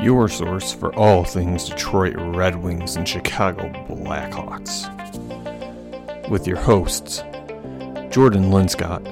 [0.00, 4.88] your source for all things Detroit Red Wings and Chicago Blackhawks.
[6.28, 7.18] With your hosts,
[8.10, 9.04] Jordan Linscott,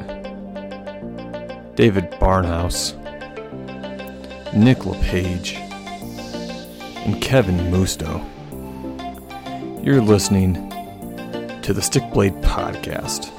[1.77, 2.95] David Barnhouse,
[4.55, 5.55] Nick LePage,
[7.05, 8.25] and Kevin Musto.
[9.85, 10.55] You're listening
[11.63, 13.33] to the Stickblade Podcast.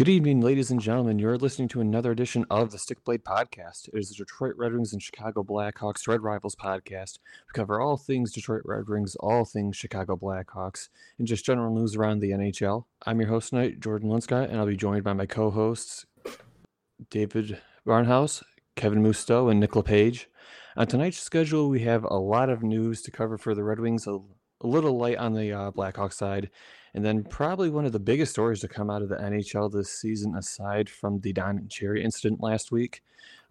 [0.00, 1.18] Good evening, ladies and gentlemen.
[1.18, 3.88] You're listening to another edition of the Stickblade Podcast.
[3.88, 7.18] It is the Detroit Red Wings and Chicago Blackhawks Red Rivals podcast.
[7.18, 11.96] We cover all things Detroit Red Wings, all things Chicago Blackhawks, and just general news
[11.96, 12.86] around the NHL.
[13.04, 16.06] I'm your host tonight, Jordan Linscott, and I'll be joined by my co-hosts,
[17.10, 18.42] David Barnhouse,
[18.76, 20.30] Kevin Musto, and Nick LePage.
[20.78, 24.06] On tonight's schedule, we have a lot of news to cover for the Red Wings,
[24.06, 24.18] a,
[24.62, 26.48] a little light on the uh, Blackhawks side,
[26.94, 29.90] and then probably one of the biggest stories to come out of the NHL this
[29.90, 33.02] season, aside from the Don Cherry incident last week.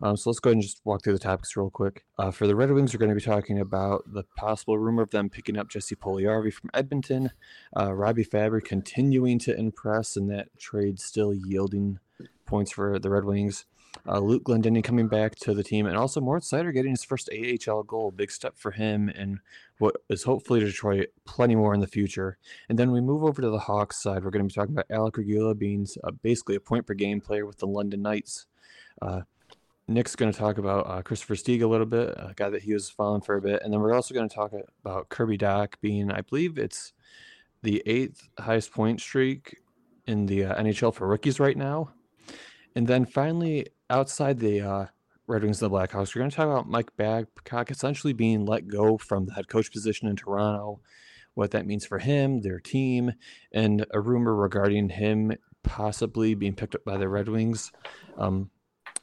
[0.01, 2.05] Um, so let's go ahead and just walk through the topics real quick.
[2.17, 5.09] Uh, for the Red Wings, we're going to be talking about the possible rumor of
[5.09, 7.31] them picking up Jesse Puljujarvi from Edmonton,
[7.77, 11.99] uh, Robby Fabbri continuing to impress, and that trade still yielding
[12.45, 13.65] points for the Red Wings.
[14.07, 17.29] Uh, Luke Glendening coming back to the team, and also Moritz Seider getting his first
[17.31, 18.11] AHL goal.
[18.11, 19.39] Big step for him, and
[19.79, 22.37] what is hopefully Detroit plenty more in the future.
[22.69, 24.23] And then we move over to the Hawks side.
[24.23, 27.19] We're going to be talking about Alec Regula being uh, basically a point per game
[27.19, 28.45] player with the London Knights.
[29.01, 29.21] Uh,
[29.87, 32.73] Nick's going to talk about uh, Kris Versteeg a little bit, a guy that he
[32.73, 34.53] was following for a bit, and then we're also going to talk
[34.85, 36.93] about Kirby Dach being, I believe, it's
[37.63, 39.57] the eighth highest point streak
[40.05, 41.91] in the uh, NHL for rookies right now.
[42.79, 44.85] And then finally, outside the uh,
[45.27, 48.69] Red Wings and the Blackhawks, we're going to talk about Mike Babcock essentially being let
[48.69, 50.79] go from the head coach position in Toronto,
[51.33, 53.11] what that means for him, their team,
[53.51, 57.73] and a rumor regarding him possibly being picked up by the Red Wings.
[58.17, 58.49] Um,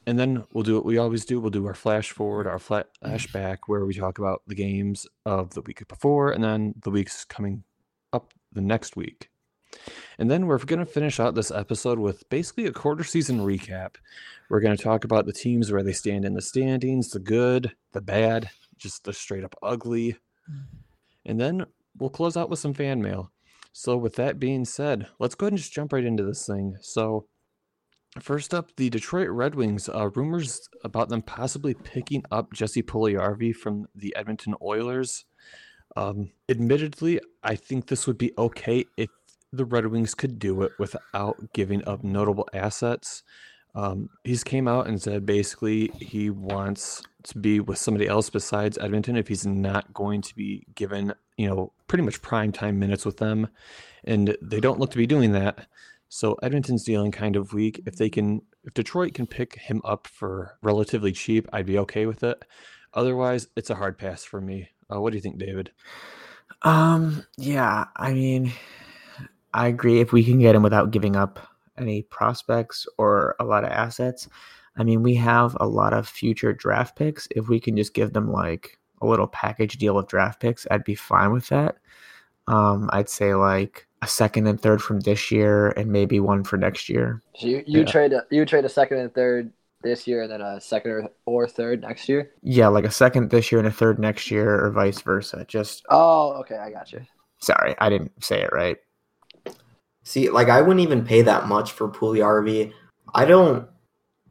[0.07, 1.39] and then we'll do what we always do.
[1.39, 5.61] We'll do our flash forward, our flashback, where we talk about the games of the
[5.61, 7.65] week before and then the weeks coming
[8.11, 9.29] up the next week.
[10.19, 13.97] And then we're going to finish out this episode with basically a quarter season recap.
[14.49, 17.73] We're going to talk about the teams where they stand in the standings, the good,
[17.93, 20.17] the bad, just the straight up ugly.
[21.25, 21.67] And then
[21.99, 23.33] we'll close out with some fan mail.
[23.73, 26.77] So, with that being said, let's go ahead and just jump right into this thing.
[26.81, 27.27] So,
[28.21, 29.89] first up, the Detroit Red Wings.
[29.89, 35.27] Uh, rumors about them possibly picking up Jesse Puljujarvi from the Edmonton Oilers.
[35.97, 39.11] Um, admittedly, I think this would be okay if
[39.57, 43.23] the Red Wings could do it without giving up notable assets.
[43.75, 48.79] Um, he's came out and said basically he wants to be with somebody else besides
[48.79, 53.05] Edmonton if he's not going to be given, you know, pretty much prime time minutes
[53.05, 53.49] with them,
[54.05, 55.67] and they don't look to be doing that.
[56.09, 57.83] So Edmonton's dealing kind of weak.
[57.85, 62.07] If they can, if Detroit can pick him up for relatively cheap, I'd be okay
[62.07, 62.45] with it.
[62.95, 64.71] Otherwise, it's a hard pass for me.
[64.91, 65.71] Uh, what do you think, David?
[66.63, 68.53] Um, yeah, I mean,
[69.55, 70.01] I agree.
[70.01, 71.39] If we can get him without giving up
[71.79, 74.29] any prospects or a lot of assets,
[74.77, 77.29] I mean, we have a lot of future draft picks.
[77.31, 80.85] If we can just give them like a little package deal of draft picks, I'd
[80.85, 81.77] be fine with that.
[82.47, 86.57] Um, I'd say like a second and third from this year, and maybe one for
[86.57, 87.23] next year.
[87.37, 87.87] So you, you yeah.
[87.87, 89.51] trade a, you trade a second and third
[89.83, 92.31] this year, and then a second or, or third next year.
[92.43, 95.45] Yeah, like a second this year and a third next year, or vice versa.
[95.49, 97.01] Just oh, okay, I got you.
[97.39, 98.79] Sorry, I didn't say it right.
[100.07, 102.73] See, like I wouldn't even pay that much for Puljujarvi.
[103.13, 103.69] I don't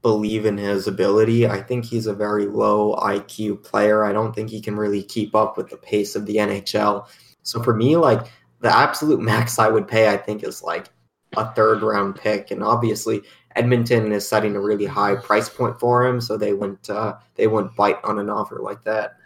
[0.01, 1.45] believe in his ability.
[1.45, 4.05] I think he's a very low IQ player.
[4.05, 7.09] I don't think he can really keep up with the pace of the NHL.
[7.43, 8.25] So for me, like
[8.61, 10.87] the absolute max I would pay, I think is like
[11.35, 12.51] a third round pick.
[12.51, 13.23] And obviously
[13.57, 17.47] Edmonton is setting a really high price point for him, so they wouldn't uh, they
[17.47, 19.17] wouldn't bite on an offer like that.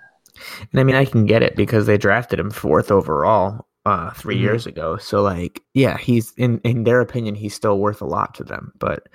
[0.72, 4.36] And I mean, I can get it because they drafted him fourth overall uh 3
[4.36, 4.44] mm-hmm.
[4.44, 4.98] years ago.
[4.98, 8.72] So like, yeah, he's in in their opinion, he's still worth a lot to them.
[8.80, 9.08] But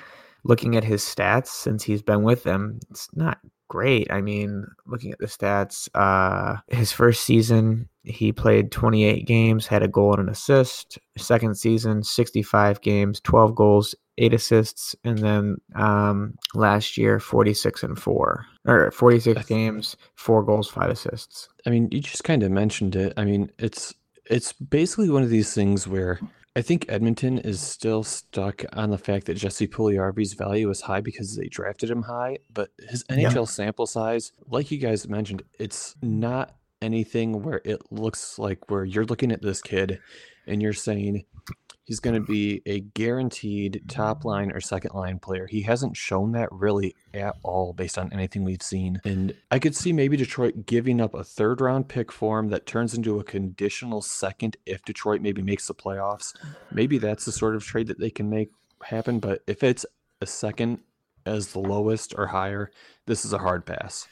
[0.45, 3.39] looking at his stats since he's been with them, it's not
[3.69, 4.11] great.
[4.11, 9.83] I mean, looking at the stats, uh his first season he played 28 games, had
[9.83, 10.99] a goal and an assist.
[11.17, 17.99] Second season, 65 games, 12 goals, 8 assists, and then um last year 46 and
[17.99, 18.47] 4.
[18.67, 21.49] Or 46 games, 4 goals, 5 assists.
[21.67, 23.13] I mean, you just kind of mentioned it.
[23.17, 23.95] I mean, it's
[24.27, 26.21] it's basically one of these things where
[26.57, 31.01] I think Edmonton is still stuck on the fact that Jesse Puljujarvi's value is high
[31.01, 33.45] because they drafted him high, but his NHL yeah.
[33.45, 39.07] sample size, like you guys mentioned, it's not anything where it looks like where you're
[39.07, 39.99] looking at this kid
[40.47, 41.25] and you're saying
[41.85, 45.47] he's going to be a guaranteed top line or second line player.
[45.47, 49.01] He hasn't shown that really at all based on anything we've seen.
[49.05, 52.67] And I could see maybe Detroit giving up a third round pick for him that
[52.67, 56.35] turns into a conditional second if Detroit maybe makes the playoffs.
[56.73, 58.51] Maybe that's the sort of trade that they can make
[58.83, 59.21] happen.
[59.21, 59.87] But if it's
[60.21, 60.81] a second
[61.27, 62.71] as the lowest or higher,
[63.07, 64.09] this is a hard pass.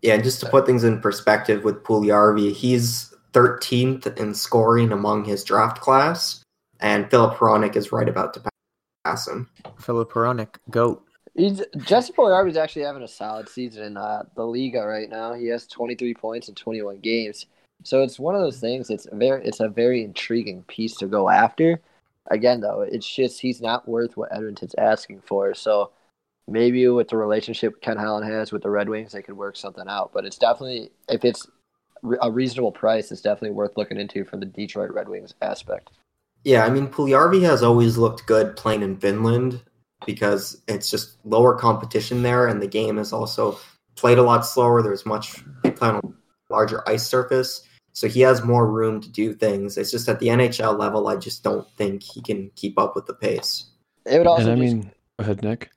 [0.00, 5.24] Yeah, and just to put things in perspective with Puljujärvi, he's 13th in scoring among
[5.24, 6.41] his draft class,
[6.82, 8.42] and Filip Hronek is right about to
[9.04, 9.48] pass him.
[9.78, 11.02] Filip Hronek, goat.
[11.34, 15.32] He's Jesse is actually having a solid season in uh, the Liiga right now.
[15.32, 17.46] He has 23 points in 21 games.
[17.84, 18.90] So it's one of those things.
[18.90, 21.80] It's very, it's a very intriguing piece to go after.
[22.30, 25.54] Again, though, it's just he's not worth what Edmonton's asking for.
[25.54, 25.90] So
[26.46, 29.88] maybe with the relationship Ken Holland has with the Red Wings, they could work something
[29.88, 30.10] out.
[30.12, 31.46] But it's definitely if it's
[32.20, 35.90] a reasonable price, it's definitely worth looking into from the Detroit Red Wings aspect.
[36.44, 39.62] Yeah, I mean Puljujärvi has always looked good playing in Finland
[40.06, 43.58] because it's just lower competition there, and the game is also
[43.94, 44.82] played a lot slower.
[44.82, 49.34] There's much playing on a larger ice surface, so he has more room to do
[49.34, 49.76] things.
[49.78, 53.06] It's just at the NHL level, I just don't think he can keep up with
[53.06, 53.66] the pace.
[54.04, 54.50] It would also.
[54.50, 54.82] and I just- mean,
[55.18, 55.70] go ahead, Nick.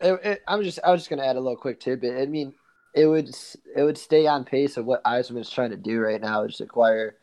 [0.00, 2.20] It, it, I'm just I was just gonna add a little quick tidbit.
[2.20, 2.54] I mean,
[2.94, 3.34] it would
[3.76, 7.16] it would stay on pace of what Yzerman's trying to do right now, is acquire,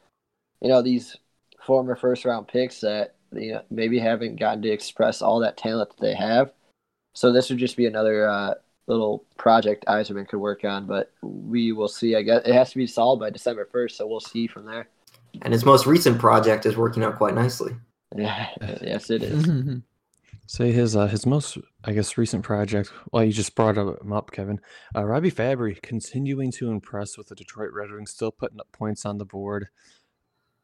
[0.62, 1.16] you know, these
[1.66, 5.90] former first round picks that you know maybe haven't gotten to express all that talent
[5.90, 6.52] that they have.
[7.14, 8.54] So this would just be another uh,
[8.88, 12.16] little project Yzerman could work on, but we will see.
[12.16, 14.88] I guess it has to be solved by December first, so we'll see from there.
[15.44, 17.76] And his most recent project is working out quite nicely.
[18.16, 18.50] Yeah,
[18.82, 19.82] yes, it is.
[20.48, 22.92] Say his uh, his most I guess recent project.
[23.12, 24.60] Well, you just brought him up, Kevin.
[24.96, 29.06] Uh, Robby Fabbri continuing to impress with the Detroit Red Wings, still putting up points
[29.06, 29.68] on the board.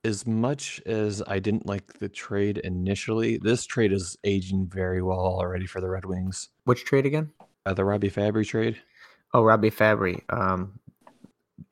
[0.06, 5.18] As much as I didn't like the trade initially, this trade is aging very well
[5.18, 6.50] already for the Red Wings.
[6.66, 7.32] Which trade again?
[7.66, 8.78] Uh, the Robby Fabbri trade.
[9.34, 10.22] Oh, Robby Fabbri.
[10.30, 10.80] Um,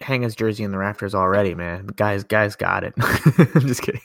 [0.02, 1.86] hang his jersey in the rafters already, man.
[1.96, 2.96] Guys, guys got it.
[3.56, 4.02] I'm just kidding.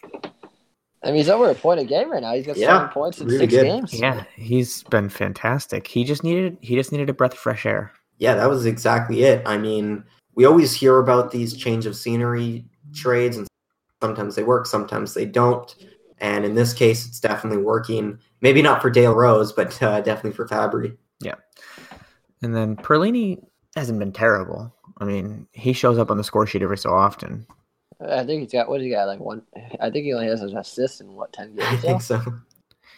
[1.03, 2.35] I mean, he's over a point a game right now.
[2.35, 3.65] He's got Yeah, seven points in really six good.
[3.65, 3.99] games.
[3.99, 5.87] Yeah, he's been fantastic.
[5.87, 7.93] He just needed he just needed a breath of fresh air.
[8.19, 9.43] Yeah, that was exactly it.
[9.47, 10.05] I mean,
[10.35, 13.47] we always hear about these change of scenery trades, and
[14.03, 15.75] sometimes they work, sometimes they don't.
[16.21, 18.19] And in this case, it's definitely working.
[18.41, 20.97] Maybe not for de la Rose, but uh, definitely for Fabbri.
[21.21, 21.35] Yeah.
[22.43, 23.45] And then Perlini
[23.77, 24.75] hasn't been terrible.
[24.99, 27.47] I mean, he shows up on the score sheet every so often.
[28.01, 29.43] I think he's got what he got like one.
[29.81, 31.85] I think he only has an assist in what ten games.
[31.85, 32.03] I games.
[32.03, 32.21] think So?
[32.25, 32.41] so.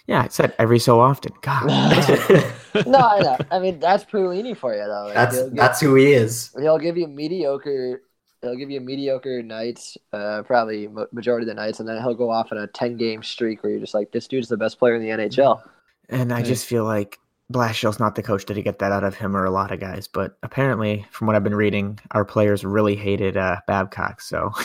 [0.06, 1.32] Yeah, I said every so often.
[1.42, 1.68] God.
[2.86, 3.38] no, I know.
[3.50, 5.06] I mean, that's Perlini for you though.
[5.08, 6.50] Like, that's give, that's who he is.
[6.58, 8.02] he'll give you mediocre.
[8.42, 12.30] He'll give you mediocre nights, uh, probably majority of the nights, and then he'll go
[12.30, 14.94] off on a ten game streak where you're just like, this dude's the best player
[14.94, 15.62] in the NHL.
[16.08, 17.18] And I just feel like
[17.52, 20.08] Blashill's not the coach to get that out of him or a lot of guys.
[20.08, 24.20] But apparently, from what I've been reading, our players really hated uh, Babcock.
[24.20, 24.52] So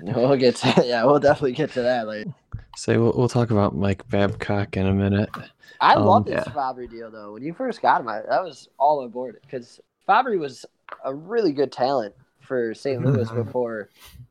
[0.00, 2.34] We'll get to yeah, we'll definitely get to that later.
[2.76, 5.30] Say we'll, we'll talk about Mike Babcock in a minute.
[5.80, 6.52] I Um, love this yeah.
[6.52, 7.32] Fabbri deal though.
[7.32, 10.66] When you first got him, I, that was all aboard it because Fabbri was
[11.04, 12.14] a really good talent
[12.44, 13.02] for St.
[13.04, 13.88] Louis before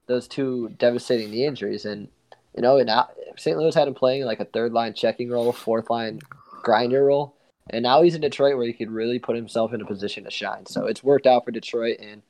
[0.08, 2.08] those two devastating knee injuries, and
[2.56, 3.58] you know, and now St.
[3.58, 6.20] Louis had him playing like a third line checking role, fourth line
[6.62, 7.36] grinder role,
[7.70, 10.32] and now he's in Detroit where he could really put himself in a position to
[10.32, 10.66] shine.
[10.66, 12.22] So it's worked out for Detroit, and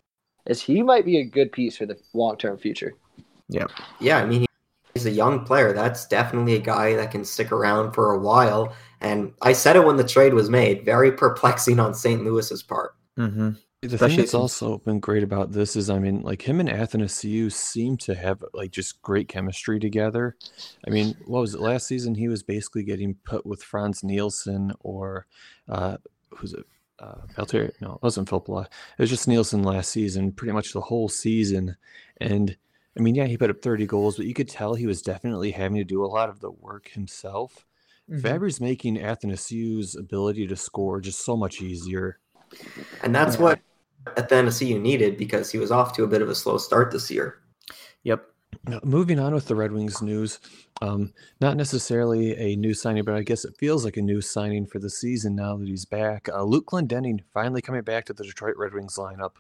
[0.46, 2.94] as he might be a good piece for the long term future.
[3.50, 3.68] Yeah,
[4.00, 4.18] Yeah.
[4.18, 4.46] I mean,
[4.94, 5.74] he's a young player.
[5.74, 8.74] That's definitely a guy that can stick around for a while.
[9.02, 10.86] And I said it when the trade was made.
[10.86, 12.24] Very perplexing on St.
[12.24, 12.96] Louis's part.
[13.18, 13.52] hmm
[13.90, 17.52] The thing that's also been great about this is, I mean, like him and Athanasiu
[17.52, 20.38] seem to have like just great chemistry together.
[20.88, 22.16] I mean, what was it last season?
[22.16, 25.28] He was basically getting put with Frans Nielsen or
[25.68, 25.98] uh,
[26.30, 26.66] who's it?
[27.00, 27.74] Uh, Valtteri?
[27.82, 28.66] No, it wasn't Filppula.
[28.66, 31.76] It was just Nielsen last season, pretty much the whole season.
[32.22, 32.56] And
[32.98, 35.52] I mean, yeah, he put up 30 goals, but you could tell he was definitely
[35.52, 37.66] having to do a lot of the work himself.
[38.10, 42.20] Fabbri's making Athanasiu's ability to score just so much easier.
[43.02, 43.38] And that's
[44.06, 44.14] Yeah.
[44.44, 47.10] what you needed because he was off to a bit of a slow start this
[47.10, 47.40] year.
[48.04, 48.26] Yep.
[48.68, 50.40] Now, moving on with the Red Wings news,
[50.82, 54.68] um, not necessarily a new signing, but I guess it feels like a new signing
[54.68, 56.30] for the season now that he's back.
[56.30, 59.34] Uh, Luke Glendening finally coming back to the Detroit Red Wings lineup.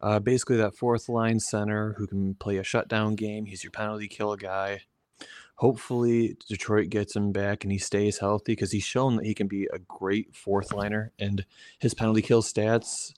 [0.00, 3.46] Uh, basically, that fourth line center who can play a shutdown game.
[3.46, 4.82] He's your penalty kill guy.
[5.56, 9.46] Hopefully, Detroit gets him back and he stays healthy because he's shown that he can
[9.46, 11.12] be a great fourth liner.
[11.18, 11.44] And
[11.78, 13.12] his penalty kill stats,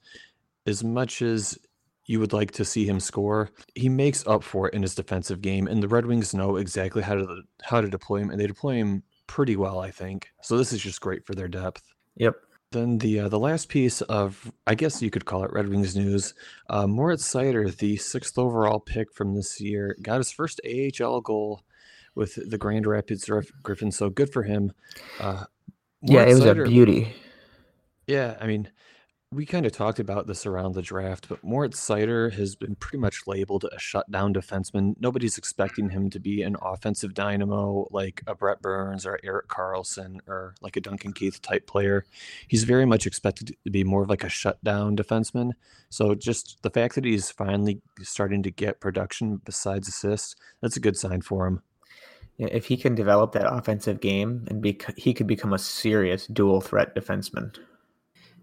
[0.66, 1.58] as much as
[2.06, 5.40] you would like to see him score, he makes up for it in his defensive
[5.40, 8.46] game, and the Red Wings know exactly how to how to deploy him, and they
[8.46, 10.28] deploy him pretty well, I think.
[10.42, 11.82] So this is just great for their depth.
[12.16, 12.34] Yep.
[12.72, 15.96] Then the uh, the last piece of I guess you could call it Red Wings
[15.96, 16.34] news.
[16.68, 21.62] Uh, Moritz Seider, the sixth overall pick from this year, got his first AHL goal
[22.14, 23.30] with the Grand Rapids
[23.62, 23.96] Griffins.
[23.96, 24.72] So good for him.
[25.20, 25.44] Uh,
[26.02, 27.14] yeah, it was Seider, a beauty.
[28.06, 28.68] Yeah, I mean,
[29.32, 32.98] we kind of talked about this around the draft, but Moritz Seider has been pretty
[32.98, 34.94] much labeled a shutdown defenseman.
[35.00, 40.18] Nobody's expecting him to be an offensive dynamo like a Brent Burns or Erik Karlsson
[40.28, 42.04] or like a Duncan Keith type player.
[42.46, 45.52] He's very much expected to be more of like a shutdown defenseman.
[45.90, 50.80] So just the fact that he's finally starting to get production besides assists, that's a
[50.80, 51.62] good sign for him.
[52.38, 56.26] Yeah, if he can develop that offensive game and be, he could become a serious
[56.28, 57.56] dual threat defenseman.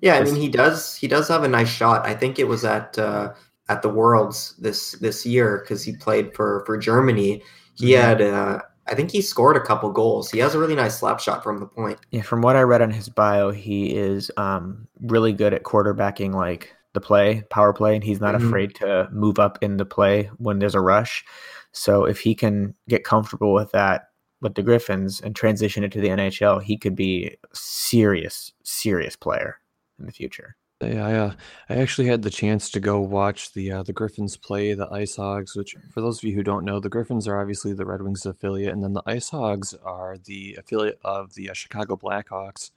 [0.04, 2.06] Yeah, I mean he does he does have a nice shot.
[2.06, 3.32] I think it was at uh,
[3.70, 7.42] at the Worlds this this year because he played for for Germany.
[7.76, 8.02] He mm-hmm.
[8.02, 10.30] had uh, I think he scored a couple goals.
[10.30, 12.00] He has a really nice slap shot from the point.
[12.12, 16.36] Yeah, from what I read on his bio, he is um, really good at quarterbacking
[16.36, 18.50] like the play, power play, and he's not mm-hmm.
[18.50, 21.24] afraid to move up in the play when there's a rush.
[21.72, 24.10] So if he can get comfortable with that
[24.42, 29.16] with the Griffins and transition it to the NHL, he could be a serious, serious
[29.16, 29.60] player
[30.00, 30.56] in the future.
[30.82, 31.34] Yeah, I, uh,
[31.70, 35.16] I actually had the chance to go watch the uh, the Griffins play the Ice
[35.16, 35.56] Hogs.
[35.56, 38.26] Which, for those of you who don't know, the Griffins are obviously the Red Wings
[38.26, 42.72] affiliate, and then the Ice Hogs are the affiliate of the uh, Chicago Blackhawks.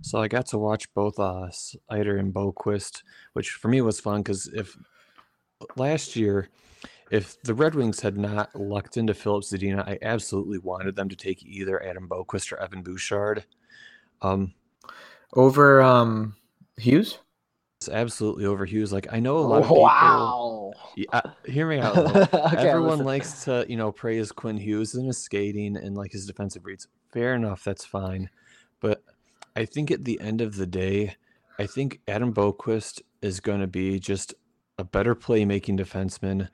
[0.00, 3.02] So I got to watch both uh, Seider and Boqvist,
[3.32, 4.76] which for me was fun because if
[5.76, 6.48] last year,
[7.10, 11.16] if the Red Wings had not lucked into Filip Zadina, I absolutely wanted them to
[11.16, 13.44] take either Adam Boqvist or Evan Bouchard.
[14.22, 14.54] Um,
[15.34, 16.34] over um
[16.82, 17.18] Hughes?
[17.80, 18.92] It's absolutely over Hughes.
[18.92, 19.82] Like I know a lot of oh, people.
[19.82, 20.72] Wow.
[20.96, 21.96] Yeah, hear me out.
[22.34, 23.06] okay, Everyone listen.
[23.06, 26.86] likes to, you know, praise Quinn Hughes and his skating and like his defensive reads.
[27.12, 28.30] Fair enough, that's fine.
[28.80, 29.02] But
[29.56, 31.16] I think at the end of the day,
[31.58, 34.34] I think Adam Boqvist is going to be just
[34.78, 36.48] a better playmaking defenseman.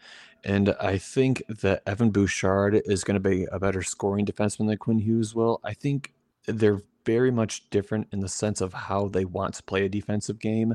[0.45, 4.79] And I think that Evan Bouchard is going to be a better scoring defenseman than
[4.79, 5.61] Quinn Hughes will.
[5.65, 6.13] I think
[6.47, 10.39] they're very much different in the sense of how they want to play a defensive
[10.39, 10.75] game.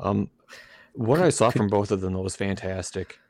[0.00, 0.30] Um,
[0.94, 3.20] what could, I saw could, from both of them was fantastic.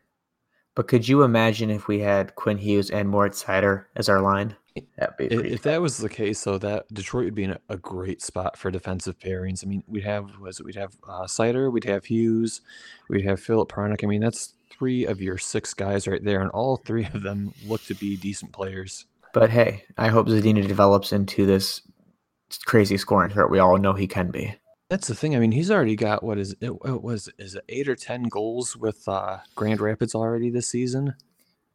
[0.75, 4.57] But could you imagine if we had Quinn Hughes and Moritz Seider as our line?
[4.97, 7.61] That'd be if, if that was the case, though, that Detroit would be in a,
[7.69, 9.63] a, great spot for defensive pairings.
[9.63, 12.63] I mean, we'd have was it, we'd have uh, Seider, we'd have Hughes,
[13.11, 14.03] we'd have Filip Hronek.
[14.03, 17.53] I mean, that's three of your six guys right there, and all three of them
[17.67, 19.05] look to be decent players.
[19.33, 21.81] But hey, I hope Zadina develops into this
[22.67, 24.55] crazy scoring threat we all know he can be.
[24.91, 25.35] That's the thing.
[25.35, 28.25] I mean, he's already got what is it, it was is it eight or ten
[28.25, 31.15] goals with uh, Grand Rapids already this season.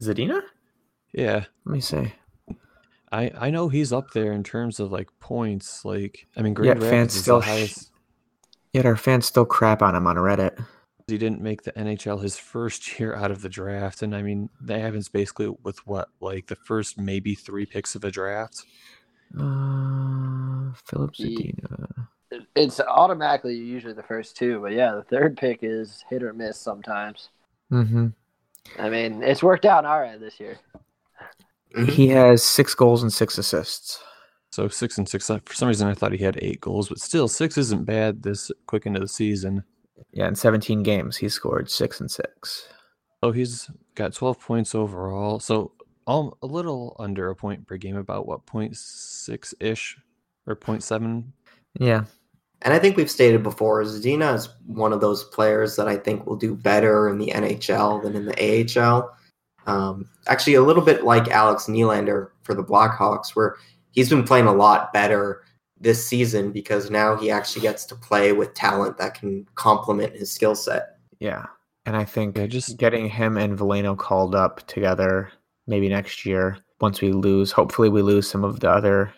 [0.02, 0.42] Zadina?
[1.14, 1.46] Yeah.
[1.66, 2.14] Let me see.
[3.12, 5.84] I I know he's up there in terms of like points.
[5.84, 7.92] Like I mean, Grand Yet Rapids fans still highest...
[8.74, 10.64] Yet our fans still crap on him on Reddit
[11.08, 14.02] he didn't make the NHL his first year out of the draft.
[14.02, 18.04] And I mean, that happens basically with what, like the first maybe three picks of
[18.04, 18.64] a draft?
[19.34, 22.08] Uh, Filip Zadina.
[22.56, 26.58] It's automatically usually the first two, but yeah, the third pick is hit or miss
[26.58, 27.30] sometimes.
[27.72, 28.08] Mm-hmm.
[28.78, 30.58] I mean, it's worked out on our end this year.
[31.90, 34.02] He has six goals and six assists.
[34.52, 35.28] So six and six.
[35.28, 38.52] For some reason, I thought he had eight goals, but still, six isn't bad this
[38.66, 39.64] quick into the season.
[40.12, 42.68] Yeah, in 17 games, he scored six and six.
[43.24, 45.40] So he's got 12 points overall.
[45.40, 45.72] So
[46.08, 49.98] um, a little under a point per game, about what, 0.6 ish
[50.46, 51.24] or 0.7?
[51.80, 52.06] Yeah.
[52.64, 56.26] And I think we've stated before, Zadina is one of those players that I think
[56.26, 59.16] will do better in the NHL than in the AHL.
[59.68, 63.58] Um, actually, a little bit like Alex Nylander for the Blackhawks, where
[63.92, 65.44] he's been playing a lot better
[65.80, 70.32] this season because now he actually gets to play with talent that can complement his
[70.32, 70.98] skill set.
[71.20, 71.46] Yeah.
[71.86, 75.32] And I think yeah, just getting him and Veleno called up together
[75.68, 79.14] maybe next year once we lose, hopefully we lose some of the other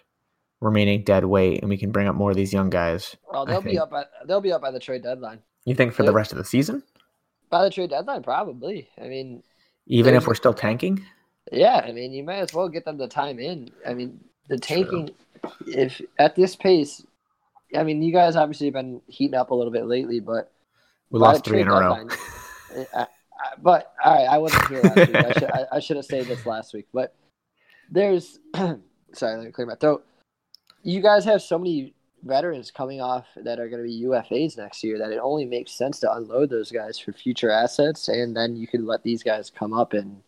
[0.61, 3.15] remaining dead weight and we can bring up more of these young guys.
[3.31, 5.39] Well, they'll be up by, they'll be up by the trade deadline.
[5.65, 6.83] You think for they, the rest of the season?
[7.49, 8.89] By the trade deadline probably.
[9.01, 9.43] I mean,
[9.87, 11.03] even if we're still tanking?
[11.51, 13.71] Yeah, I mean, you might as well get them the time in.
[13.87, 15.15] I mean, the tanking True
[15.67, 17.05] if at this pace,
[17.75, 20.51] I mean, you guys obviously have been heating up a little bit lately, but
[21.09, 22.07] we lost three in a row.
[22.95, 23.07] I, I,
[23.61, 25.15] but all right, I wasn't here last week.
[25.15, 26.87] I should, I, I should have said this last week.
[26.93, 27.15] But
[27.89, 30.05] there's, sorry, let me clear my throat.
[30.83, 31.93] You guys have so many
[32.23, 35.71] veterans coming off that are going to be UFAs next year that it only makes
[35.71, 39.49] sense to unload those guys for future assets, and then you could let these guys
[39.49, 40.21] come up and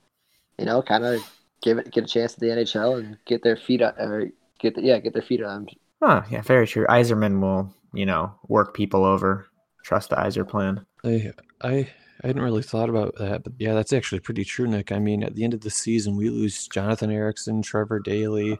[0.58, 1.22] you know kind of
[1.62, 4.30] give it get a chance at the NHL and get their feet up or
[4.62, 5.66] get the, yeah get their feet on.
[5.66, 5.76] them.
[6.02, 6.86] Oh yeah, very true.
[6.88, 9.48] Yzerman will you know work people over.
[9.84, 10.86] Trust the Yzer plan.
[11.04, 11.88] I I
[12.24, 14.92] I hadn't really thought about that, but yeah, that's actually pretty true, Nick.
[14.92, 18.60] I mean, at the end of the season, we lose Jonathan Ericsson, Trevor Daley,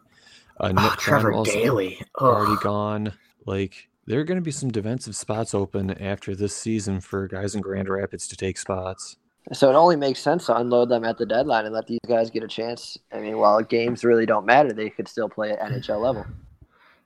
[0.60, 2.02] uh, Nick Oh, Trevor Kronwall's Daley.
[2.20, 3.14] already gone.
[3.46, 7.54] Like, there are going to be some defensive spots open after this season for guys
[7.54, 9.18] in Grand Rapids to take spots.
[9.54, 12.30] So it only makes sense to unload them at the deadline and let these guys
[12.30, 12.98] get a chance.
[13.12, 16.26] I mean, while games really don't matter, they could still play at NHL level.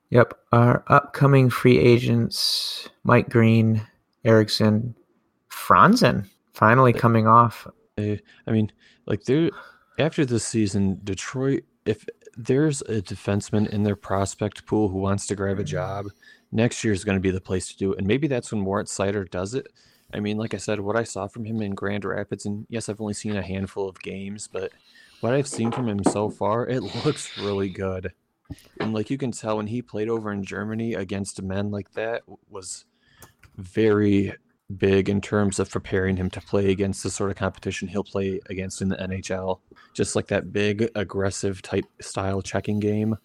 [0.09, 0.33] Yep.
[0.51, 3.81] Our upcoming free agents: Mike Green,
[4.23, 4.95] Ericsson,
[5.49, 7.67] Franzen, finally coming off.
[7.97, 8.71] I, I mean,
[9.05, 9.49] like, there
[9.97, 12.05] after this season, Detroit, if
[12.37, 16.07] there's a defenseman in their prospect pool who wants to grab a job,
[16.51, 17.99] next year is going to be the place to do it.
[17.99, 19.67] And maybe that's when Moritz Seider does it.
[20.13, 22.89] I mean, like I said, what I saw from him in Grand Rapids, and yes,
[22.89, 24.71] I've only seen a handful of games, but
[25.21, 28.13] what I've seen from him so far, it looks really good.
[28.79, 32.23] And like you can tell when he played over in Germany against men like that
[32.49, 32.85] was
[33.57, 34.33] very
[34.77, 38.39] big in terms of preparing him to play against the sort of competition he'll play
[38.49, 39.59] against in the NHL.
[39.93, 43.17] Just like that big aggressive type style checking game.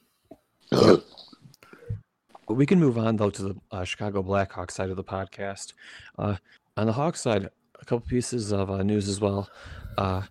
[0.71, 5.75] But we can move on though to the uh, Chicago Blackhawks side of the podcast.
[6.19, 6.37] Uh,
[6.81, 7.45] on the Hawks side,
[7.79, 9.51] a couple pieces of uh, news as well.
[9.99, 10.23] Uh,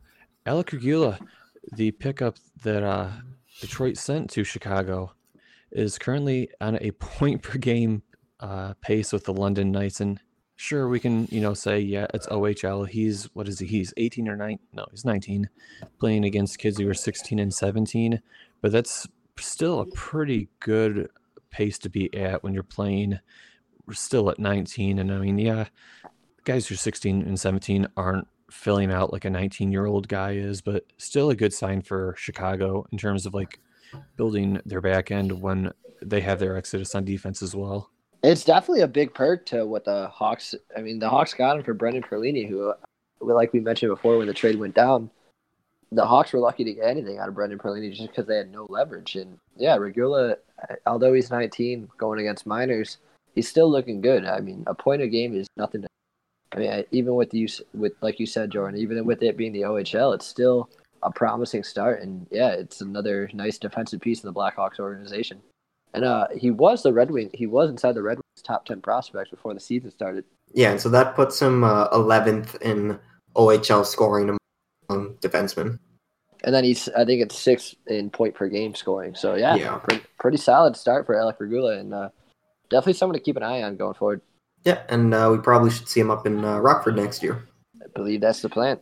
[0.47, 1.19] Alec Regula,
[1.73, 3.11] the pickup that uh,
[3.61, 5.13] Detroit sent to Chicago,
[5.71, 8.01] is currently on a point per game
[8.39, 10.01] uh, pace with the London Knights.
[10.01, 10.19] And
[10.55, 12.87] sure, we can you know say yeah, it's OHL.
[12.87, 13.67] He's what is he?
[13.67, 14.57] He's 18 or 9?
[14.73, 15.47] No, he's 19,
[15.99, 18.19] playing against kids who are 16 and 17.
[18.61, 21.11] But that's still a pretty good
[21.51, 23.19] pace to be at when you're playing
[23.89, 25.65] we're still at 19 and i mean yeah
[26.49, 30.31] guys who are 16 and 17 aren't filling out like a 19 year old guy
[30.31, 33.59] is but still a good sign for chicago in terms of like
[34.17, 35.71] building their back end when
[36.01, 37.91] they have their exodus on defense as well
[38.23, 40.55] It's definitely a big perk to what the Hawks.
[40.75, 42.73] I mean, the Hawks got him for Brendan Perlini, who,
[43.21, 45.09] like we mentioned before, when the trade went down,
[45.91, 48.51] the Hawks were lucky to get anything out of Brendan Perlini just because they had
[48.51, 49.15] no leverage.
[49.15, 50.35] And yeah, Regula,
[50.85, 52.97] although he's 19, going against minors,
[53.35, 54.25] he's still looking good.
[54.25, 55.83] I mean, a point a game is nothing.
[55.83, 55.88] To,
[56.53, 59.61] I mean, even with you, with like you said, Jordan, even with it being the
[59.61, 60.69] OHL, it's still
[61.03, 62.01] a promising start.
[62.01, 65.41] And yeah, it's another nice defensive piece of the Blackhawks organization.
[65.93, 67.29] And uh, he was the Red Wing.
[67.33, 70.23] He was inside the Red Wings top ten prospects before the season started.
[70.53, 72.99] Yeah, and so that puts him uh, 11th in
[73.35, 74.37] OHL scoring
[74.89, 75.79] among defensemen.
[76.43, 79.13] And then he's, I think it's sixth in point per game scoring.
[79.13, 79.77] So yeah, Yeah.
[79.77, 82.09] Pretty, pretty solid start for Alec Regula, and uh,
[82.69, 84.21] definitely someone to keep an eye on going forward.
[84.65, 87.47] Yeah, and uh, we probably should see him up in uh, Rockford next year.
[87.81, 88.79] I believe that's the plan.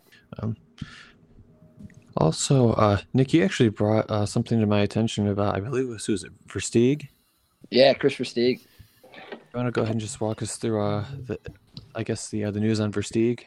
[2.17, 5.89] also uh nick you actually brought uh, something to my attention about i believe it
[5.89, 7.07] was who was it versteeg
[7.69, 8.61] Yeah, Kris Versteeg.
[9.13, 11.39] you want to go ahead and just walk us through uh the
[11.93, 13.41] i guess the uh, the news on versteeg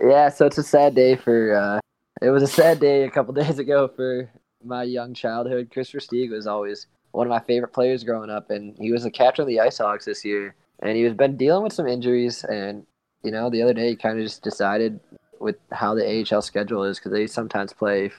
[0.00, 1.54] Yeah, so it's a sad day for.
[1.54, 1.80] Uh,
[2.22, 4.30] it was a sad day a couple days ago for
[4.64, 5.70] my young childhood.
[5.72, 9.10] Kris Versteeg was always one of my favorite players growing up, and he was a
[9.10, 10.54] captain of the Ice Hogs this year.
[10.80, 12.86] And he was been dealing with some injuries, and
[13.22, 15.00] you know, the other day he kind of just decided
[15.40, 18.10] with how the AHL schedule is because they sometimes play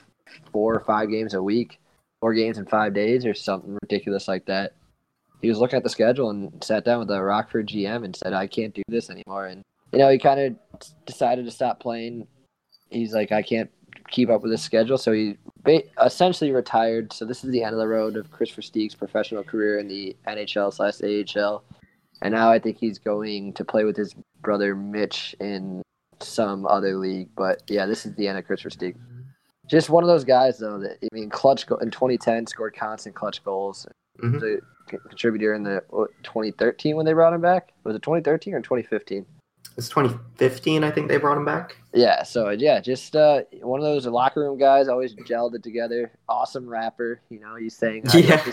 [0.52, 1.80] four or five games a week,
[2.20, 4.74] four games in five days, or something ridiculous like that.
[5.40, 8.34] He was looking at the schedule and sat down with the Rockford GM and said,
[8.34, 10.56] "I can't do this anymore." And you know, he kind of
[11.06, 12.26] decided to stop playing.
[12.90, 13.70] He's like, I can't
[14.10, 15.36] keep up with this schedule, so he
[16.02, 17.12] essentially retired.
[17.12, 20.16] So this is the end of the road of Kris Versteeg's professional career in the
[20.26, 21.62] NHL slash AHL,
[22.22, 25.82] and now I think he's going to play with his brother Mitch in
[26.20, 27.28] some other league.
[27.36, 28.94] But yeah, this is the end of Kris Versteeg.
[29.68, 30.78] Just one of those guys, though.
[30.78, 33.86] That I mean, clutch go- in 2010 scored constant clutch goals.
[34.20, 34.34] Mhm.
[34.34, 34.56] Was a
[34.90, 37.72] c- contributor in the what, 2013 when they brought him back.
[37.84, 39.24] Was it 2013 or 2015?
[39.76, 41.76] It's 2015, I think they brought him back.
[41.94, 44.88] Yeah, so yeah, just uh, one of those locker room guys.
[44.88, 46.10] Always gelled it together.
[46.28, 47.20] Awesome rapper.
[47.30, 48.44] You know, he's saying Yeah.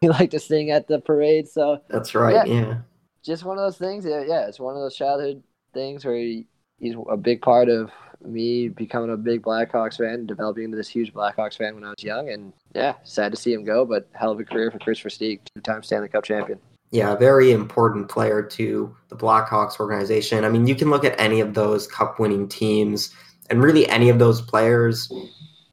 [0.00, 1.48] he liked to sing at the parade.
[1.48, 2.46] So That's right.
[2.46, 2.54] Yeah.
[2.60, 2.78] Yeah.
[3.24, 4.04] Just one of those things.
[4.04, 5.42] Yeah, it's one of those childhood
[5.74, 6.46] things where he,
[6.78, 7.90] he's a big part of
[8.22, 12.02] me becoming a big Blackhawks fan, developing into this huge Blackhawks fan when I was
[12.02, 12.30] young.
[12.30, 15.40] And yeah, sad to see him go, but hell of a career for Kris Versteeg,
[15.54, 16.58] two-time Stanley Cup champion.
[16.92, 20.44] Yeah, very important player to the Blackhawks organization.
[20.44, 23.14] I mean, you can look at any of those cup winning teams,
[23.48, 25.12] and really any of those players,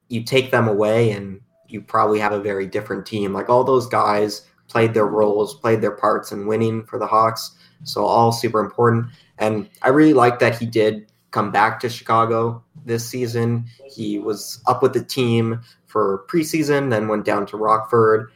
[0.09, 3.33] you take them away, and you probably have a very different team.
[3.33, 7.55] Like all those guys played their roles, played their parts in winning for the Hawks.
[7.83, 9.07] So all super important.
[9.37, 13.65] And I really like that he did come back to Chicago this season.
[13.85, 18.31] He was up with the team for preseason, then went down to Rockford.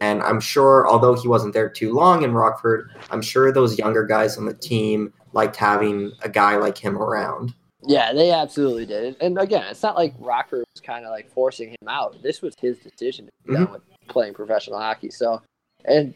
[0.00, 4.04] And I'm sure, although he wasn't there too long in Rockford, I'm sure those younger
[4.04, 7.54] guys on the team liked having a guy like him around.
[7.86, 9.16] Yeah, they absolutely did.
[9.20, 12.22] And again, it's not like Rockford was kind of like forcing him out.
[12.22, 13.72] This was his decision to be done mm-hmm.
[13.74, 15.10] with playing professional hockey.
[15.10, 15.42] So,
[15.84, 16.14] and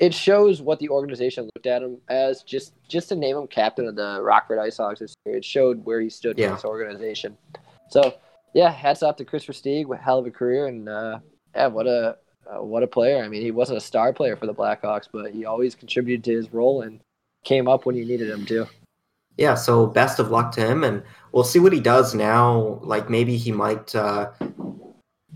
[0.00, 2.42] it shows what the organization looked at him as.
[2.42, 5.84] Just just to name him captain of the Rockford Ice Hogs this year, it showed
[5.84, 6.48] where he stood Yeah.
[6.48, 7.36] in this organization.
[7.90, 8.14] So,
[8.54, 9.86] yeah, hats off to Kris Versteeg.
[10.00, 11.18] Hell of a career, and uh,
[11.54, 12.16] yeah, what a
[12.50, 13.22] uh, what a player.
[13.22, 16.32] I mean, he wasn't a star player for the Blackhawks, but he always contributed to
[16.32, 17.00] his role and
[17.44, 18.66] came up when you needed him to.
[19.36, 22.78] yeah, so best of luck to him, and we'll see what he does now.
[22.82, 24.30] Like maybe he might, uh,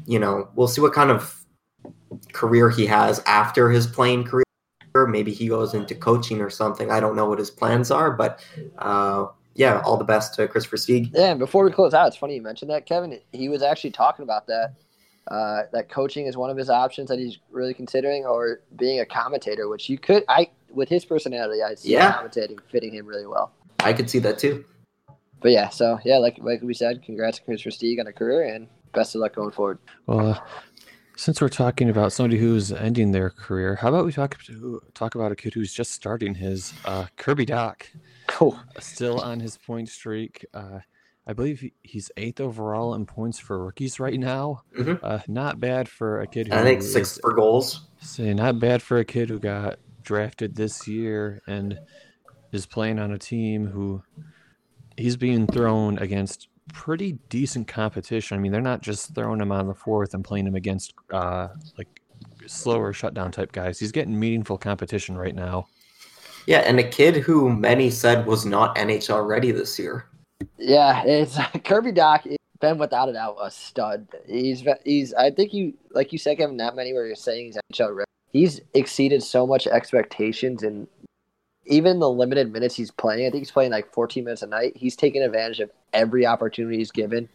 [0.07, 1.42] you know, we'll see what kind of
[2.33, 4.45] career he has after his playing career.
[4.95, 6.91] Maybe he goes into coaching or something.
[6.91, 8.45] I don't know what his plans are, but
[8.79, 11.11] uh, yeah, all the best to Kris Versteeg.
[11.15, 13.19] Yeah, and before we close out, it's funny you mentioned that, Kevin.
[13.33, 14.75] He was actually talking about that.
[15.29, 19.07] Uh, that coaching is one of his options that he's really considering, or being a
[19.07, 20.25] commentator, which you could.
[20.29, 22.13] I with his personality, I see Yeah.
[22.13, 23.53] commentating fitting him really well.
[23.81, 24.65] I could see that too.
[25.41, 28.53] But yeah, so yeah, like like we said, congrats to Chris Stieg on a career,
[28.53, 29.79] and best of luck going forward.
[30.07, 30.39] Well, uh,
[31.23, 35.15] since we're talking about somebody who's ending their career, how about we talk to, talk
[35.15, 37.83] about a kid who's just starting his uh, Kirby Dach,
[38.27, 38.59] Cool.
[38.81, 40.45] still on his point streak.
[40.53, 40.81] Uh,
[41.25, 44.63] I believe he, he's eighth overall in points for rookies right now.
[44.77, 44.99] Mhm.
[45.01, 47.87] Uh, not bad for a kid who I think six for goals.
[48.01, 51.79] Say not bad for a kid who got drafted this year and
[52.51, 54.03] is playing on a team who
[54.97, 58.37] he's being thrown against pretty decent competition.
[58.37, 61.49] I mean, they're not just throwing him on the fourth and playing him against uh,
[61.79, 61.89] like
[62.47, 63.79] slower shutdown type guys.
[63.79, 65.67] He's getting meaningful competition right now.
[66.47, 70.07] Yeah, and a kid who many said was not NHL ready this year.
[70.59, 72.37] Yeah, it's Kirby Dach.
[72.61, 74.07] Been without a doubt a stud.
[74.27, 75.13] He's he's.
[75.15, 76.57] I think you like you said, Kevin.
[76.57, 78.07] Not many where you're saying he's NHL ready.
[78.33, 80.87] He's exceeded so much expectations, and
[81.67, 83.27] even the limited minutes he's playing.
[83.27, 84.73] I think he's playing like 14 minutes a night.
[84.77, 87.29] He's taking advantage of every opportunity he's given,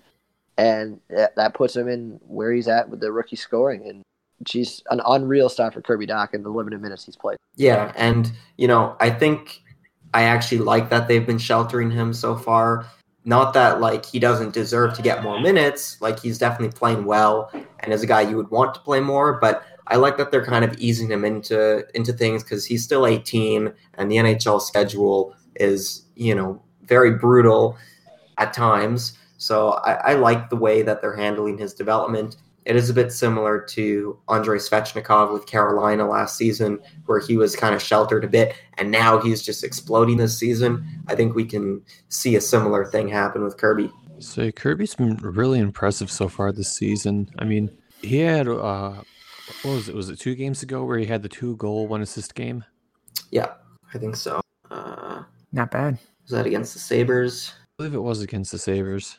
[0.58, 3.88] and that, that puts him in where he's at with the rookie scoring.
[3.88, 4.04] And
[4.46, 7.38] she's an unreal start for Kirby Dach in the limited minutes he's played.
[7.56, 9.62] Yeah, and you know, I think
[10.14, 12.86] I actually like that they've been sheltering him so far.
[13.26, 17.52] Not that like he doesn't deserve to get more minutes, like he's definitely playing well
[17.82, 20.46] and is a guy you would want to play more, but I like that they're
[20.46, 25.34] kind of easing him into into things cuz he's still 18 and the NHL schedule
[25.56, 27.78] is, you know, very brutal
[28.38, 29.18] at times.
[29.38, 32.38] So I, I like the way that they're handling his development.
[32.66, 37.56] It is a bit similar to Andrei Svechnikov with Carolina last season, where he was
[37.56, 40.86] kind of sheltered a bit, and now he's just exploding this season.
[41.08, 43.90] I think we can see a similar thing happen with Kirby.
[44.20, 47.30] So Kirby's been really impressive so far this season.
[47.40, 47.72] I mean,
[48.02, 49.02] he had uh,
[49.64, 49.96] what was it?
[49.96, 52.64] Was it two games ago where he had the two goal, one assist game?
[53.32, 53.54] Yeah,
[53.94, 54.42] I think so.
[54.70, 55.98] Uh, Not bad.
[56.24, 57.54] was that against the Sabres?
[57.58, 59.18] I believe it was against the Sabres.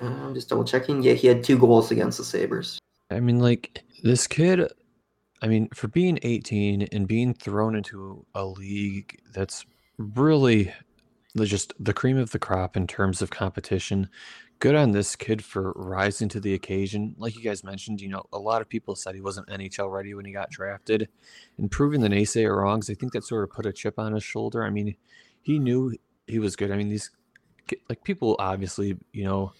[0.00, 1.02] Uh, I'm just double checking.
[1.02, 2.78] Yeah, he had two goals against the Sabres.
[3.10, 4.70] I mean, like this kid.
[5.42, 9.64] I mean, for being 18 and being thrown into a league that's
[9.96, 10.72] really
[11.38, 14.08] just the cream of the crop in terms of competition.
[14.60, 17.14] Good on this kid for rising to the occasion.
[17.16, 20.12] Like you guys mentioned, you know, a lot of people said he wasn't NHL ready
[20.12, 21.08] when he got drafted,
[21.56, 22.90] and proving the naysayer wrongs.
[22.90, 24.62] I think that sort of put a chip on his shoulder.
[24.62, 24.94] I mean,
[25.40, 25.96] he knew
[26.26, 26.70] he was good.
[26.70, 27.10] I mean, these
[27.88, 29.54] like people obviously, you know,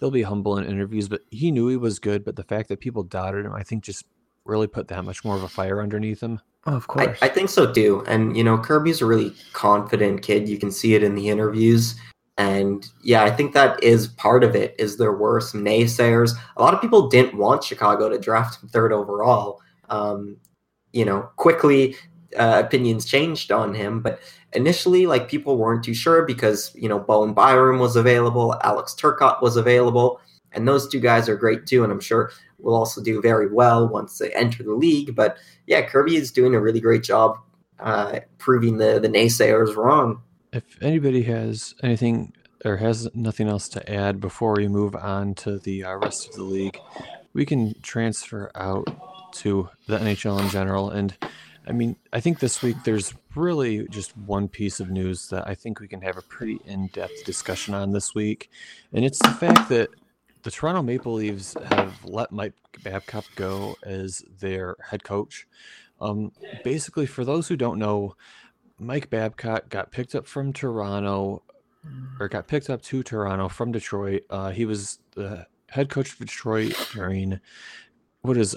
[0.00, 2.24] they'll be humble in interviews, but he knew he was good.
[2.24, 4.06] But the fact that people doubted him, I think, just
[4.46, 6.40] really put that much more of a fire underneath him.
[6.64, 7.18] Oh, of I, course.
[7.20, 8.04] I think so too.
[8.06, 10.48] And you know, Kirby's a really confident kid.
[10.48, 11.96] You can see it in the interviews.
[12.38, 14.74] And yeah, I think that is part of it.
[14.78, 16.32] Is there were some naysayers.
[16.56, 19.60] A lot of people didn't want Chicago to draft him third overall.
[19.88, 20.36] Um,
[20.92, 21.96] you know, quickly
[22.36, 24.20] uh, opinions changed on him, but
[24.52, 29.40] initially, like people weren't too sure because you know Bowen Byram was available, Alex Turcotte
[29.42, 30.20] was available,
[30.52, 31.84] and those two guys are great too.
[31.84, 35.14] And I'm sure will also do very well once they enter the league.
[35.14, 37.38] But yeah, Kirby is doing a really great job
[37.78, 40.22] uh, proving the the naysayers wrong.
[40.56, 42.32] If anybody has anything
[42.64, 46.34] or has nothing else to add before we move on to the uh, rest of
[46.36, 46.78] the league,
[47.34, 48.88] we can transfer out
[49.34, 50.88] to the NHL in general.
[50.88, 51.14] And
[51.66, 55.54] I mean, I think this week there's really just one piece of news that I
[55.54, 58.48] think we can have a pretty in depth discussion on this week.
[58.94, 59.90] And it's the fact that
[60.42, 65.46] the Toronto Maple Leafs have let Mike Babcock go as their head coach.
[66.00, 66.32] Um,
[66.64, 68.16] basically, for those who don't know,
[68.78, 71.42] Mike Babcock got picked up from Toronto,
[72.20, 74.24] or got picked up to Toronto from Detroit.
[74.28, 77.40] Uh, he was the head coach of Detroit during
[78.22, 78.56] what is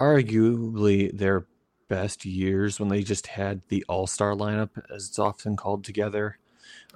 [0.00, 1.46] arguably their
[1.88, 6.38] best years when they just had the All Star lineup, as it's often called, together.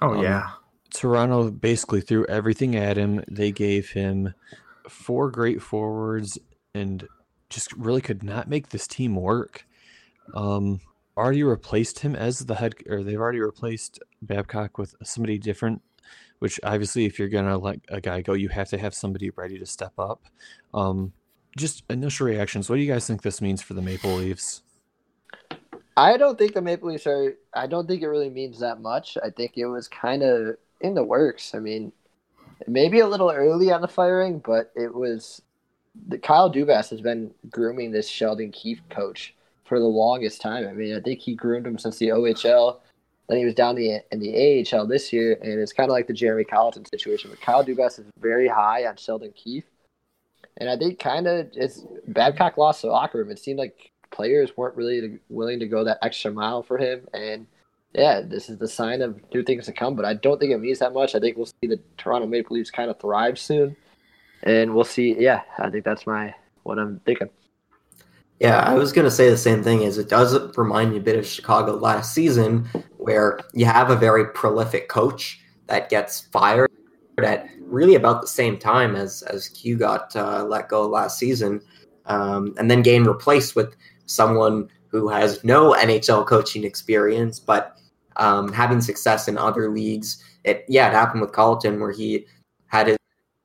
[0.01, 0.49] Oh Um, yeah.
[0.93, 3.23] Toronto basically threw everything at him.
[3.29, 4.33] They gave him
[4.87, 6.37] four great forwards
[6.73, 7.07] and
[7.49, 9.65] just really could not make this team work.
[10.33, 10.81] Um,
[11.19, 15.81] already replaced him as the head, or they've already replaced Babcock with somebody different.
[16.39, 19.59] Which obviously, if you're gonna let a guy go, you have to have somebody ready
[19.59, 20.23] to step up.
[20.73, 21.11] Um,
[21.57, 22.69] just initial reactions.
[22.69, 24.63] What do you guys think this means for the Maple Leafs?
[25.97, 27.33] I don't think the Maple Leafs are.
[27.53, 29.17] I don't think it really means that much.
[29.21, 31.53] I think it was kind of in the works.
[31.53, 31.91] I mean,
[32.67, 35.41] maybe a little early on the firing, but it was.
[36.07, 39.35] The Kyle Dubas has been grooming this Sheldon Keefe coach
[39.69, 40.67] for the longest time.
[40.67, 42.79] I mean, I think he groomed him since the OHL.
[43.29, 46.07] Then he was down the in the AHL this year, and it's kind of like
[46.07, 47.29] the Jeremy Colliton situation.
[47.29, 49.69] But Kyle Dubas is very high on Sheldon Keefe,
[50.57, 53.29] and I think kind of it's Babcock lost the locker room.
[53.29, 57.45] It seemed like players weren't really willing to go that extra mile for him, and
[57.93, 59.95] yeah, this is the sign of new things to come.
[59.95, 61.13] But I don't think it means that much.
[61.13, 63.75] I think we'll see the Toronto Maple Leafs kind of thrive soon,
[64.41, 65.15] and we'll see.
[65.19, 67.29] Yeah, I think that's my what I'm thinking.
[68.39, 69.81] Yeah, I was going to say the same thing.
[69.81, 73.95] Is it does remind me a bit of Chicago last season, where you have a
[73.95, 76.71] very prolific coach that gets fired
[77.17, 81.61] at really about the same time as as Q got uh, let go last season,
[82.05, 83.75] um, and then getting replaced with
[84.05, 87.77] someone who has no NHL coaching experience, but
[88.15, 90.23] um, having success in other leagues.
[90.45, 92.25] It yeah, it happened with Colliton where he
[92.67, 92.97] had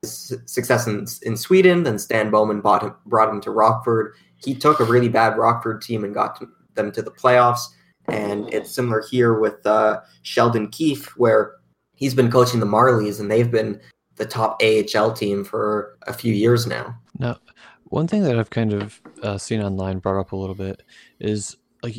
[0.03, 1.83] his success in, in Sweden.
[1.83, 4.15] Then Stan Bowman him, brought him to Rockford.
[4.37, 6.42] He took a really bad Rockford team and got
[6.75, 7.62] them to the playoffs.
[8.09, 11.55] And it's similar here with uh, Sheldon Keefe, where
[11.94, 13.81] he's been coaching the Marlies, and they've been
[14.16, 16.94] the top AHL team for a few years now.
[17.18, 17.38] Now,
[17.85, 20.83] one thing that I've kind of uh, seen online brought up a little bit
[21.20, 21.97] is like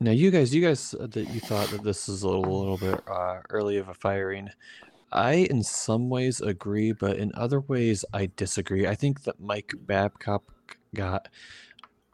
[0.00, 2.78] now you guys you guys said that you thought that this is a little, little
[2.78, 4.50] bit uh, early of a firing.
[5.12, 8.86] I in some ways agree, but in other ways I disagree.
[8.86, 10.42] I think that Mike Babcock
[10.94, 11.28] got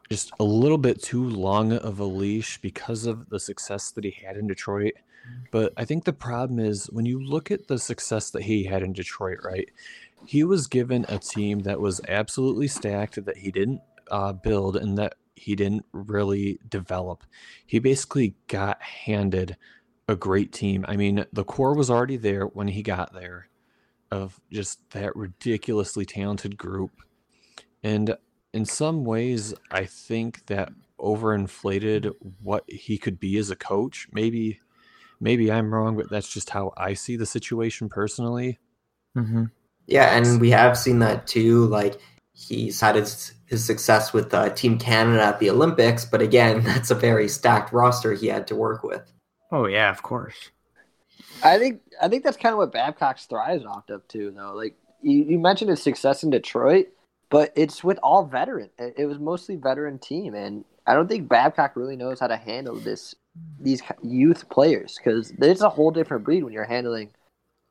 [0.09, 4.11] just a little bit too long of a leash because of the success that he
[4.11, 4.93] had in Detroit.
[5.51, 8.81] But I think the problem is when you look at the success that he had
[8.81, 9.69] in Detroit, right?
[10.25, 14.97] He was given a team that was absolutely stacked that he didn't uh, build and
[14.97, 17.23] that he didn't really develop.
[17.65, 19.55] He basically got handed
[20.07, 20.83] a great team.
[20.87, 23.47] I mean, the core was already there when he got there
[24.11, 26.91] of just that ridiculously talented group.
[27.83, 28.15] And
[28.53, 34.07] in some ways, I think that overinflated what he could be as a coach.
[34.11, 34.59] Maybe
[35.19, 38.57] maybe I'm wrong, but that's just how I see the situation personally.
[39.17, 39.45] Mm-hmm.
[39.87, 41.65] Yeah, and we have seen that too.
[41.65, 41.99] Like
[42.33, 46.91] he's had his his success with uh, Team Canada at the Olympics, but again, that's
[46.91, 49.11] a very stacked roster he had to work with.
[49.51, 50.51] Oh yeah, of course.
[51.43, 54.53] I think I think that's kind of what Babcock's thrives off of too, though.
[54.53, 56.87] Like you, you mentioned his success in Detroit,
[57.29, 58.69] but it's with all veteran.
[58.77, 62.75] It, was mostly veteran team, and I don't think Babcock really knows how to handle
[62.75, 63.15] this
[63.59, 67.11] these youth players because it's a whole different breed when you're handling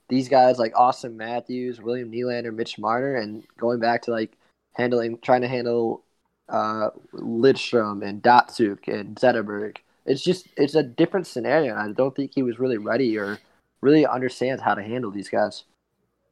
[0.09, 4.33] these guys like Auston Matthews, William Nylander, Mitch Marner, and going back to like
[4.75, 6.05] handling trying to handle
[6.49, 9.79] uh, Lidstrom and Datsyuk and Zetterberg.
[10.07, 11.77] It's just it's a different scenario.
[11.77, 13.39] I don't think he was really ready or
[13.83, 15.65] really understands how to handle these guys.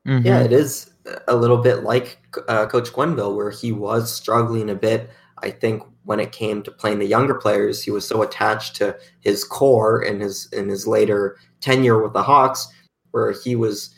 [0.07, 0.27] Mm-hmm.
[0.27, 0.93] Yeah, it is
[1.29, 5.11] a little bit like uh, Coach Quenneville, where he was struggling a bit.
[5.43, 8.97] I think when it came to playing the younger players, he was so attached to
[9.21, 12.69] his core in his in his later tenure with the Hawks,
[13.11, 13.95] where he was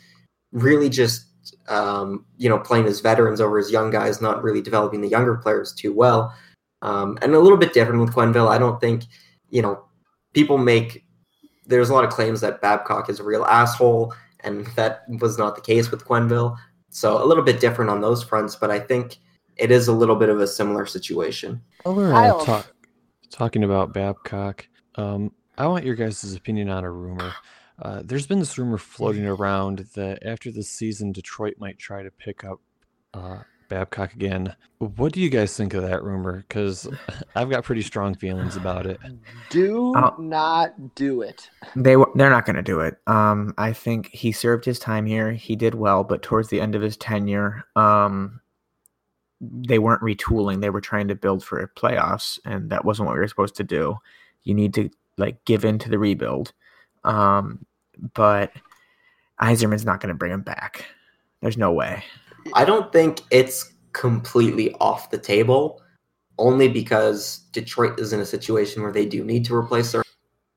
[0.51, 1.27] really just
[1.67, 5.35] um, you know playing his veterans over his young guys, not really developing the younger
[5.35, 6.33] players too well.
[6.81, 8.49] Um, and a little bit different with Quenneville.
[8.49, 9.03] I don't think
[9.49, 9.85] you know
[10.33, 11.05] people make
[11.67, 15.55] there's a lot of claims that Babcock is a real asshole, and that was not
[15.55, 16.57] the case with Quenneville.
[16.89, 19.17] So a little bit different on those fronts, but I think
[19.57, 21.61] it is a little bit of a similar situation.
[21.83, 22.73] While we're I don't- talk,
[23.29, 27.33] talking about Babcock, um, I want your guys' opinion on a rumor.
[27.81, 32.11] Uh, there's been this rumor floating around that after the season, Detroit might try to
[32.11, 32.59] pick up
[33.13, 34.53] uh, Babcock again.
[34.79, 36.43] What do you guys think of that rumor?
[36.47, 36.87] Because
[37.35, 38.99] I've got pretty strong feelings about it.
[39.49, 41.49] Do I'll- not do it.
[41.75, 42.97] They they're not going to do it.
[43.07, 45.31] Um, I think he served his time here.
[45.31, 48.39] He did well, but towards the end of his tenure, um,
[49.41, 53.19] they weren't retooling; they were trying to build for playoffs, and that wasn't what we
[53.19, 53.97] were supposed to do.
[54.43, 56.53] You need to like give in to the rebuild.
[57.03, 57.65] Um,
[58.13, 58.51] but
[59.41, 60.85] Yzerman's not going to bring him back.
[61.41, 62.03] There's no way.
[62.53, 65.81] I don't think it's completely off the table,
[66.37, 70.03] only because Detroit is in a situation where they do need to replace their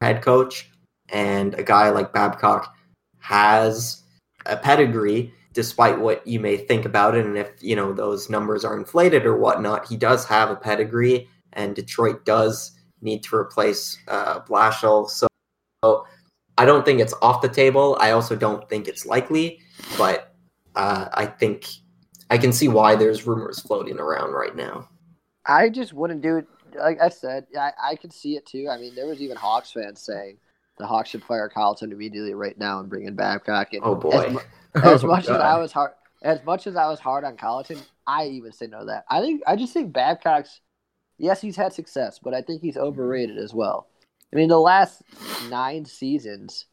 [0.00, 0.70] head coach,
[1.08, 2.74] and a guy like Babcock
[3.18, 4.02] has
[4.46, 8.64] a pedigree, despite what you may think about it, and if you know those numbers
[8.64, 13.98] are inflated or whatnot, he does have a pedigree, and Detroit does need to replace
[14.08, 15.08] uh, Blashill.
[15.08, 15.26] So,
[15.84, 16.06] so
[16.58, 17.96] I don't think it's off the table.
[18.00, 19.60] I also don't think it's likely,
[19.98, 20.34] but
[20.76, 21.66] uh, I think
[22.32, 24.88] I can see why there's rumors floating around right now.
[25.44, 26.46] I just wouldn't do it.
[26.74, 28.68] Like I said, I, I could see it too.
[28.70, 30.38] I mean, there was even Hawks fans saying
[30.78, 33.74] the Hawks should fire Colliton immediately right now and bring in Babcock.
[33.74, 34.34] And Oh boy,
[34.74, 35.92] As, as Oh, much as I was hard,
[36.22, 39.04] as much as I was hard on Colliton, I even say no to that.
[39.10, 40.62] I think I just think Babcock's.
[41.18, 43.88] Yes, he's had success, but I think he's overrated as well.
[44.32, 45.02] I mean, the last
[45.50, 46.64] nine seasons,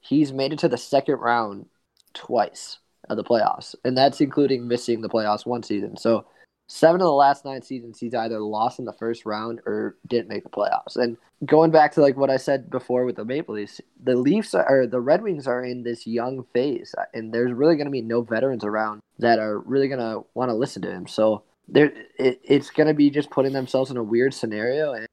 [0.00, 1.66] he's made it to the second round
[2.14, 5.96] twice of the playoffs, and that's including missing the playoffs one season.
[5.96, 6.26] So,
[6.66, 10.28] seven of the last nine seasons, he's either lost in the first round or didn't
[10.28, 10.96] make the playoffs.
[10.96, 14.54] And going back to like what I said before with the Maple Leafs, the Leafs
[14.54, 17.90] are or the Red Wings are in this young phase, and there's really going to
[17.90, 21.06] be no veterans around that are really going to want to listen to him.
[21.06, 25.06] So there, it, it's going to be just putting themselves in a weird scenario, and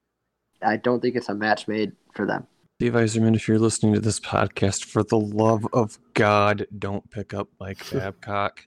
[0.62, 2.48] I don't think it's a match made for them.
[2.82, 7.32] Steve Yzerman, if you're listening to this podcast, for the love of God, don't pick
[7.32, 8.66] up Mike Babcock.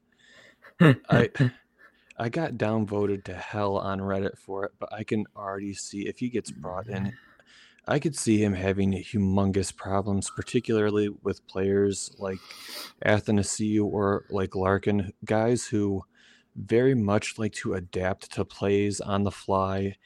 [0.81, 1.31] I
[2.16, 6.20] I got downvoted to hell on Reddit for it, but I can already see if
[6.20, 7.14] he gets brought in,
[7.88, 12.38] I could see him having humongous problems, particularly with players like
[13.05, 16.05] Athanasiou or like Larkin, guys who
[16.55, 19.96] very much like to adapt to plays on the fly.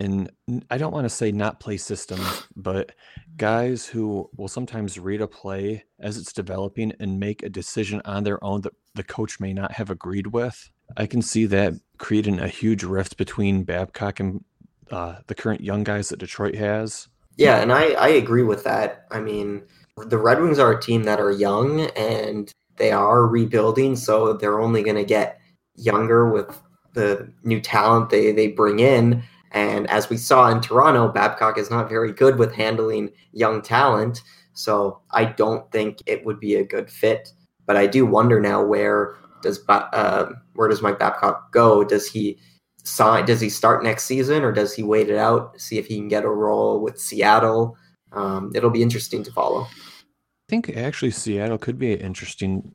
[0.00, 0.30] And
[0.70, 2.92] I don't want to say not play systems, but
[3.36, 8.22] guys who will sometimes read a play as it's developing and make a decision on
[8.22, 10.70] their own that the coach may not have agreed with.
[10.96, 14.44] I can see that creating a huge rift between Babcock and
[14.90, 17.08] uh, the current young guys that Detroit has.
[17.36, 19.06] Yeah, and I, I agree with that.
[19.10, 19.62] I mean,
[19.96, 24.60] the Red Wings are a team that are young and they are rebuilding, so they're
[24.60, 25.40] only going to get
[25.76, 26.60] younger with
[26.94, 29.22] the new talent they, they bring in.
[29.52, 34.22] And as we saw in Toronto, Babcock is not very good with handling young talent,
[34.52, 37.32] so I don't think it would be a good fit.
[37.66, 41.84] But I do wonder now where does uh, where does Mike Babcock go?
[41.84, 42.38] Does he
[42.84, 43.24] sign?
[43.24, 46.08] Does he start next season, or does he wait it out, see if he can
[46.08, 47.76] get a role with Seattle?
[48.12, 49.62] Um, it'll be interesting to follow.
[49.62, 52.74] I think actually Seattle could be an interesting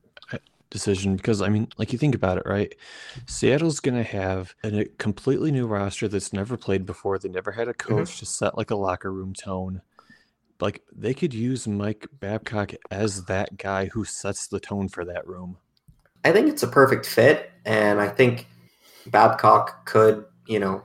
[0.73, 2.75] decision because I mean, like you think about it, right?
[3.27, 7.17] Seattle's going to have a a completely new roster that's never played before.
[7.17, 7.95] They never had a mm-hmm.
[7.95, 9.81] coach to set like a locker room tone.
[10.59, 15.25] Like they could use Mike Babcock as that guy who sets the tone for that
[15.27, 15.57] room.
[16.25, 18.47] I think it's a perfect fit, and I think
[19.07, 20.83] Babcock could, you know,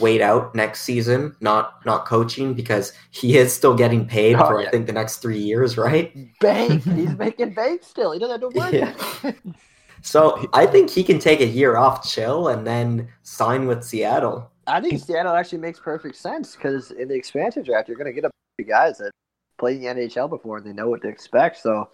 [0.00, 4.60] wait out next season, not not coaching because he is still getting paid Oh, for
[4.60, 4.68] yeah.
[4.68, 6.12] I think the next three years, right?
[6.40, 6.84] Bank.
[6.96, 8.12] He's making bank still.
[8.12, 8.72] He doesn't have to work.
[8.72, 9.32] Yeah.
[10.02, 14.50] So I think he can take a year off, chill, and then sign with Seattle.
[14.66, 18.12] I think Seattle actually makes perfect sense because in the expansion draft, you're going to
[18.14, 19.10] get a bunch of guys that
[19.58, 21.58] played the NHL before and they know what to expect.
[21.58, 21.90] So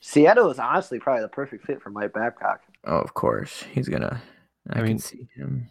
[0.00, 3.62] Seattle is honestly probably the perfect fit for Mike Babcock, Oh, of course.
[3.70, 4.20] He's gonna.
[4.68, 5.68] I, I can mean- see him.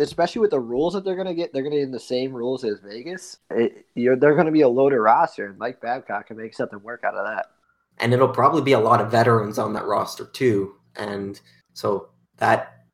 [0.00, 1.52] Especially with the rules that they're going to get.
[1.52, 3.38] They're going to get in the same rules as Vegas.
[3.50, 6.82] It, you're, they're going to be a loaded roster, and Mike Babcock can make something
[6.82, 7.46] work out of that.
[8.00, 11.40] and it'll probably be a lot of veterans on that roster too, and
[11.72, 12.08] so
[12.38, 12.84] that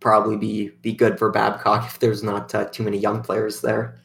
[0.00, 4.00] probably be be good for Babcock if there's not uh, too many young players there.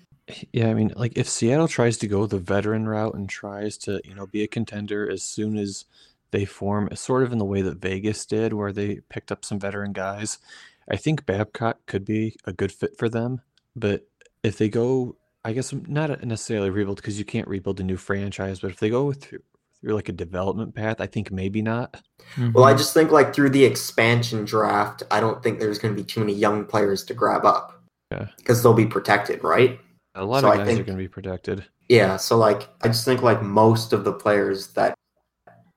[0.53, 3.99] Yeah, I mean, like if Seattle tries to go the veteran route and tries to,
[4.05, 5.85] you know, be a contender as soon as
[6.31, 9.59] they form, sort of in the way that Vegas did, where they picked up some
[9.59, 10.37] veteran guys,
[10.89, 13.41] I think Babcock could be a good fit for them.
[13.75, 14.07] But
[14.43, 18.59] if they go, I guess not necessarily rebuild because you can't rebuild a new franchise,
[18.59, 19.39] but if they go through,
[19.79, 22.01] through like a development path, I think maybe not.
[22.53, 22.77] Well, I Mhm.
[22.77, 26.19] just think like through the expansion draft, I don't think there's going to be too
[26.19, 27.81] many young players to grab up.
[28.11, 28.27] Yeah.
[28.37, 29.79] Because they'll be protected, right?
[30.15, 31.65] A lot So of I guys are going to be protected.
[31.87, 32.17] Yeah.
[32.17, 34.95] So like, I just think like most of the players that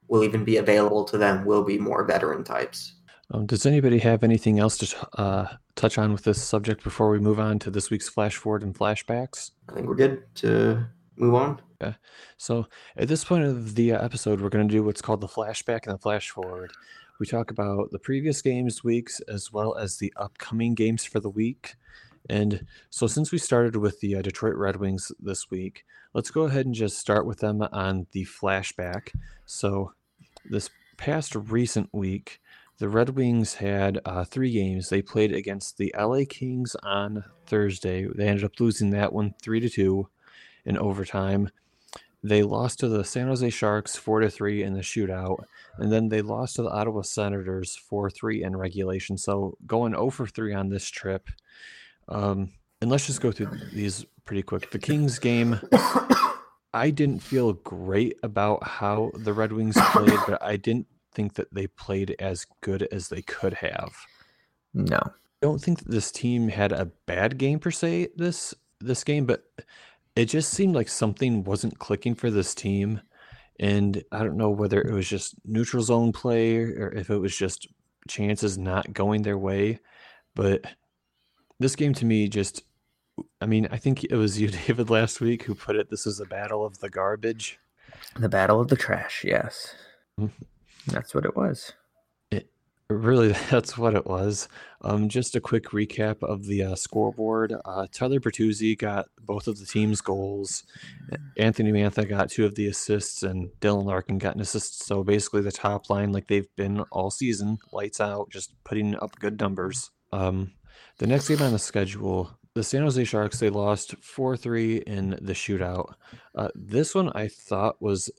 [0.09, 2.95] will even be available to them will be more veteran types.
[3.33, 7.19] Um, does anybody have anything else to uh, touch on with this subject before we
[7.19, 9.53] move on to this week's flash forward and flashbacks?
[9.71, 11.63] I think we're good to move on.
[11.81, 11.95] Yeah.
[12.37, 12.67] So,
[12.97, 15.95] at this point of the episode, we're going to do what's called the flashback and
[15.95, 16.73] the flash forward.
[17.19, 21.31] We talk about the previous games weeks as well as the upcoming games for the
[21.31, 21.77] week.
[22.29, 26.43] And so, since we started with the uh, Detroit Red Wings this week, let's go
[26.43, 29.09] ahead and just start with them on the flashback.
[29.47, 29.93] So,
[30.45, 30.69] this
[30.99, 32.41] past recent week,
[32.83, 34.89] the Red Wings had uh, three games.
[34.89, 38.09] They played against the LA Kings on Thursday.
[38.13, 40.09] They ended up losing that one three to two
[40.65, 41.51] in overtime.
[42.25, 45.45] They lost to the San Jose Sharks four to three in the shootout,
[45.79, 49.17] and then they lost to the Ottawa Senators four three in regulation.
[49.17, 51.29] So going over three on this trip.
[52.09, 54.73] Um, and let's just go through these pretty quick.
[54.73, 55.61] The Kings game,
[56.75, 61.53] I didn't feel great about how the Red Wings played, but I didn't think that
[61.53, 63.95] they played as good as they could have.
[64.75, 64.99] No.
[64.99, 65.11] I
[65.47, 69.45] don't think that this team had a bad game per se this this game, but
[70.17, 73.01] it just seemed like something wasn't clicking for this team.
[73.61, 77.37] And I don't know whether it was just neutral zone play or if it was
[77.37, 77.69] just
[78.09, 79.81] chances not going their way.
[80.35, 80.65] But
[81.59, 82.63] this game to me just
[83.41, 86.21] I mean, I think it was you, David, last week who put it this is
[86.21, 87.59] a battle of the garbage.
[88.17, 89.75] The battle of the trash, yes.
[90.21, 90.31] Mhm.
[90.87, 91.73] That's what it was.
[92.31, 92.49] It
[92.93, 94.49] Really, that's what it was.
[94.83, 97.55] Um, just a quick recap of the uh, scoreboard.
[97.65, 100.65] Uh, Tyler Bertuzzi got both of the team's goals.
[101.37, 104.85] Anthony Mantha got two of the assists, and Dylan Larkin got an assist.
[104.85, 109.19] So basically, the top line, like they've been all season, lights out, just putting up
[109.19, 109.91] good numbers.
[110.13, 110.53] Um,
[110.99, 115.11] the next game on the schedule, the San Jose Sharks, they lost 4 3 in
[115.23, 115.95] the shootout.
[116.35, 118.11] Uh, this one I thought was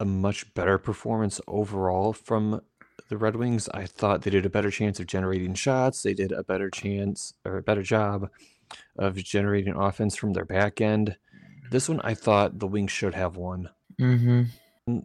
[0.00, 2.60] a much better performance overall from
[3.08, 3.68] the Red Wings.
[3.72, 6.02] I thought they did a better chance of generating shots.
[6.02, 8.30] They did a better chance or a better job
[8.98, 11.16] of generating offense from their back end.
[11.70, 13.70] This one I thought the Wings should have won.
[14.00, 14.42] Mm-hmm.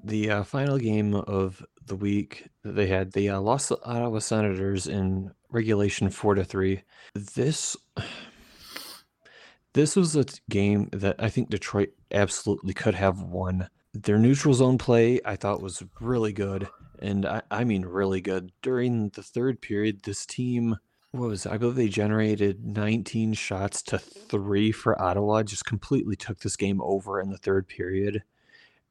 [0.04, 4.20] The uh, final game of the week that they had, they uh, lost the Ottawa
[4.20, 6.84] Senators in regulation four to three.
[7.16, 7.76] This
[9.74, 13.70] this was a game that I think Detroit absolutely could have won.
[13.94, 16.68] Their neutral zone play I thought was really good,
[17.00, 18.52] and I, I mean really good.
[18.62, 20.78] During the third period, this team
[21.12, 21.52] what was it?
[21.52, 25.44] I believe they generated 19 shots to three for Ottawa.
[25.44, 28.24] Just completely took this game over in the third period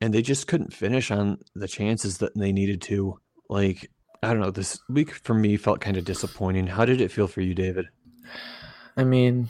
[0.01, 3.19] and they just couldn't finish on the chances that they needed to.
[3.49, 3.91] Like,
[4.23, 6.67] I don't know, this week for me felt kind of disappointing.
[6.67, 7.87] How did it feel for you, David?
[8.97, 9.49] I mean,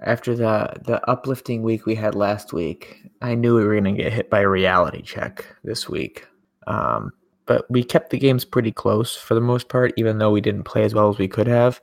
[0.00, 4.02] after the the uplifting week we had last week, I knew we were going to
[4.02, 6.26] get hit by a reality check this week.
[6.66, 7.12] Um,
[7.46, 10.64] but we kept the games pretty close for the most part, even though we didn't
[10.64, 11.80] play as well as we could have.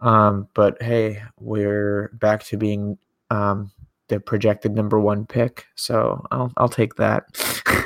[0.00, 2.98] Um, but hey, we're back to being
[3.30, 3.72] um,
[4.08, 7.24] the projected number one pick, so I'll I'll take that.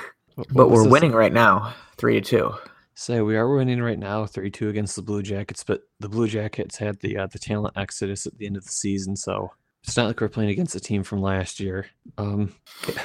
[0.53, 2.55] But we're winning right now, three to two.
[2.99, 5.63] Say we are winning right now, three two against the Blue Jackets.
[5.63, 8.73] But the Blue Jackets had the uh, the talent exodus at the end of the
[8.73, 9.53] season, so
[9.85, 11.87] it's not like we're playing against a team from last year.
[12.19, 12.57] Um,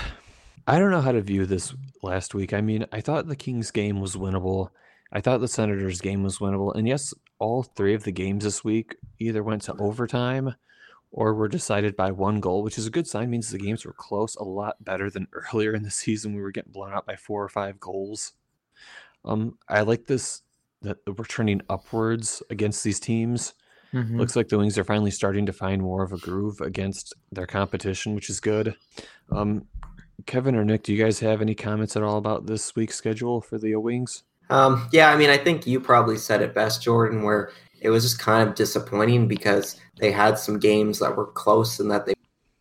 [0.68, 2.54] I don't know how to view this last week.
[2.54, 4.70] I mean, I thought the Kings game was winnable.
[5.12, 8.64] I thought the Senators game was winnable, and yes, all three of the games this
[8.64, 10.56] week either went to overtime
[11.12, 13.30] or were decided by one goal, which is a good sign.
[13.30, 16.34] Means the games were close, a lot better than earlier in the season.
[16.34, 18.34] We were getting blown out by four or five goals.
[19.26, 20.42] Um, I like this
[20.82, 23.54] that we're turning upwards against these teams.
[23.94, 24.18] Mhm.
[24.18, 27.46] Looks like the Wings are finally starting to find more of a groove against their
[27.46, 28.76] competition, which is good.
[29.32, 29.68] Um,
[30.26, 33.40] Kevin or Nick, do you guys have any comments at all about this week's schedule
[33.40, 34.24] for the Wings?
[34.50, 37.52] Um, yeah, I mean, I think you probably said it best, Jordan, where
[37.82, 41.90] it was just kind of disappointing because they had some games that were close and
[41.92, 42.14] that they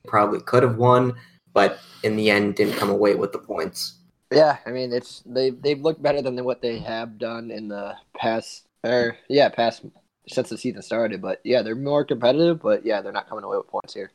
[0.07, 1.15] probably could have won,
[1.53, 3.99] but in the end didn't come away with the points.
[4.33, 7.95] Yeah, I mean it's they they've looked better than what they have done in the
[8.17, 9.85] past or yeah past
[10.29, 11.21] since the season started.
[11.21, 12.61] But yeah, they're more competitive.
[12.63, 14.13] But yeah, they're not coming away with points here.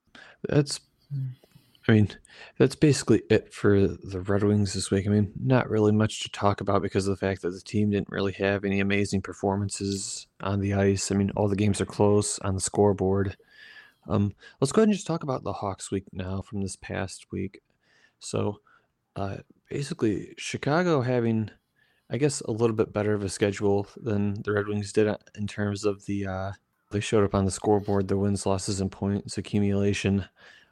[0.47, 0.79] That's,
[1.87, 2.09] I mean,
[2.57, 5.07] that's basically it for the Red Wings this week.
[5.07, 7.91] I mean, not really much to talk about because of the fact that the team
[7.91, 11.11] didn't really have any amazing performances on the ice.
[11.11, 13.37] I mean, all the games are close on the scoreboard.
[14.07, 17.27] Um, let's go ahead and just talk about the Hawks week now from this past
[17.31, 17.61] week.
[18.19, 18.61] So,
[19.15, 19.37] uh,
[19.69, 21.51] basically, Chicago having,
[22.09, 25.17] I guess, a little bit better of a schedule than the Red Wings did uh,
[25.35, 26.27] in terms of the.
[26.27, 26.51] Uh,
[26.91, 30.25] they showed up on the scoreboard, the wins, losses, and points accumulation.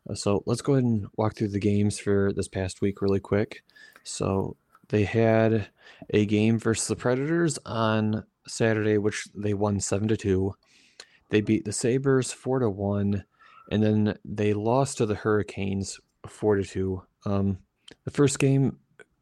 [0.09, 3.19] Uh, so let's go ahead and walk through the games for this past week really
[3.19, 3.63] quick.
[4.03, 4.55] So
[4.89, 5.67] they had
[6.11, 10.55] a game versus the Predators on Saturday, which they won seven to two.
[11.29, 13.25] They beat the Sabres four to one,
[13.71, 17.03] and then they lost to the Hurricanes four to two.
[17.25, 17.57] Um,
[18.03, 18.77] the first game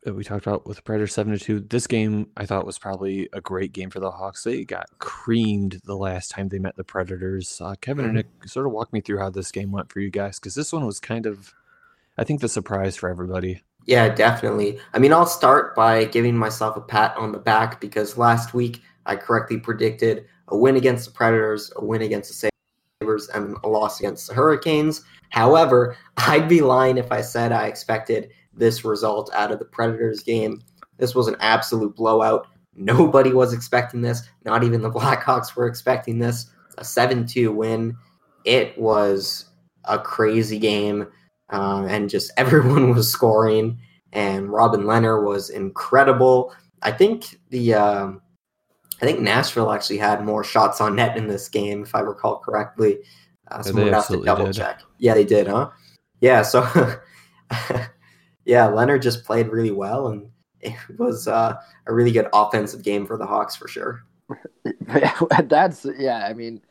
[0.06, 1.60] we talked about with the Predators seven to two.
[1.62, 4.44] This game I thought was probably a great game for the Hawks.
[4.44, 7.62] They got creamed the last time they met the Predators.
[7.62, 10.10] Uh, Kevin and Nick sort of walk me through how this game went for you
[10.10, 11.54] guys because this one was kind of,
[12.18, 13.62] I think, the surprise for everybody.
[13.86, 14.80] Yeah, definitely.
[14.94, 18.82] I mean, I'll start by giving myself a pat on the back because last week
[19.06, 22.50] I correctly predicted a win against the Predators, a win against the
[23.02, 25.04] Sabres, and a loss against the Hurricanes.
[25.30, 30.22] However, I'd be lying if I said I expected this result out of the Predators
[30.24, 30.62] game.
[30.98, 32.48] This was an absolute blowout.
[32.76, 34.28] Nobody was expecting this.
[34.46, 36.52] Not even the Blackhawks were expecting this.
[36.78, 37.96] A 7 2 win.
[38.46, 39.46] It was
[39.86, 41.08] a crazy game,
[41.50, 43.80] um, and just everyone was scoring.
[44.12, 46.54] And Robin Lehner was incredible.
[46.84, 48.22] I think the um,
[49.02, 52.38] I think Nashville actually had more shots on net in this game, if I recall
[52.40, 53.00] correctly.
[53.50, 54.56] Uh, so Yeah, we'll have to double did.
[54.56, 54.82] check.
[55.00, 55.70] Yeah, they did, huh?
[56.22, 56.62] Yeah, so
[58.46, 60.30] yeah, Lehner just played really well, and
[60.62, 61.56] it was uh,
[61.88, 64.04] a really good offensive game for the Hawks for sure.
[65.44, 66.26] That's yeah.
[66.28, 66.62] I mean,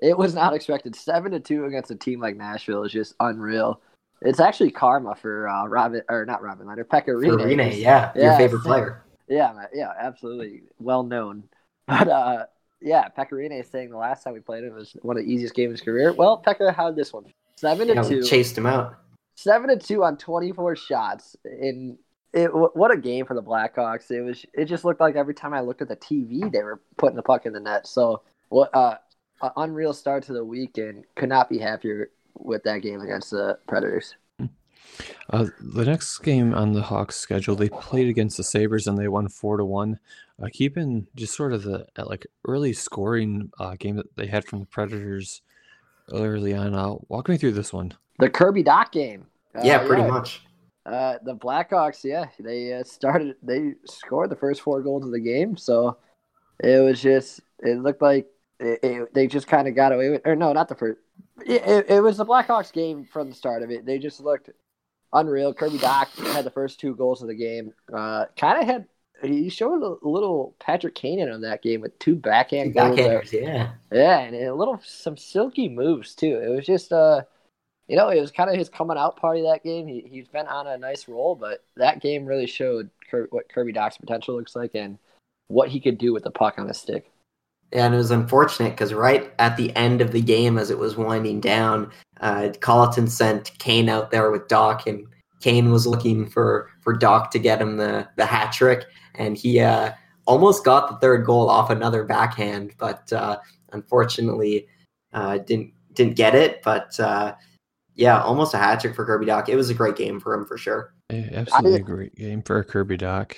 [0.00, 0.96] it was not expected.
[0.96, 3.80] Seven to two against a team like Nashville is just unreal.
[4.20, 7.44] It's actually karma for uh, Robin or not Robin Lehner, Pekka For Rinne.
[7.44, 9.02] Rene, yeah, your favorite player.
[9.28, 11.44] Yeah, yeah, absolutely, well known.
[11.88, 12.46] But uh,
[12.80, 15.30] yeah, Pekka Rinne is saying the last time we played him was one of the
[15.30, 16.12] easiest games of his career.
[16.12, 17.24] Well, Pekka had this one,
[17.56, 19.01] seven to Yeah, two, chased him out.
[19.42, 21.36] Seven to two on twenty four shots.
[21.44, 21.98] In
[22.32, 24.08] it, what a game for the Blackhawks!
[24.10, 24.46] It was.
[24.54, 27.22] It just looked like every time I looked at the TV, they were putting the
[27.22, 27.88] puck in the net.
[27.88, 28.98] So, what uh,
[29.42, 33.32] a unreal start to the week, and could not be happier with that game against
[33.32, 34.14] the Predators.
[35.30, 39.08] Uh, the next game on the Hawks schedule, they played against the Sabres and they
[39.08, 39.98] won four to one.
[40.40, 44.60] Uh, keeping just sort of the like early scoring uh, game that they had from
[44.60, 45.42] the Predators
[46.12, 46.74] early on.
[46.74, 47.92] Uh, walk me through this one.
[48.18, 49.26] The Kirby Dach game.
[49.54, 50.42] Uh, yeah, pretty much.
[50.84, 53.36] Uh, the Blackhawks, yeah, they uh, started.
[53.42, 55.98] They scored the first four goals of the game, so
[56.62, 57.40] it was just.
[57.60, 58.26] It looked like
[58.58, 60.22] it, it, they just kind of got away with.
[60.24, 60.98] Or no, not the first.
[61.46, 63.86] It, it, was the Blackhawks game from the start of it.
[63.86, 64.50] They just looked
[65.12, 65.54] unreal.
[65.54, 67.72] Kirby Dach had the first two goals of the game.
[67.92, 68.86] Uh, kind of had.
[69.22, 72.98] He showed a little Patrick Kanan on that game with two backhand goals.
[72.98, 73.70] Backhanders, yeah.
[73.92, 76.40] Yeah, and a little some silky moves too.
[76.44, 77.22] It was just uh
[77.88, 79.86] you know, it was kind of his coming out party that game.
[79.86, 83.72] He he's been on a nice roll, but that game really showed Kir- what Kirby
[83.72, 84.98] Dach's potential looks like and
[85.48, 87.10] what he could do with the puck on his stick.
[87.72, 90.78] Yeah, and it was unfortunate because right at the end of the game, as it
[90.78, 95.06] was winding down, uh, Colliton sent Kane out there with Dach, and
[95.40, 99.60] Kane was looking for for Dach to get him the the hat trick, and he
[99.60, 99.92] uh,
[100.26, 103.38] almost got the third goal off another backhand, but uh,
[103.72, 104.66] unfortunately
[105.12, 106.62] uh, didn't didn't get it.
[106.62, 107.34] But uh,
[107.94, 109.48] yeah, almost a hat trick for Kirby Dach.
[109.48, 110.94] It was a great game for him for sure.
[111.10, 113.36] Eh, absolutely a great game for Kirby Dach.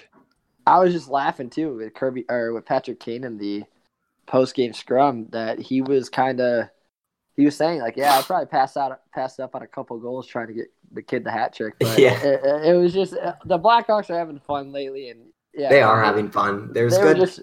[0.67, 3.65] I was just laughing too with Kirby or with Patrick Kane in the
[4.27, 6.69] post game scrum that he was kind of
[7.37, 10.27] he was saying like, yeah, I probably passed out passed up on a couple goals
[10.27, 11.75] trying to get the kid the hat trick.
[11.81, 12.19] But Yeah.
[12.23, 16.03] it, it- it was just the Blackhawks are having fun lately, and yeah, they are
[16.03, 16.73] having fun.
[16.73, 17.19] There's they good.
[17.19, 17.41] were just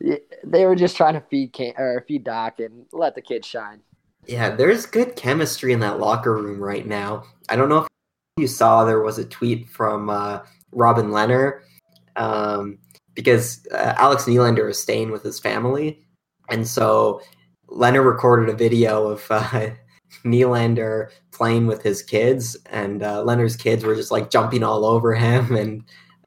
[0.00, 3.44] yeah, they were just trying to feed Kane, or feed Dach and let the kid
[3.44, 3.80] shine.
[4.28, 7.24] Yeah, there's good chemistry in that locker room right now.
[7.48, 7.88] I don't know if
[8.36, 11.60] you saw there was a tweet from uh, Robin Lehner
[12.16, 12.78] um,
[13.14, 16.04] because uh, Alex Nylander is staying with his family,
[16.50, 17.22] and so
[17.70, 19.70] Lehner recorded a video of uh,
[20.26, 25.14] Nylander playing with his kids, and uh, Lehner's kids were just like jumping all over
[25.14, 25.82] him, and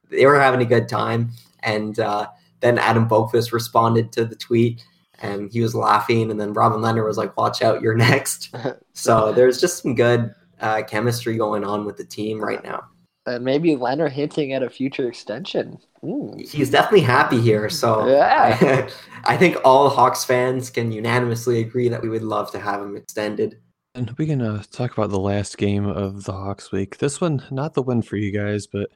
[0.09, 1.29] they were having a good time.
[1.61, 2.29] And uh,
[2.61, 4.83] then Adam Boqvist responded to the tweet
[5.21, 8.53] and he was laughing and then robin lehner was like watch out you're next
[8.93, 12.83] so there's just some good uh, chemistry going on with the team right now
[13.25, 15.79] And maybe Lehner hinting at a future extension.
[16.03, 16.35] Ooh.
[16.37, 18.87] he's definitely happy here so Yeah.
[19.25, 22.95] I, think all hawks fans can unanimously agree that we would love to have him
[22.95, 23.59] extended
[23.95, 26.97] And we can uh, talk about the last game of the Hawks week.
[26.97, 28.89] This one, not the win for you guys, but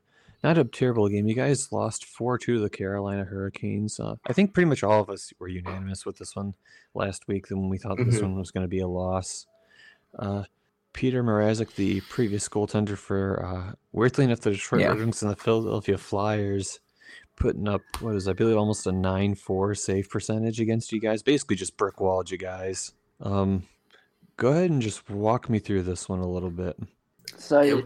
[0.46, 1.28] not a terrible game.
[1.28, 4.00] You guys lost 4 2 to the Carolina Hurricanes.
[4.00, 6.54] Uh, I think pretty much all of us were unanimous with this one
[6.93, 8.22] last week when we thought this Mhm.
[8.24, 9.48] one was going to be a loss.
[10.18, 10.43] Uh,
[10.93, 14.89] Peter Mrazek, the previous goaltender for, uh, weirdly enough, the Detroit Yeah.
[14.89, 16.80] Red Wings and the Philadelphia Flyers,
[17.36, 21.24] putting up, what is, I believe, almost a 9 4 save percentage against you guys.
[21.24, 22.93] Basically, just brick walled you guys.
[23.20, 23.64] Um,
[24.38, 26.78] go ahead and just walk me through this one a little bit.
[27.36, 27.86] So It-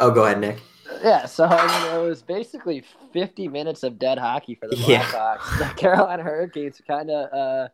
[0.00, 0.58] oh go ahead nick
[1.02, 5.04] yeah, so I mean, it was basically 50 minutes of dead hockey for the Yeah.
[5.04, 5.58] Blackhawks.
[5.58, 7.68] The Carolina Hurricanes kind of, uh,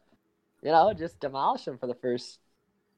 [0.63, 2.39] you know, just demolished them for the first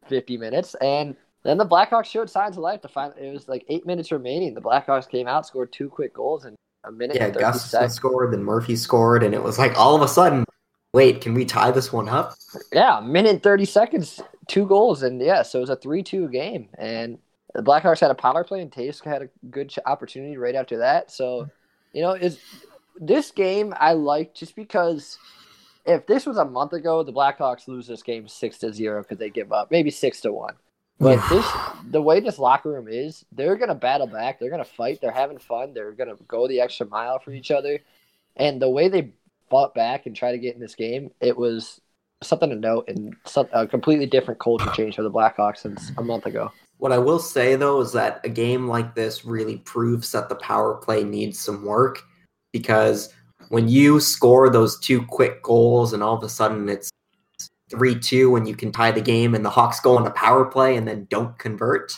[0.09, 2.83] 50 minutes, and then the Blackhawks showed signs of life.
[2.83, 4.55] To find it was like eight minutes remaining.
[4.55, 7.17] The Blackhawks came out, scored two quick goals, and a minute.
[7.17, 7.95] Yeah, and 30 Gustafsson seconds.
[7.95, 10.45] scored, then Murphy scored, and it was like all of a sudden,
[10.93, 12.35] wait, can we tie this one up?
[12.73, 15.03] Yeah, a minute and 30 seconds, two goals.
[15.03, 16.69] And yeah, so it was a 3 2 game.
[16.77, 17.19] And
[17.55, 21.11] the Blackhawks had a power play, and Toews had a good opportunity right after that.
[21.11, 21.49] So,
[21.93, 22.39] you know, is
[23.01, 25.19] this game I like just because
[25.87, 29.19] if this was a month ago, the Blackhawks lose this game 6 to 0 because
[29.19, 30.55] they give up, maybe 6 to 1.
[31.01, 31.47] But this,
[31.91, 34.39] the way this locker room is, they're gonna battle back.
[34.39, 35.01] They're gonna fight.
[35.01, 35.73] They're having fun.
[35.73, 37.79] They're gonna go the extra mile for each other.
[38.37, 39.13] And the way they
[39.49, 41.81] fought back and try to get in this game, it was
[42.21, 46.03] something to note and some, a completely different culture change for the Blackhawks since a
[46.03, 46.51] month ago.
[46.79, 50.37] What I will say though is that a game like this really proves that the
[50.37, 52.03] power play needs some work
[52.53, 53.13] because
[53.49, 56.91] when you score those two quick goals and all of a sudden it's
[57.71, 60.77] 3-2 and you can tie the game and the Hawks go on a power play
[60.77, 61.93] and then don't convert,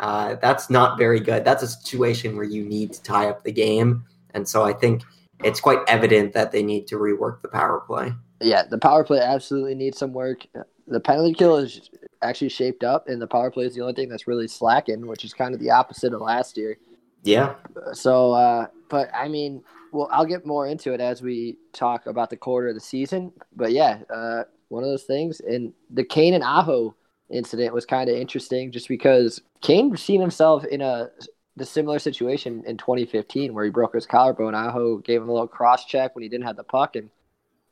[0.00, 1.44] uh, that's not very good.
[1.44, 4.04] That's a situation where you need to tie up the game.
[4.34, 5.02] And so I think
[5.42, 8.12] it's quite evident that they need to rework the power play.
[8.40, 10.46] Yeah, the power play absolutely needs some work.
[10.88, 11.90] The penalty kill is
[12.22, 15.24] actually shaped up, and the power play is the only thing that's really slacking, which
[15.24, 16.78] is kind of the opposite of last year.
[17.22, 17.54] Yeah.
[17.92, 19.62] So, uh, but I mean,
[19.92, 23.32] well, I'll get more into it as we talk about the quarter of the season.
[23.54, 25.40] But yeah, uh, one of those things.
[25.40, 26.94] And the Kane and Aho
[27.30, 31.10] incident was kind of interesting, just because Kane seen himself in a
[31.56, 34.54] the similar situation in 2015 where he broke his collarbone.
[34.54, 37.10] Aho gave him a little cross check when he didn't have the puck and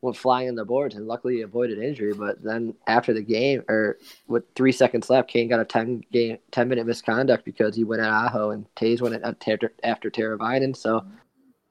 [0.01, 2.13] went flying in the boards, and luckily he avoided injury.
[2.13, 6.37] But then after the game, or with three seconds left, Kane got a 10 game
[6.51, 10.75] 10 minute misconduct because he went at Aho and Toews went at after after Teravainen.
[10.75, 11.05] So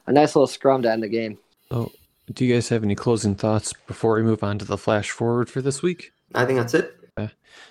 [0.07, 1.39] a nice little scrum to end the game.
[1.71, 1.93] So,
[2.33, 5.51] do you guys have any closing thoughts before we move on to the flash forward
[5.51, 6.13] for this week?
[6.35, 6.97] I think that's it.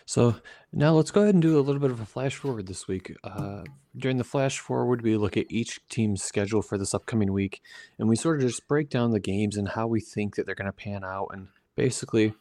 [0.05, 0.35] So
[0.71, 3.15] now let's go ahead and do a little bit of a flash forward this week.
[3.23, 3.63] Uh,
[3.97, 7.61] during the flash forward, we look at each team's schedule for this upcoming week,
[7.97, 10.55] and we sort of just break down the games and how we think that they're
[10.55, 12.33] going to pan out, and basically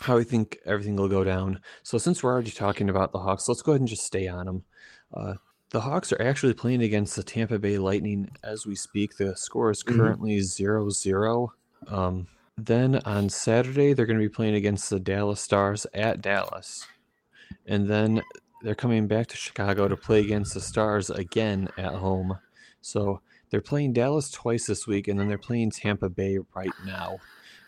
[0.00, 1.60] how we think everything will go down.
[1.82, 4.46] So since we're already talking about the Hawks, let's go ahead and just stay on
[4.46, 4.64] them.
[5.12, 5.34] Uh,
[5.70, 9.16] the Hawks are actually playing against the Tampa Bay Lightning as we speak.
[9.16, 9.96] The score is Mhm.
[9.96, 11.52] currently 0 0.
[11.88, 16.86] Um, then on Saturday, they're going to be playing against the Dallas Stars at Dallas.
[17.66, 18.22] And then
[18.62, 22.38] they're coming back to Chicago to play against the Stars again at home.
[22.80, 27.18] So they're playing Dallas twice this week, and then they're playing Tampa Bay right now.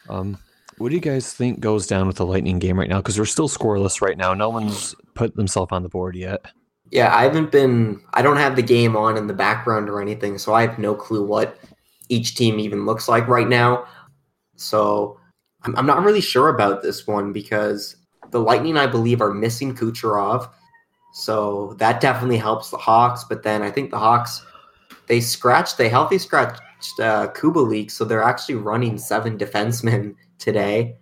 [0.08, 0.38] Um,
[0.78, 2.98] what do you guys think goes down with the Lightning game right now?
[2.98, 4.34] Because we're still scoreless right now.
[4.34, 6.46] No one's put themselves on the board yet.
[6.90, 8.02] Yeah, I haven't been.
[8.14, 10.94] I don't have the game on in the background or anything, so I have no
[10.94, 11.58] clue what
[12.08, 13.86] each team even looks like right now.
[14.56, 15.18] So
[15.62, 17.96] I'm, I'm not really sure about this one because
[18.30, 20.48] the Lightning, I believe, are missing Kucherov,
[21.12, 23.24] so that definitely helps the Hawks.
[23.24, 24.44] But then I think the Hawks
[25.06, 26.60] they scratched, they healthy scratched
[27.00, 30.96] uh, Kubalik, so they're actually running seven defensemen today,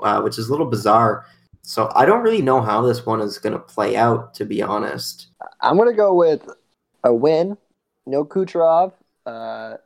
[0.00, 1.26] uh, which is a little bizarre.
[1.62, 4.62] So I don't really know how this one is going to play out, to be
[4.62, 5.28] honest.
[5.60, 6.48] I'm gonna go with
[7.04, 7.56] a win,
[8.06, 8.92] no Kucherov,
[9.26, 9.76] uh,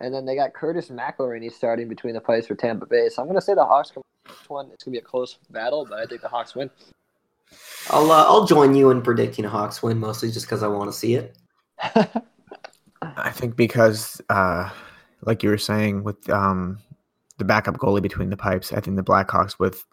[0.00, 3.08] and then they got Curtis McElhinney starting between the pipes for Tampa Bay.
[3.08, 4.02] So I'm gonna say the Hawks come
[4.48, 4.70] one.
[4.72, 6.70] It's gonna be a close battle, but I think the Hawks win.
[7.90, 10.92] I'll uh, I'll join you in predicting a Hawks win, mostly just because I want
[10.92, 11.36] to see it.
[13.02, 14.70] I think because, uh,
[15.22, 16.78] like you were saying, with um,
[17.38, 19.84] the backup goalie between the pipes, I think the Blackhawks, with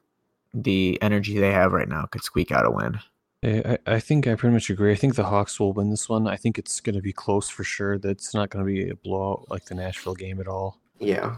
[0.54, 3.00] the energy they have right now, could squeak out a win.
[3.44, 4.92] I, I think I pretty much agree.
[4.92, 6.28] I think the Hawks will win this one.
[6.28, 7.98] I think it's going to be close for sure.
[7.98, 10.80] That's not going to be a blowout like the Nashville game at all.
[11.00, 11.38] Yeah,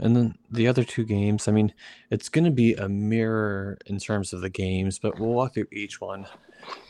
[0.00, 1.72] And then the other two games, I mean,
[2.10, 5.66] it's going to be a mirror in terms of the games, but we'll walk through
[5.72, 6.26] each one.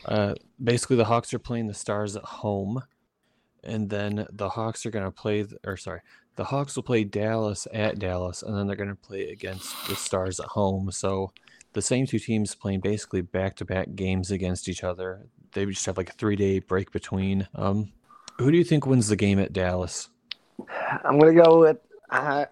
[0.05, 2.83] Uh, basically, the Hawks are playing the Stars at home,
[3.63, 6.01] and then the Hawks are going to play, or sorry,
[6.35, 9.95] the Hawks will play Dallas at Dallas, and then they're going to play against the
[9.95, 10.91] Stars at home.
[10.91, 11.31] So
[11.73, 15.27] the same two teams playing basically back to back games against each other.
[15.53, 17.47] They just have like a three day break between.
[17.55, 17.91] Um,
[18.37, 20.09] who do you think wins the game at Dallas?
[21.03, 21.77] I'm gonna go with
[22.09, 22.45] uh,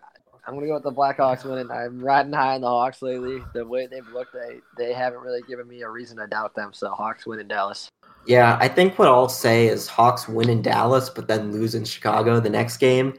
[0.49, 1.69] I'm gonna go with the Blackhawks winning.
[1.69, 3.37] I'm riding high on the Hawks lately.
[3.53, 6.73] The way they've looked, they they haven't really given me a reason to doubt them.
[6.73, 7.87] So Hawks win in Dallas.
[8.25, 8.57] yeah.
[8.59, 12.39] I think what I'll say is Hawks win in Dallas, but then lose in Chicago
[12.39, 13.13] the next game.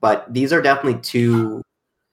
[0.00, 1.60] But these are definitely two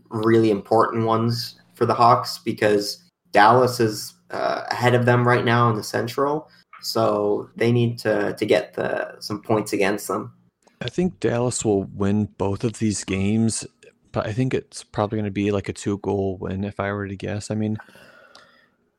[0.10, 5.70] really important ones for the Hawks because Dallas is uh, ahead of them right now
[5.70, 6.50] in the Central,
[6.82, 10.34] so they need to to get the some points against them.
[10.82, 13.68] I think Dallas will win both of these games,
[14.12, 16.92] but I think it's probably going to be like a two goal win if I
[16.92, 17.50] were to guess.
[17.52, 17.78] I mean,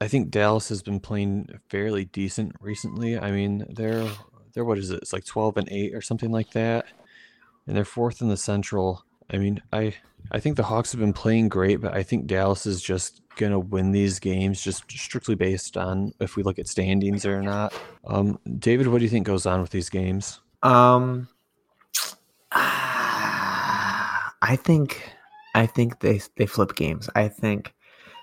[0.01, 3.19] I think Dallas has been playing fairly decent recently.
[3.19, 4.09] I mean, they're
[4.55, 4.99] they're what is it?
[5.03, 6.87] It's like 12 and 8 or something like that.
[7.67, 9.05] and they're fourth in the Central.
[9.31, 9.95] I mean, I
[10.31, 13.59] I think the Hawks have been playing great, but I think Dallas is just gonna
[13.59, 17.73] win these games just strictly based on if we look at standings or not.
[18.05, 20.41] Um, David, what do you think goes on with these games?
[20.63, 21.29] Um,
[24.43, 25.03] I think
[25.55, 27.09] I think they they flip games.
[27.15, 27.75] I think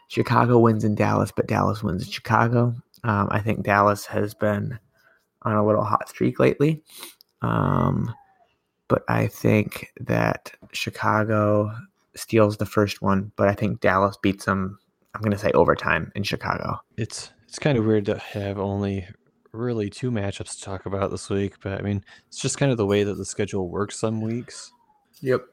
[0.09, 2.75] Chicago wins in Dallas, but Dallas wins in Chicago.
[3.03, 4.77] Um, I think Dallas has been
[5.43, 6.83] on a little hot streak lately.
[7.41, 8.13] Um,
[8.89, 11.71] but I think that Chicago
[12.15, 14.77] steals the first one, but I think Dallas beats them.
[15.15, 16.79] I'm going to say overtime in Chicago.
[16.97, 19.07] It's it's kind of weird to have only
[19.51, 22.77] really two matchups to talk about this week, but I mean, it's just kind of
[22.77, 24.71] the way that the schedule works some weeks.
[25.21, 25.45] Yep.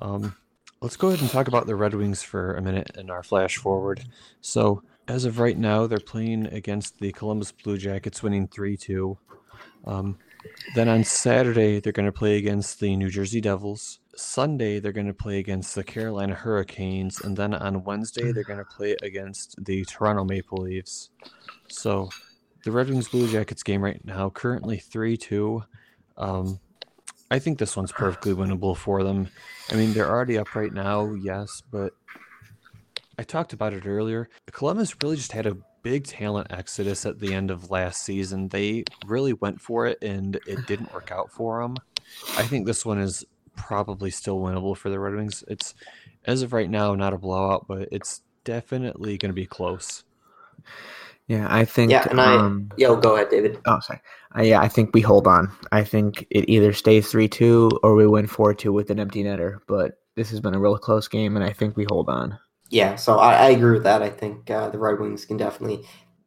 [0.00, 0.36] Um,
[0.80, 3.56] let's go ahead and talk about the Red Wings for a minute in our flash
[3.56, 4.04] forward.
[4.40, 9.18] So, as of right now, they're playing against the Columbus Blue Jackets, winning 3 2.
[9.86, 10.18] Um,
[10.74, 14.00] then on Saturday, they're going to play against the New Jersey Devils.
[14.16, 17.20] Sunday, they're going to play against the Carolina Hurricanes.
[17.20, 21.10] And then on Wednesday, they're going to play against the Toronto Maple Leafs.
[21.68, 22.08] So,
[22.64, 25.62] the Red Wings Blue Jackets game right now, currently 3 2.
[26.16, 26.60] Um,
[27.34, 29.26] I think this one's perfectly winnable for them.
[29.68, 31.92] I mean, they're already up right now, yes, but
[33.18, 34.28] I talked about it earlier.
[34.52, 38.50] Columbus really just had a big talent exodus at the end of last season.
[38.50, 41.76] They really went for it and it didn't work out for them.
[42.36, 43.24] I think this one is
[43.56, 45.42] probably still winnable for the Red Wings.
[45.48, 45.74] It's
[46.26, 50.04] as of right now not a blowout, but it's definitely going to be close.
[51.28, 51.90] Yeah, I think.
[51.90, 52.36] Yeah, and I.
[52.36, 53.58] um, Yo, go ahead, David.
[53.66, 54.00] Oh, sorry.
[54.36, 55.50] Uh, yeah, I think we hold on.
[55.72, 59.24] I think it either stays 3 2 or we win 4 2 with an empty
[59.24, 59.58] netter.
[59.66, 62.38] But this has been a real close game, and I think we hold on.
[62.70, 64.02] Yeah, so I, I agree with that.
[64.02, 65.84] I think uh, the Red Wings can definitely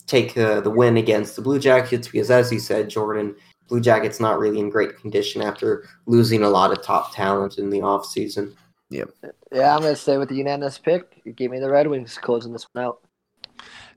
[0.07, 3.35] take uh, the win against the Blue Jackets because, as you said, Jordan,
[3.67, 7.69] Blue Jackets not really in great condition after losing a lot of top talent in
[7.69, 8.53] the off offseason.
[8.89, 9.03] Yeah,
[9.51, 11.21] I'm going to stay with the unanimous pick.
[11.35, 13.01] Give me the Red Wings closing this one out.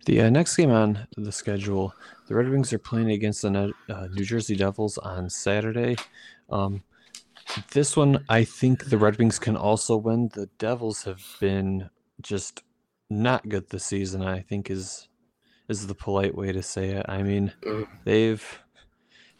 [0.07, 1.95] The uh, next game on the schedule,
[2.27, 5.97] the Red Wings are playing against the uh, New Jersey Devils on Saturday.
[6.49, 6.83] Um,
[7.73, 10.31] this one, I think the Red Wings can also win.
[10.33, 11.91] The Devils have been
[12.23, 12.63] just
[13.11, 14.23] not good this season.
[14.23, 15.09] I think is
[15.69, 17.07] is the polite way to say it.
[17.09, 17.87] I mean, Mm.
[18.05, 18.63] they've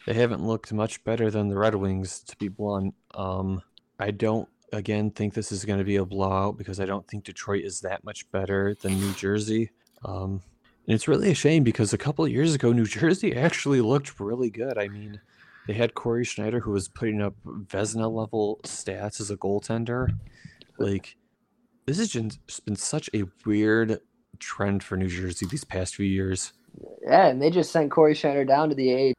[0.05, 2.93] they haven't looked much better than the Red Wings, to be blunt.
[3.15, 3.61] Um,
[3.99, 7.23] I don't again think this is going to be a blowout because I don't think
[7.23, 9.71] Detroit is that much better than New Jersey.
[10.03, 10.41] Um,
[10.91, 14.19] and it's really a shame because a couple of years ago, New Jersey actually looked
[14.19, 14.77] really good.
[14.77, 15.21] I mean,
[15.65, 20.09] they had Cory Schneider who was putting up Vezina level stats as a goaltender.
[20.77, 21.15] Like,
[21.85, 24.01] this has just been such a weird
[24.39, 26.51] trend for New Jersey these past few years.
[27.03, 29.13] Yeah, and they just sent Cory Schneider down to the A.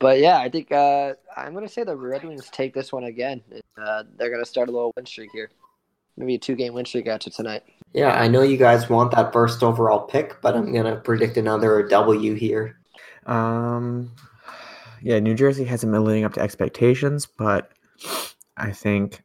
[0.00, 3.04] But yeah, I think uh, I'm going to say the Red Wings take this one
[3.04, 3.40] again.
[3.82, 5.48] Uh, they're going to start a little win streak here.
[6.18, 7.62] Maybe a two game win streak after tonight.
[7.94, 11.36] Yeah, I know you guys want that first overall pick, but I'm going to predict
[11.36, 12.76] another W here.
[13.26, 14.10] Um,
[15.00, 17.70] yeah, New Jersey hasn't been living up to expectations, but
[18.56, 19.22] I think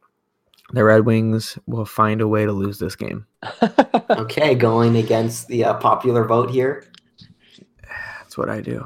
[0.72, 3.26] the Red Wings will find a way to lose this game.
[4.10, 6.84] Okay, going against the uh, popular vote here.
[8.18, 8.84] That's what I do.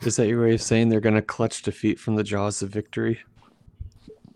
[0.00, 2.70] Is that your way of saying they're going to clutch defeat from the jaws of
[2.70, 3.20] victory?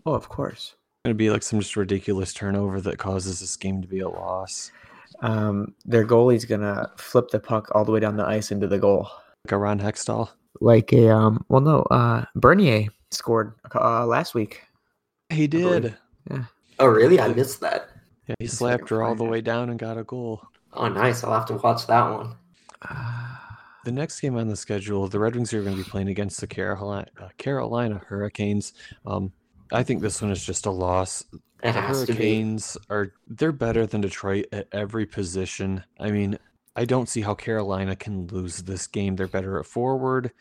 [0.05, 0.75] Oh, of course.
[1.05, 4.09] Going to be like some just ridiculous turnover that causes this game to be a
[4.09, 4.71] loss.
[5.21, 8.79] Um, their goalie's gonna flip the puck all the way down the ice into the
[8.79, 9.07] goal,
[9.45, 10.29] Like a Ron Hextall.
[10.61, 11.45] like a um.
[11.47, 14.63] Well, no, uh, Bernier scored uh, last week.
[15.29, 15.95] He did.
[16.31, 16.45] Yeah.
[16.79, 17.19] Oh, really?
[17.19, 17.89] I missed that.
[18.27, 20.03] Yeah, he Let's see if I slapped her all the way down and got a
[20.03, 20.41] goal.
[20.73, 21.23] Oh, nice.
[21.23, 22.35] I'll have to watch that one.
[22.81, 23.21] Uh,
[23.85, 26.41] The next game on the schedule, the Red Wings are going to be playing against
[26.41, 28.73] the Carolina, uh, Carolina Hurricanes.
[29.05, 29.31] Um,
[29.75, 31.23] I think this one is just a loss.
[31.33, 32.13] It The has to be.
[32.13, 35.83] Hurricanes are they're better than Detroit at every position.
[35.99, 36.37] I mean,
[36.75, 39.15] I don't see how Carolina can lose this game.
[39.15, 40.31] They're better at forward,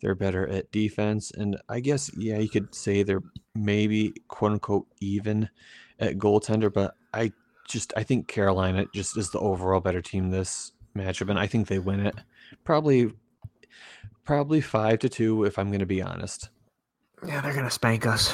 [0.00, 3.22] they're better at defense, and I guess yeah, you could say they're
[3.54, 5.48] maybe quote unquote even
[5.98, 7.32] at goaltender, but I
[7.68, 11.68] just I think Carolina just is the overall better team this matchup, and I think
[11.68, 12.14] they win it.
[12.64, 13.12] Probably
[14.24, 16.50] probably five to two if I'm gonna be honest.
[17.26, 18.32] yeah, they're gonna spank us.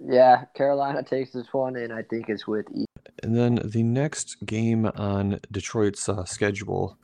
[0.00, 2.84] Yeah, Carolina takes this one, and I think it's with E.
[3.22, 6.98] And then the next game on Detroit's uh, schedule,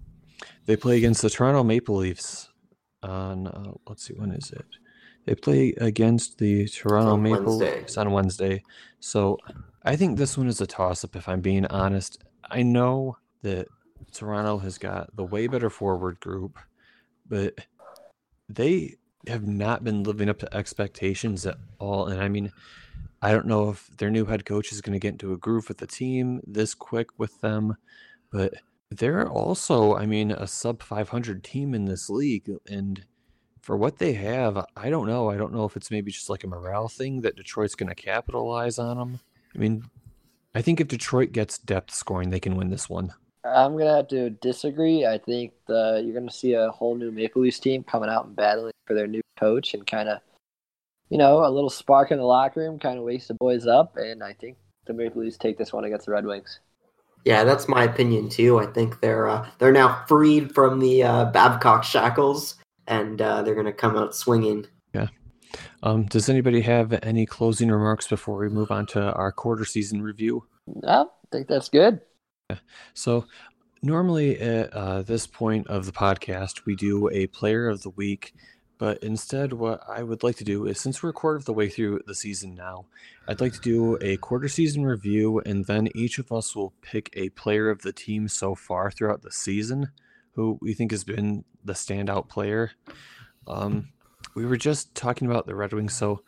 [0.66, 2.48] they play against the Toronto Maple Leafs
[3.02, 4.64] on, uh, let's see, when is it?
[5.26, 7.80] They play against the Toronto Maple Wednesday.
[7.80, 8.62] Leafs on Wednesday.
[9.00, 9.38] So
[9.84, 12.22] I think this one is a toss up, if I'm being honest.
[12.50, 13.66] I know that
[14.12, 16.58] Toronto has got the way better forward group,
[17.28, 17.54] but
[18.48, 18.96] they
[19.26, 22.06] have not been living up to expectations at all.
[22.06, 22.52] And I mean,
[23.22, 25.68] I don't know if their new head coach is going to get into a groove
[25.68, 27.76] with the team this quick with them,
[28.30, 28.54] but
[28.90, 32.50] they're also, I mean, a sub 500 team in this league.
[32.68, 33.04] And
[33.60, 35.30] for what they have, I don't know.
[35.30, 37.94] I don't know if it's maybe just like a morale thing that Detroit's going to
[37.94, 39.20] capitalize on them.
[39.54, 39.84] I mean,
[40.54, 43.12] I think if Detroit gets depth scoring, they can win this one.
[43.44, 45.06] I'm gonna have to disagree.
[45.06, 48.36] I think the you're gonna see a whole new Maple Leafs team coming out and
[48.36, 50.20] battling for their new coach and kind of,
[51.08, 53.96] you know, a little spark in the locker room, kind of wakes the boys up.
[53.96, 56.60] And I think the Maple Leafs take this one against the Red Wings.
[57.24, 58.58] Yeah, that's my opinion too.
[58.58, 63.54] I think they're uh, they're now freed from the uh, Babcock shackles, and uh, they're
[63.54, 64.66] gonna come out swinging.
[64.94, 65.08] Yeah.
[65.82, 70.02] Um, does anybody have any closing remarks before we move on to our quarter season
[70.02, 70.46] review?
[70.66, 72.00] No, I think that's good.
[72.94, 73.26] So,
[73.82, 78.34] normally at uh, this point of the podcast, we do a player of the week.
[78.78, 81.52] But instead, what I would like to do is since we're a quarter of the
[81.52, 82.86] way through the season now,
[83.28, 87.10] I'd like to do a quarter season review, and then each of us will pick
[87.12, 89.90] a player of the team so far throughout the season
[90.32, 92.70] who we think has been the standout player.
[93.46, 93.90] Um,
[94.34, 96.22] we were just talking about the Red Wings, so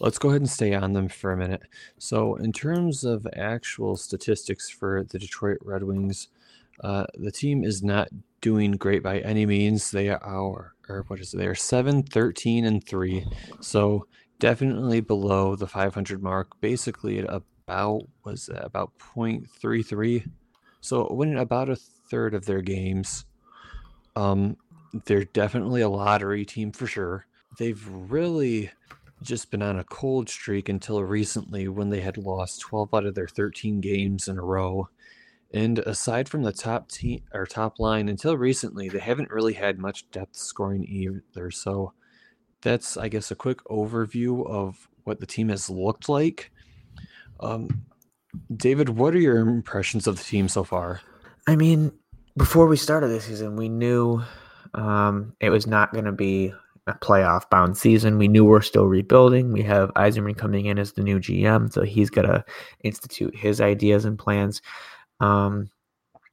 [0.00, 1.62] let's go ahead and stay on them for a minute.
[1.98, 6.28] So, in terms of actual statistics for the Detroit Red Wings,
[6.82, 8.08] uh, the team is not
[8.40, 9.90] doing great by any means.
[9.90, 11.38] They are, or what is it?
[11.38, 13.26] They are 7, 13, and 3.
[13.60, 14.06] So,
[14.38, 16.60] definitely below the 500 mark.
[16.60, 20.28] Basically, at about, was that, about 0.33.
[20.80, 23.24] So, winning about a third of their games.
[24.14, 24.56] Um,
[25.04, 27.26] they're definitely a lottery team for sure
[27.58, 28.70] they've really
[29.22, 33.14] just been on a cold streak until recently when they had lost 12 out of
[33.14, 34.88] their 13 games in a row.
[35.54, 39.78] And aside from the top team or top line, until recently, they haven't really had
[39.78, 41.50] much depth scoring either.
[41.50, 41.92] So
[42.62, 46.50] that's, I guess, a quick overview of what the team has looked like.
[47.40, 47.86] Um,
[48.54, 51.00] David, what are your impressions of the team so far?
[51.46, 51.92] I mean,
[52.36, 54.22] before we started this season, we knew
[54.74, 56.52] um, it was not going to be
[56.86, 58.18] a playoff bound season.
[58.18, 59.52] We knew we're still rebuilding.
[59.52, 62.44] We have Yzerman coming in as the new GM, so he's going to
[62.84, 64.62] institute his ideas and plans.
[65.20, 65.70] Um,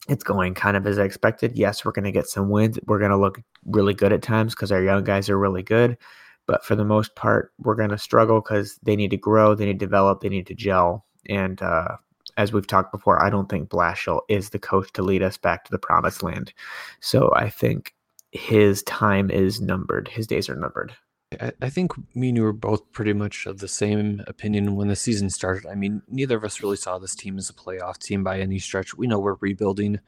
[0.09, 1.57] it's going kind of as I expected.
[1.57, 2.77] Yes, we're going to get some wins.
[2.85, 5.97] We're going to look really good at times because our young guys are really good.
[6.45, 9.65] But for the most part, we're going to struggle because they need to grow, they
[9.65, 11.05] need to develop, they need to gel.
[11.29, 11.95] And uh,
[12.35, 15.63] as we've talked before, I don't think Blashill is the coach to lead us back
[15.63, 16.53] to the promised land.
[16.99, 17.93] So I think
[18.33, 20.07] his time is numbered.
[20.07, 20.95] His days are numbered.
[21.39, 24.95] I, think me and you were both pretty much of the same opinion when the
[24.95, 25.67] season started.
[25.67, 28.59] I mean, neither of us really saw this team as a playoff team by any
[28.59, 28.95] stretch.
[28.95, 29.99] We know we're rebuilding.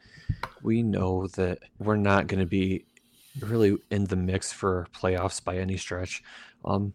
[0.62, 2.86] We know that we're not going to be
[3.40, 6.24] really in the mix for playoffs by any stretch.
[6.64, 6.94] Um,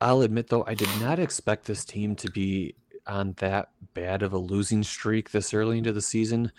[0.00, 2.74] I'll admit though, I did not expect this team to be
[3.06, 6.52] on that bad of a losing streak this early into the season.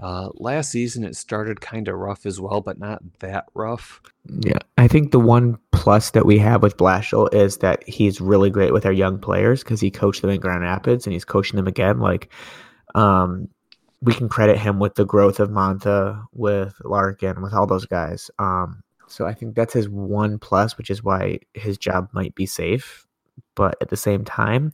[0.00, 4.00] Uh, last season it started kind of rough as well, but not that rough.
[4.40, 8.50] Yeah, I think the one plus that we have with Blashill is that he's really
[8.50, 11.56] great with our young players because he coached them in Grand Rapids and he's coaching
[11.56, 12.00] them again.
[12.00, 12.32] Like,
[12.94, 13.48] um,
[14.02, 18.30] we can credit him with the growth of Mantha, with Larkin, with all those guys.
[18.38, 22.46] Um, so I think that's his one plus, which is why his job might be
[22.46, 23.06] safe.
[23.54, 24.72] But at the same time,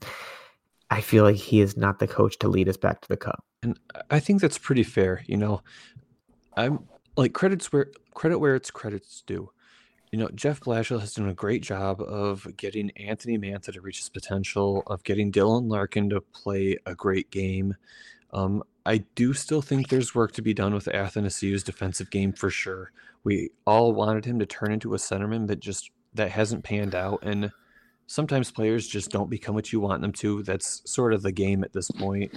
[0.89, 3.45] I feel like he is not the coach to lead us back to the cup.
[3.63, 5.23] And I think that's pretty fair.
[5.27, 5.61] You know,
[6.57, 9.51] I'm like credits where credit where it's credits due.
[10.11, 13.99] You know, Jeff Blashill has done a great job of getting Anthony Mantha to reach
[13.99, 17.75] his potential, of getting Dylan Larkin to play a great game.
[18.33, 22.49] Um, I do still think there's work to be done with Athanasiou's defensive game for
[22.49, 22.91] sure.
[23.23, 27.19] We all wanted him to turn into a centerman, but just that hasn't panned out.
[27.21, 27.51] And
[28.07, 30.43] sometimes players just don't become what you want them to.
[30.43, 32.35] That's sort of the game at this point.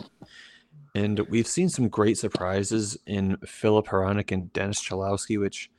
[0.95, 5.70] And we've seen some great surprises in Filip Hronek and Dennis Cholowski, which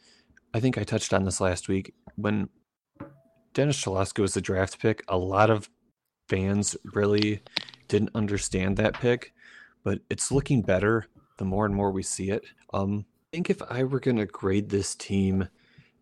[0.54, 1.94] I think I touched on this last week.
[2.16, 2.50] When
[3.54, 5.70] Dennis Cholowski was the draft pick, a lot of
[6.28, 7.42] fans really
[7.88, 9.34] didn't understand that pick,
[9.84, 11.08] but it's looking better
[11.38, 12.44] the more and more we see it.
[12.74, 15.48] Um, I think if I were going to grade this team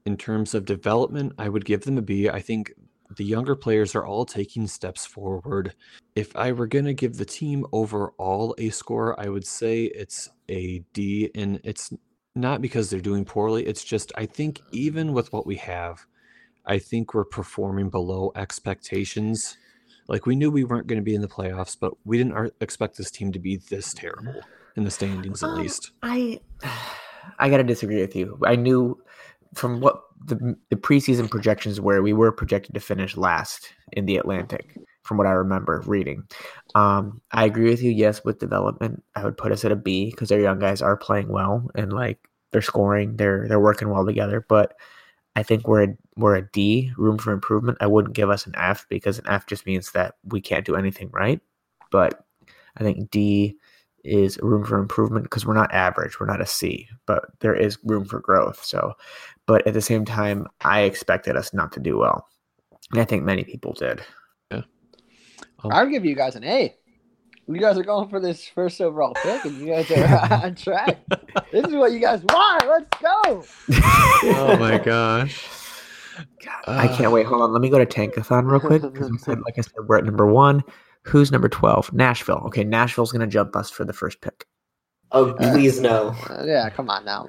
[0.05, 2.29] in terms of development, I would give them a B.
[2.29, 2.73] I think
[3.15, 5.73] the younger players are all taking steps forward.
[6.15, 10.29] If I were going to give the team overall a score, I would say it's
[10.49, 11.31] a D.
[11.35, 11.93] And it's
[12.35, 13.65] not because they're doing poorly.
[13.65, 16.05] It's just, I think, even with what we have,
[16.65, 19.57] I think we're performing below expectations.
[20.07, 22.97] Like we knew we weren't going to be in the playoffs, but we didn't expect
[22.97, 24.41] this team to be this terrible
[24.75, 25.91] in the standings, at um, least.
[26.01, 26.39] I,
[27.39, 28.37] I gotta disagree with you.
[28.45, 29.01] I knew
[29.55, 34.17] from what the the preseason projections were, we were projected to finish last in the
[34.17, 36.23] Atlantic, from what I remember reading.
[36.75, 37.91] Um, I agree with you.
[37.91, 40.97] Yes, with development, I would put us at a B because our young guys are
[40.97, 42.19] playing well and like
[42.51, 44.45] they're scoring, they're they're working well together.
[44.47, 44.75] But
[45.35, 47.79] I think we're a, we're a D, room for improvement.
[47.81, 50.75] I wouldn't give us an F because an F just means that we can't do
[50.75, 51.41] anything right.
[51.91, 52.23] But
[52.77, 53.57] I think D
[54.03, 57.77] is room for improvement because we're not average, we're not a C, but there is
[57.83, 58.63] room for growth.
[58.63, 58.93] So,
[59.47, 62.27] but at the same time, I expected us not to do well,
[62.91, 64.01] and I think many people did.
[64.51, 64.61] Yeah,
[65.63, 66.75] I'll give you guys an A.
[67.47, 70.99] You guys are going for this first overall pick, and you guys are on track.
[71.51, 72.65] This is what you guys want.
[72.67, 73.43] Let's go.
[74.35, 75.45] oh my gosh.
[76.67, 77.25] I can't wait.
[77.25, 77.51] Hold on.
[77.51, 78.81] Let me go to Tankathon real quick.
[78.81, 80.63] 'cause we said, like I said, we're at number one.
[81.03, 81.91] Who's number 12?
[81.91, 82.41] Nashville.
[82.45, 84.45] Okay, Nashville's going to jump us for the first pick.
[85.11, 86.15] Oh, please no.
[86.29, 87.27] Uh, yeah, come on now.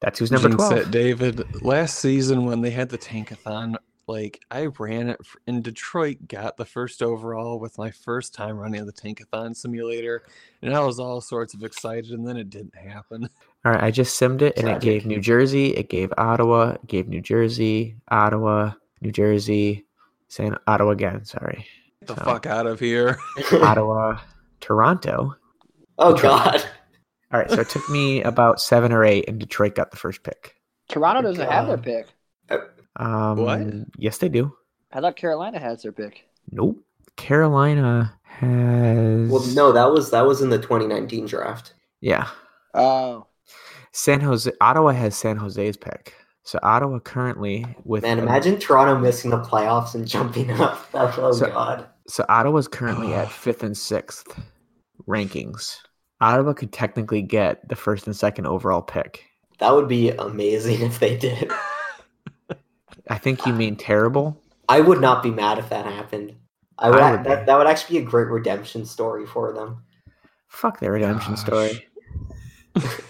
[0.00, 0.82] That's who's number Jinx 12.
[0.82, 1.62] it, David.
[1.64, 3.76] Last season when they had the tankathon,
[4.06, 8.86] like I ran it in Detroit, got the first overall with my first time running
[8.86, 10.22] the tankathon simulator,
[10.62, 13.28] and I was all sorts of excited, and then it didn't happen.
[13.64, 16.86] All right, I just simmed it and it gave New Jersey, it gave Ottawa, it
[16.86, 19.84] gave New Jersey, Ottawa, New Jersey,
[20.28, 21.66] saying Ottawa again, sorry.
[22.00, 23.18] Get the So- fuck out of here.
[23.52, 24.20] Ottawa,
[24.60, 25.34] Toronto.
[25.98, 26.64] oh God.
[27.32, 30.22] All right, so it took me about seven or eight, and Detroit got the first
[30.22, 30.54] pick.
[30.88, 32.06] Toronto doesn't have their pick.
[32.96, 33.60] Um, What?
[33.98, 34.52] Yes, they do.
[34.92, 36.26] I thought Carolina has their pick.
[36.50, 36.78] Nope.
[37.16, 39.28] Carolina has.
[39.28, 41.74] Well, no, that was that was in the 2019 draft.
[42.00, 42.28] Yeah.
[42.74, 43.26] Oh,
[43.92, 44.50] San Jose.
[44.60, 46.14] Ottawa has San Jose's pick.
[46.44, 48.02] So Ottawa currently with.
[48.04, 50.90] Man, imagine Toronto missing the playoffs and jumping up.
[50.92, 51.86] That's, oh So- God.
[52.06, 54.40] So Ottawa's currently at fifth and sixth
[55.06, 55.76] rankings.
[56.20, 59.24] Ottawa could technically get the first and second overall pick.
[59.58, 61.52] That would be amazing if they did.
[63.08, 64.40] I think you mean terrible.
[64.68, 66.34] I would not be mad if that happened.
[66.78, 69.82] I would, I would that, that would actually be a great redemption story for them.
[70.46, 71.42] Fuck their redemption Gosh.
[71.42, 71.88] story.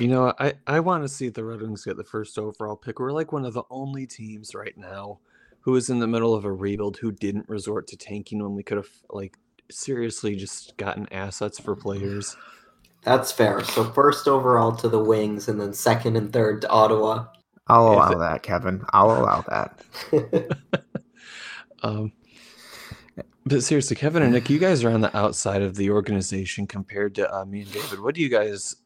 [0.00, 2.98] You know, I, I want to see the Red Wings get the first overall pick.
[2.98, 5.18] We're like one of the only teams right now
[5.60, 8.62] who is in the middle of a rebuild who didn't resort to tanking when we
[8.62, 9.36] could have like
[9.70, 12.36] seriously just gotten assets for players.
[13.02, 13.64] That's fair.
[13.64, 17.26] So first overall to the Wings, and then second and third to Ottawa.
[17.66, 18.84] I'll allow it- that, Kevin.
[18.92, 19.80] I'll allow that.
[21.82, 22.12] Um,
[23.46, 27.14] but seriously, Kevin and Nick, you guys are on the outside of the organization compared
[27.14, 28.00] to uh, me and David.
[28.00, 28.76] What do you guys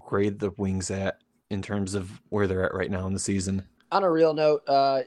[0.00, 1.18] grade the Wings at
[1.50, 3.62] in terms of where they're at right now in the season?
[3.92, 5.02] on a real note, uh,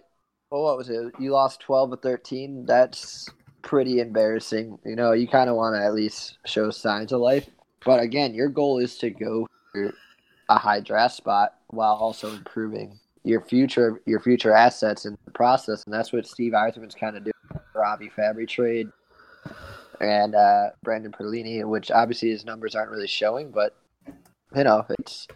[0.51, 1.11] well, what was it?
[1.19, 2.65] You lost twelve or thirteen.
[2.65, 3.27] That's
[3.63, 4.77] pretty embarrassing.
[4.85, 7.49] You know, you kind of want to at least show signs of life.
[7.83, 9.93] But again, your goal is to go for
[10.49, 15.83] a high draft spot while also improving your future your future assets in the process,
[15.85, 17.33] and that's what Steve Yzerman's kind of doing.
[17.75, 18.89] Robby Fabbri trade
[19.99, 23.75] and uh, Brendan Perlini, which obviously his numbers aren't really showing, but
[24.55, 25.27] you know it's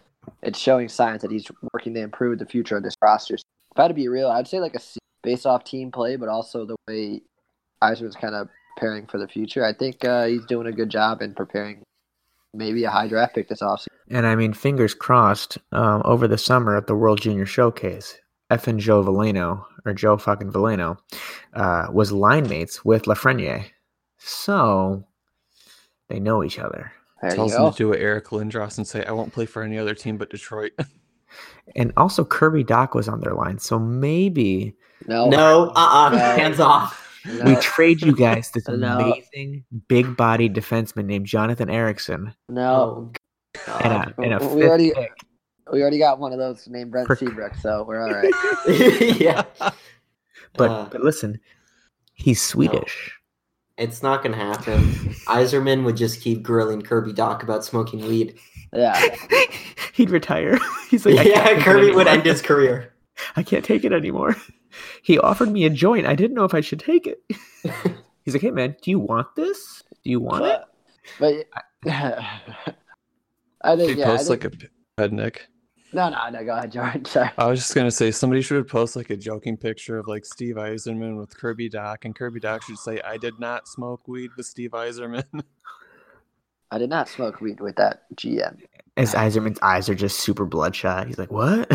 [0.42, 3.34] it's showing signs that he's working to improve the future of this roster.
[3.34, 3.42] If
[3.76, 6.28] I had to be real, I'd say like a C based off team play, but
[6.28, 7.22] also the way
[7.82, 9.64] Yzerman's kind of preparing for the future.
[9.64, 11.82] I think uh, he's doing a good job in preparing
[12.54, 13.86] maybe a high draft pick this offseason.
[14.10, 15.58] And I mean, fingers crossed.
[15.72, 18.18] Um, over the summer at the World Junior Showcase,
[18.50, 20.98] effing Joe Veleno or Joe fucking Valeno
[21.54, 23.66] uh, was line mates with Lafreniere,
[24.18, 25.04] so
[26.08, 26.92] they know each other.
[27.20, 29.62] There Tells you him to do what Eric Lindros and say, I won't play for
[29.62, 30.72] any other team but Detroit.
[31.76, 34.74] And also, Kirby Dach was on their line, so maybe
[35.06, 36.18] No, no, uh, uh No.
[36.18, 37.07] hands off.
[37.24, 37.44] No.
[37.44, 38.98] we trade you guys this No.
[38.98, 43.12] amazing big-bodied defenseman named Jonathan Ericsson no.
[43.66, 45.12] Oh, and a, and a We fifth already- pick.
[45.70, 48.32] We already got one of those named Brent Per- Seabrook, so we're all right.
[49.20, 49.42] yeah.
[50.54, 51.40] But Uh, but listen,
[52.14, 53.12] he's Swedish.
[53.76, 54.80] it's not gonna happen.
[55.26, 58.38] Yzerman would just keep grilling Kirby Dach about smoking weed.
[58.72, 58.98] Yeah.
[59.92, 60.58] He'd retire.
[60.88, 62.94] He's like, yeah, Kirby would end his career.
[63.36, 64.36] I can't take it anymore.
[65.02, 66.06] He offered me a joint.
[66.06, 67.22] I didn't know if I should take it.
[68.24, 69.82] He's like, hey man, do you want this?
[70.04, 70.60] Do you want it?
[71.18, 71.46] But
[73.62, 74.04] I think he yeah.
[74.04, 75.48] I posts think, like a head Nick.
[75.92, 76.44] no, no, no.
[76.44, 77.04] Go ahead, Jordan.
[77.06, 77.30] Sorry.
[77.38, 80.56] I was just gonna say somebody should post like a joking picture of like Steve
[80.56, 84.46] Yzerman with Kirby Dach, and Kirby Dach should say, "I did not smoke weed with
[84.46, 85.24] Steve Yzerman."
[86.70, 88.58] I did not smoke weed with that GM.
[88.96, 91.06] As Yzerman's eyes are just super bloodshot.
[91.06, 91.70] He's like, what?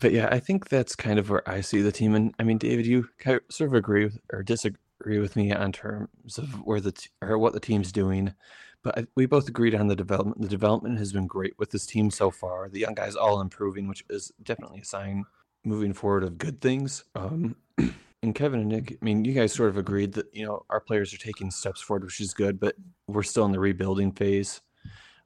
[0.00, 2.14] But yeah, I think that's kind of where I see the team.
[2.14, 3.08] And I mean, David, you
[3.50, 7.10] sort of agree with, or disagree, disagree with me on terms of where the t-
[7.22, 8.34] or what the team's doing,
[8.82, 10.40] but I, we both agreed on the development.
[10.40, 12.68] The development has been great with this team so far.
[12.68, 15.24] The young guys all improving, which is definitely a sign
[15.64, 17.04] moving forward of good things.
[17.14, 17.56] Um,
[18.22, 20.80] and Kevin and Nick, I mean, you guys sort of agreed that you know our
[20.80, 22.74] players are taking steps forward, which is good, but
[23.06, 24.60] we're still in the rebuilding phase.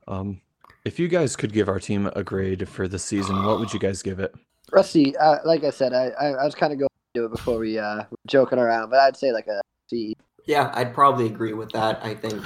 [0.07, 0.43] Um,
[0.85, 3.79] if you guys could give our team a grade for the season, what would you
[3.79, 4.35] guys give it?
[4.73, 7.31] Rusty, uh, like I said, I, I, I was kind of going to do it
[7.31, 9.61] before we uh, joking around, but I'd say like a
[9.91, 10.15] C.
[10.47, 12.01] Yeah, I'd probably agree with that.
[12.03, 12.43] I think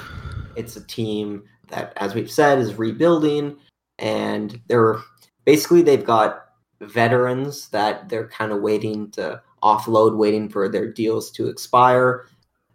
[0.55, 3.57] it's a team that, as we've said, is rebuilding,
[3.97, 4.97] and they're
[5.45, 6.45] basically they've got
[6.81, 12.27] veterans that they're kind of waiting to offload, waiting for their deals to expire,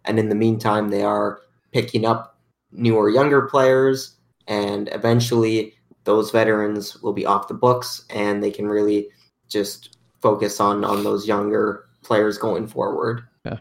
[0.05, 1.41] and in the meantime, they are
[1.71, 2.37] picking up
[2.71, 4.15] newer, younger players,
[4.47, 5.75] and eventually
[6.05, 9.09] those veterans will be off the books, and they can really
[9.53, 13.23] just focus on on those younger players going forward.
[13.45, 13.59] Yeah.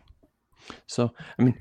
[0.86, 1.58] So, I mean,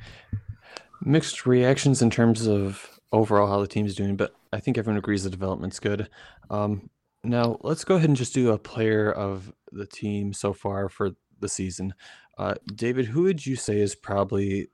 [1.01, 5.23] mixed reactions in terms of overall how the team's doing, but I think everyone agrees
[5.23, 6.09] the development's good.
[6.49, 6.89] Um,
[7.23, 11.11] now, let's go ahead and just do a player of the team so far for
[11.39, 11.93] the season.
[12.37, 14.69] Uh, David, who would you say has probably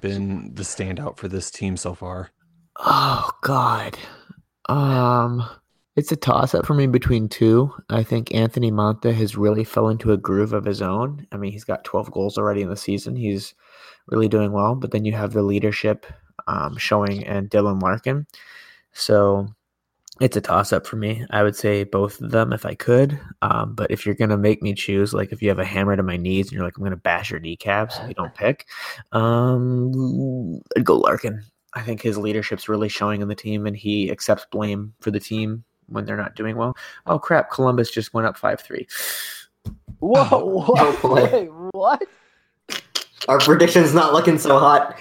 [0.00, 2.30] been the standout for this team so far?
[2.78, 3.98] Oh God.
[4.68, 5.44] Um
[5.98, 7.74] it's a toss up for me between two.
[7.90, 11.26] I think Anthony Mantha has really fell into a groove of his own.
[11.32, 13.16] I mean, he's got 12 goals already in the season.
[13.16, 13.52] He's
[14.06, 14.76] really doing well.
[14.76, 16.06] But then you have the leadership
[16.46, 18.28] um, showing and Dylan Larkin.
[18.92, 19.48] So
[20.20, 21.26] it's a toss up for me.
[21.30, 23.18] I would say both of them if I could.
[23.42, 25.96] Um, but if you're going to make me choose, like if you have a hammer
[25.96, 28.34] to my knees and you're like, I'm going to bash your kneecaps and you don't
[28.36, 28.68] pick,
[29.10, 31.42] um, I'd go Larkin.
[31.74, 35.20] I think his leadership's really showing in the team and he accepts blame for the
[35.20, 36.76] team when they're not doing well.
[37.06, 38.86] Oh crap, Columbus just went up 5-3.
[40.00, 40.28] Whoa!
[40.30, 41.02] Oh, What?
[41.02, 41.24] boy.
[41.32, 42.02] Wait, what?
[43.28, 44.98] Our prediction's not looking so hot.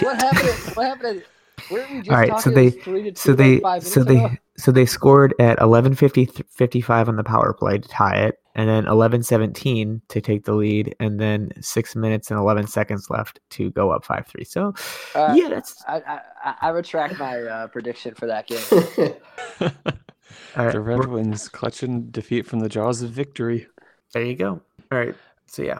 [0.00, 0.76] What happened?
[0.76, 1.24] What happened?
[1.70, 4.20] Weren't we just All right, so they- three to two So they five so minutes
[4.20, 4.36] they ago?
[4.56, 8.84] So they scored at 11:50 55 on the power play to tie it and then
[8.84, 13.90] 11:17 to take the lead and then 6 minutes and 11 seconds left to go
[13.90, 14.46] up 5-3.
[14.46, 14.74] So
[15.14, 18.60] Uh, yeah, that's I, I, I- I retract my uh, prediction for that game.
[19.60, 20.72] all right.
[20.72, 23.66] the Red we're- Wings clutching defeat from the jaws of victory.
[24.12, 24.60] There you go.
[24.90, 25.14] All right.
[25.46, 25.78] So yeah.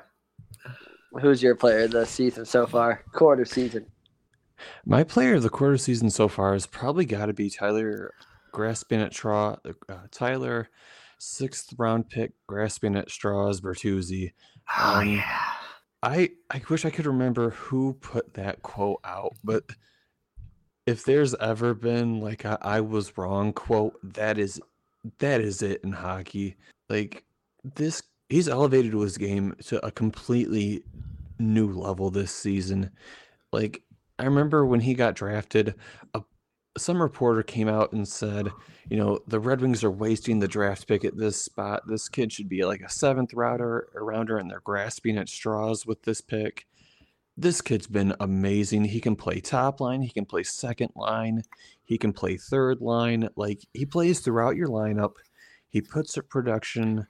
[1.20, 3.04] Who's your player of the season so far?
[3.12, 3.84] Quarter season.
[4.86, 8.14] My player of the quarter season so far has probably got to be Tyler
[8.52, 9.56] grasping at straw.
[9.88, 10.68] Uh, Tyler,
[11.18, 13.60] sixth round pick, grasping at straws.
[13.60, 14.32] Bertuzzi.
[14.78, 15.40] Oh Um, yeah.
[16.02, 19.64] I I wish I could remember who put that quote out, but
[20.86, 24.60] if there's ever been like a I was wrong quote, that is
[25.18, 26.56] that is it in hockey.
[26.88, 27.24] Like
[27.76, 30.82] this he's elevated his game to a completely
[31.38, 32.90] new level this season.
[33.52, 33.82] Like
[34.18, 35.74] I remember when he got drafted,
[36.14, 36.22] a
[36.78, 38.50] some reporter came out and said,
[38.88, 41.82] you know, the Red Wings are wasting the draft pick at this spot.
[41.86, 45.86] This kid should be like a seventh rounder, a rounder, and they're grasping at straws
[45.86, 46.66] with this pick.
[47.36, 48.84] This kid's been amazing.
[48.84, 51.42] He can play top line, he can play second line,
[51.84, 53.28] he can play third line.
[53.36, 55.14] Like he plays throughout your lineup.
[55.68, 57.06] He puts up production.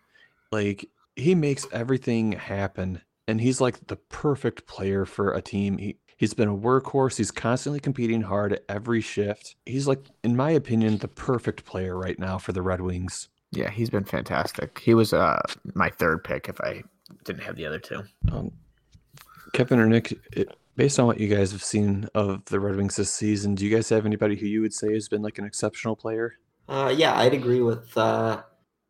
[0.53, 3.01] Like he makes everything happen.
[3.29, 5.79] And he's like the perfect player for a team.
[5.79, 7.16] He He's been a workhorse.
[7.16, 9.57] He's constantly competing hard at every shift.
[9.66, 13.29] He's like, in my opinion, the perfect player right now for the Red Wings.
[13.51, 14.79] Yeah, he's been fantastic.
[14.79, 15.43] He was uh
[15.75, 16.85] my third pick if I
[17.25, 18.05] didn't have the other two.
[18.31, 18.53] Um,
[19.53, 22.95] Kevin or Nick, it, based on what you guys have seen of the Red Wings
[22.95, 25.45] this season, do you guys have anybody who you would say has been like an
[25.45, 26.35] exceptional player?
[26.68, 28.45] Uh, yeah, I'd agree with uh,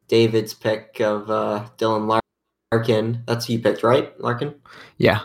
[0.06, 2.20] David's pick of uh, Dylan
[2.70, 3.22] Larkin.
[3.26, 4.54] That's who you picked, right, Larkin?
[4.98, 5.20] Yeah.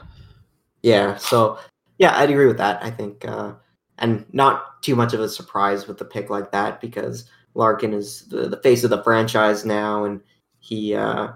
[0.81, 1.17] Yeah.
[1.17, 1.59] So
[1.97, 2.83] yeah, I'd agree with that.
[2.83, 3.53] I think, uh,
[3.97, 8.27] and not too much of a surprise with the pick like that because Larkin is
[8.29, 10.21] the, the face of the franchise now, and
[10.59, 11.29] he uh,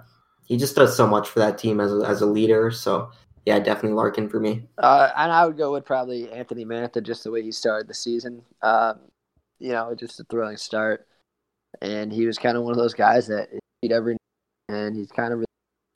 [0.45, 2.71] he just does so much for that team as a, as a leader.
[2.71, 3.11] So
[3.45, 4.63] yeah, definitely Larkin for me.
[4.77, 7.93] Uh, and I would go with probably Anthony Mantha, just the way he started the
[7.93, 8.43] season.
[8.61, 8.99] Um,
[9.59, 11.07] you know, just a thrilling start.
[11.81, 13.49] And he was kind of one of those guys that
[13.81, 14.17] beat every,
[14.69, 15.43] and he's kind of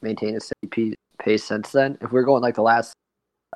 [0.02, 1.98] maintained a steady pace since then.
[2.02, 2.94] If we're going like the last,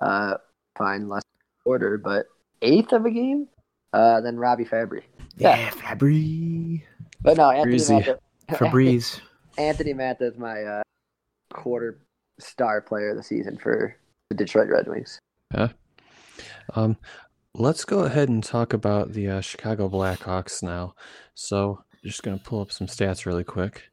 [0.01, 0.35] uh,
[0.77, 1.25] fine, last
[1.63, 2.27] quarter, but
[2.61, 3.47] eighth of a game,
[3.93, 5.03] uh, then Robby Fabbri.
[5.37, 5.69] Yeah, Yeah.
[5.71, 6.83] Fabbri.
[7.21, 7.93] But no, Anthony Breezy.
[7.95, 9.21] Mantha.
[9.57, 10.81] Anthony Mantha is my uh,
[11.53, 11.99] quarter
[12.39, 13.95] star player of the season for
[14.29, 15.19] the Detroit Red Wings.
[16.75, 16.97] Um,
[17.53, 20.93] let's go ahead and talk about the uh, Chicago Blackhawks now.
[21.33, 23.89] So, just going to pull up some stats really quick.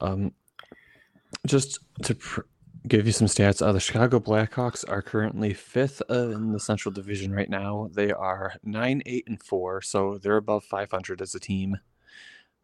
[0.00, 0.32] Um,
[1.46, 2.42] just to pr-
[2.86, 3.64] give you some stats.
[3.64, 7.88] Uh, the Chicago Blackhawks are currently fifth uh, in the Central Division right now.
[7.92, 11.78] They are nine, eight, and four, so they're above 500 as a team.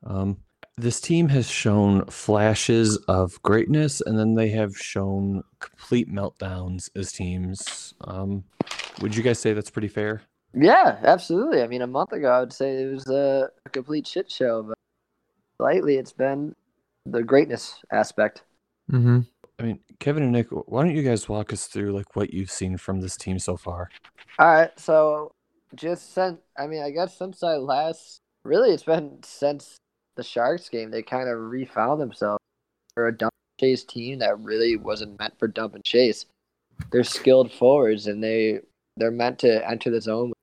[0.06, 0.38] Um,
[0.76, 7.12] this team has shown flashes of greatness, and then they have shown complete meltdowns as
[7.12, 7.94] teams.
[8.02, 8.44] Um,
[9.00, 10.22] would you guys say that's pretty fair?
[10.52, 11.62] Yeah, absolutely.
[11.62, 14.62] I mean, a month ago, I would say it was a, a complete shit show,
[14.62, 14.78] but
[15.58, 16.54] lately it's been
[17.06, 18.42] the greatness aspect.
[18.90, 19.20] Mm-hmm.
[19.64, 22.50] I mean, Kevin and Nick, why don't you guys walk us through like what you've
[22.50, 23.88] seen from this team so far?
[24.38, 25.32] All right, so
[25.74, 29.78] just since I mean, I guess since I last really, it's been since
[30.16, 32.42] the Sharks game, they kind of refound themselves
[32.92, 36.26] for a dump chase team that really wasn't meant for dump and chase.
[36.92, 38.60] They're skilled forwards, and they
[38.98, 40.34] they're meant to enter the zone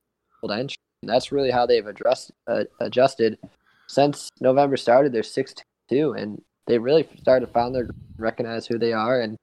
[0.42, 0.74] with entry.
[1.04, 3.38] And that's really how they've addressed uh, adjusted
[3.86, 5.12] since November started.
[5.12, 5.54] They're six
[5.88, 9.36] two, and they really started to found their recognize who they are and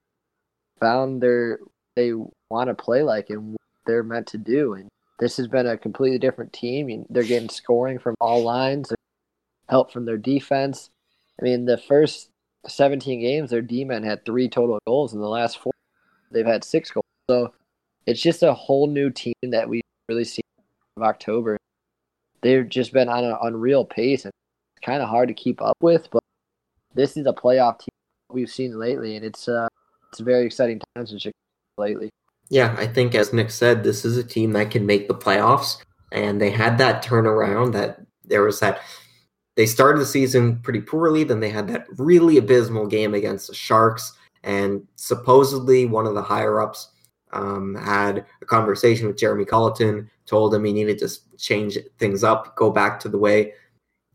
[0.80, 1.58] found their
[1.96, 2.12] they
[2.50, 4.74] want to play like and what they're meant to do.
[4.74, 4.88] And
[5.18, 7.04] this has been a completely different team.
[7.10, 8.92] They're getting scoring from all lines,
[9.68, 10.90] help from their defense.
[11.40, 12.30] I mean, the first
[12.66, 15.12] 17 games, their D men had three total goals.
[15.12, 15.72] In the last four,
[16.30, 17.04] they've had six goals.
[17.28, 17.52] So
[18.06, 20.42] it's just a whole new team that we really see
[20.96, 21.56] of October.
[22.42, 24.32] They've just been on an unreal pace and
[24.74, 26.19] it's kind of hard to keep up with, but
[26.94, 27.88] this is a playoff team
[28.30, 29.68] we've seen lately, and it's uh,
[30.10, 31.36] it's very exciting times in Chicago
[31.78, 32.10] lately.
[32.48, 35.82] Yeah, I think as Nick said, this is a team that can make the playoffs,
[36.12, 37.72] and they had that turnaround.
[37.72, 38.80] That there was that
[39.56, 43.54] they started the season pretty poorly, then they had that really abysmal game against the
[43.54, 44.12] Sharks,
[44.42, 46.90] and supposedly one of the higher ups
[47.32, 52.56] um, had a conversation with Jeremy Colliton, told him he needed to change things up,
[52.56, 53.52] go back to the way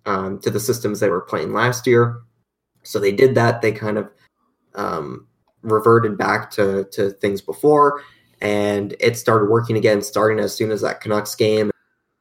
[0.06, 2.22] um, to the systems they were playing last year.
[2.86, 3.62] So they did that.
[3.62, 4.10] They kind of
[4.76, 5.28] um,
[5.62, 8.02] reverted back to to things before,
[8.42, 11.72] and it started working again, starting as soon as that Canucks game.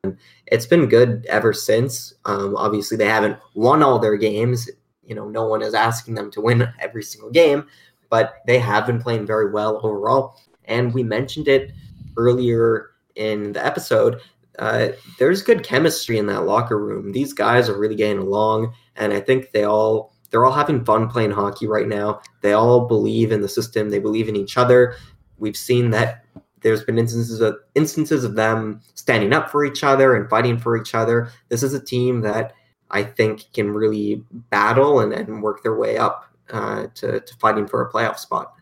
[0.03, 2.15] And it's been good ever since.
[2.25, 4.71] Um, obviously, they haven't won all their games.
[5.03, 7.67] You know, no one is asking them to win every single game,
[8.09, 10.41] but they have been playing very well overall.
[10.65, 11.73] And we mentioned it
[12.17, 14.21] earlier in the episode.
[14.59, 14.89] Uh,
[15.19, 17.13] there's good chemistry in that locker room.
[17.13, 21.09] These guys are really getting along, and I think they all they're all having fun
[21.09, 22.21] playing hockey right now.
[22.41, 23.91] They all believe in the system.
[23.91, 24.97] They believe in each other.
[25.39, 26.25] We've seen that
[26.61, 30.77] there's been instances of instances of them standing up for each other and fighting for
[30.77, 31.31] each other.
[31.51, 32.53] This is a team that
[32.91, 37.69] I think can really battle and, and work their way up uh, to, to fighting
[37.69, 38.55] for a playoff spot.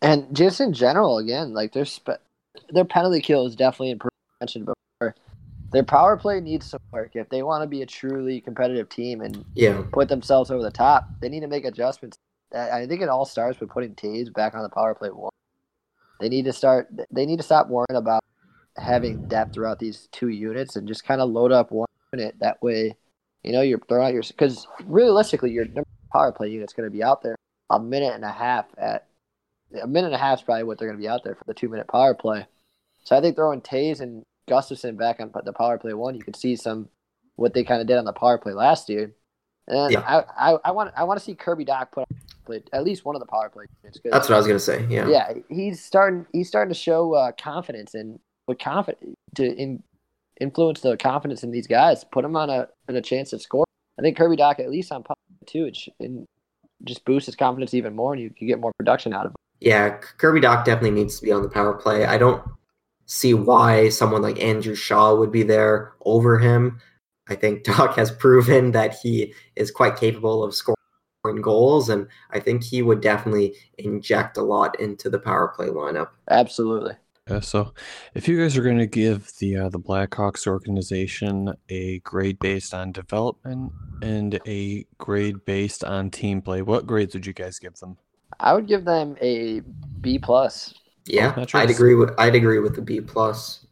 [0.00, 2.22] And just in general, again, like their spe-
[2.70, 4.14] their penalty kill is definitely improved.
[4.40, 4.74] Mentioned before,
[5.72, 9.20] their power play needs some work if they want to be a truly competitive team
[9.20, 9.82] and yeah.
[9.92, 11.08] put themselves over the top.
[11.20, 12.18] They need to make adjustments.
[12.54, 15.30] I think it all starts with putting Toews back on the power play one.
[16.20, 16.88] They need to start.
[17.10, 18.22] They need to stop worrying about
[18.76, 22.36] having depth throughout these two units and just kind of load up one unit.
[22.40, 22.94] That way,
[23.42, 25.66] you know, you're throwing out your because realistically, your
[26.12, 27.36] power play unit's going to be out there
[27.70, 29.08] a minute and a half at
[29.82, 31.44] a minute and a half is probably what they're going to be out there for
[31.46, 32.46] the two minute power play.
[33.04, 36.36] So I think throwing Toews and Gustafsson back on the power play one, you could
[36.36, 36.88] see some
[37.36, 39.12] what they kind of did on the power play last year.
[39.68, 40.00] And Yeah.
[40.00, 42.08] I, I, I want I want to see Kirby Dach put
[42.72, 43.98] at least one of the power play units.
[44.00, 44.84] 'cause- That's what I was gonna say.
[44.88, 45.08] Yeah.
[45.08, 48.18] yeah, he's starting he's starting to show uh, confidence and
[48.48, 49.82] with confidence to in,
[50.40, 52.04] influence the confidence in these guys.
[52.04, 53.64] Put them on a on a chance to score.
[53.98, 55.66] I think Kirby Dach at least on power play too.
[55.66, 56.26] It and
[56.84, 59.36] just boosts his confidence even more, and you can get more production out of him.
[59.60, 62.04] Yeah, Kirby Dach definitely needs to be on the power play.
[62.04, 62.42] I don't
[63.12, 66.80] see why someone like Andrew Shaw would be there over him.
[67.28, 70.76] I think Dach has proven that he is quite capable of scoring
[71.40, 76.08] goals, and I think he would definitely inject a lot into the power play lineup.
[76.28, 76.94] Absolutely.
[77.30, 77.72] Yeah, so
[78.14, 82.74] if you guys are going to give the uh, the Blackhawks organization a grade based
[82.74, 83.72] on development
[84.02, 87.96] and a grade based on team play, what grades would you guys give them?
[88.40, 89.60] I would give them a
[90.00, 90.74] B plus.
[91.06, 93.66] Yeah, I'd agree with I'd agree with the B plus.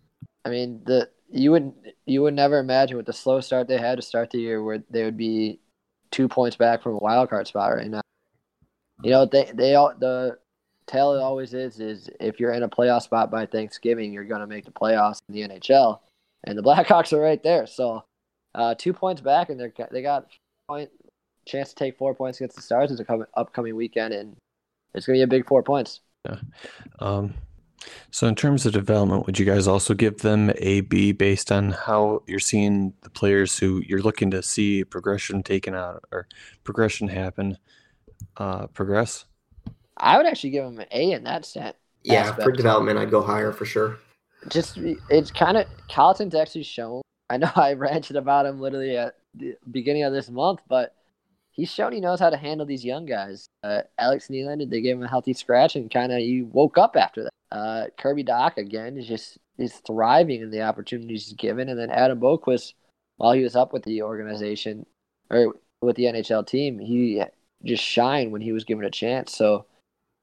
[0.45, 1.73] I mean, the you would
[2.07, 4.83] you would never imagine with the slow start they had to start the year where
[4.91, 5.61] they would be
[6.11, 8.01] two points back from a wild card spot right now.
[9.03, 10.39] You know, they they all the
[10.87, 14.41] tell it always is is if you're in a playoff spot by Thanksgiving, you're going
[14.41, 16.01] to make the playoffs in the NHL,
[16.45, 17.67] and the Blackhawks are right there.
[17.67, 18.05] So,
[18.55, 20.27] uh, two points back, and they're they got
[20.69, 20.91] point
[21.47, 24.37] chance to take four points against the Stars this coming upcoming weekend, and
[24.95, 26.01] it's going to be a big four points.
[26.99, 27.35] Um,
[28.11, 31.73] so in terms of development, would you guys also give them a B based on
[31.73, 36.27] how you're seeing the players who you're looking to see progression taken out or
[36.65, 37.57] progression happen,
[38.37, 39.25] uh, progress?
[39.97, 41.77] I would actually give them an A in that sense.
[42.03, 43.99] Yeah, for development, I'd go higher for sure.
[44.49, 44.79] Just
[45.11, 47.03] it's kind of Colliton's actually shown.
[47.29, 50.95] I know I ranted about him literally at the beginning of this month, but
[51.53, 53.47] he's shown he knows how to handle these young guys.
[53.63, 56.97] Uh, Alex Nylander, they gave him a healthy scratch and kind of he woke up
[56.97, 57.57] after that.
[57.57, 61.91] Uh, Kirby Dach again is just is thriving in the opportunities he's given, and then
[61.91, 62.75] Adam Boqvist,
[63.17, 64.87] while he was up with the organization
[65.31, 67.23] or with the NHL team, he
[67.65, 69.37] just shined when he was given a chance.
[69.37, 69.67] So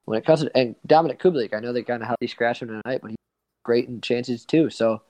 [0.06, 2.70] when it comes to and Dominik Kubalik, I know they kind of healthy scratch him
[2.70, 3.18] tonight, but he's
[3.64, 4.70] great in chances too.
[4.70, 5.02] So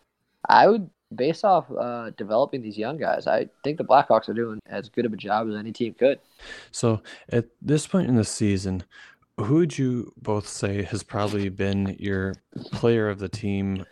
[0.49, 4.59] I would based off uh, developing these young guys, I think the Blackhawks are doing
[4.67, 6.19] as good of a job as any team could.
[6.71, 8.83] So at this point in the season,
[9.39, 12.35] who would you both say has probably been your
[12.71, 13.85] player of the team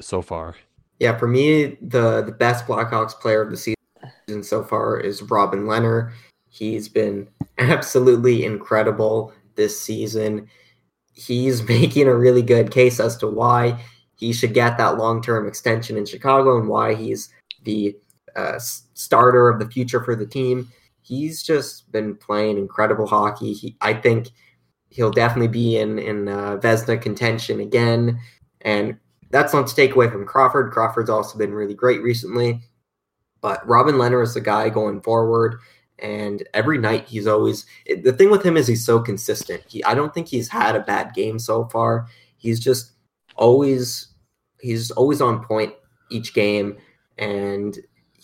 [0.00, 0.56] so far?
[1.00, 5.64] Yeah, for me, the the best Blackhawks player of the season so far is Robin
[5.64, 6.12] Lehner.
[6.48, 7.28] He's been
[7.58, 10.48] absolutely incredible this season.
[11.12, 13.80] He's making a really good case as to why
[14.24, 17.28] he should get that long term extension in Chicago and why he's
[17.64, 17.94] the
[18.34, 20.70] uh, starter of the future for the team.
[21.02, 23.52] He's just been playing incredible hockey.
[23.52, 24.28] He, I think
[24.88, 28.18] he'll definitely be in in uh, Vezina contention again,
[28.62, 28.96] and
[29.30, 30.72] that's not to take away from Crawford.
[30.72, 32.60] Crawford's also been really great recently,
[33.42, 35.56] but Robin Lehner is the guy going forward.
[36.00, 39.62] And every night he's always the thing with him is he's so consistent.
[39.68, 42.08] He I don't think he's had a bad game so far.
[42.36, 42.92] He's just
[43.36, 44.13] always
[44.64, 45.74] he's always on point
[46.10, 46.76] each game
[47.18, 47.78] and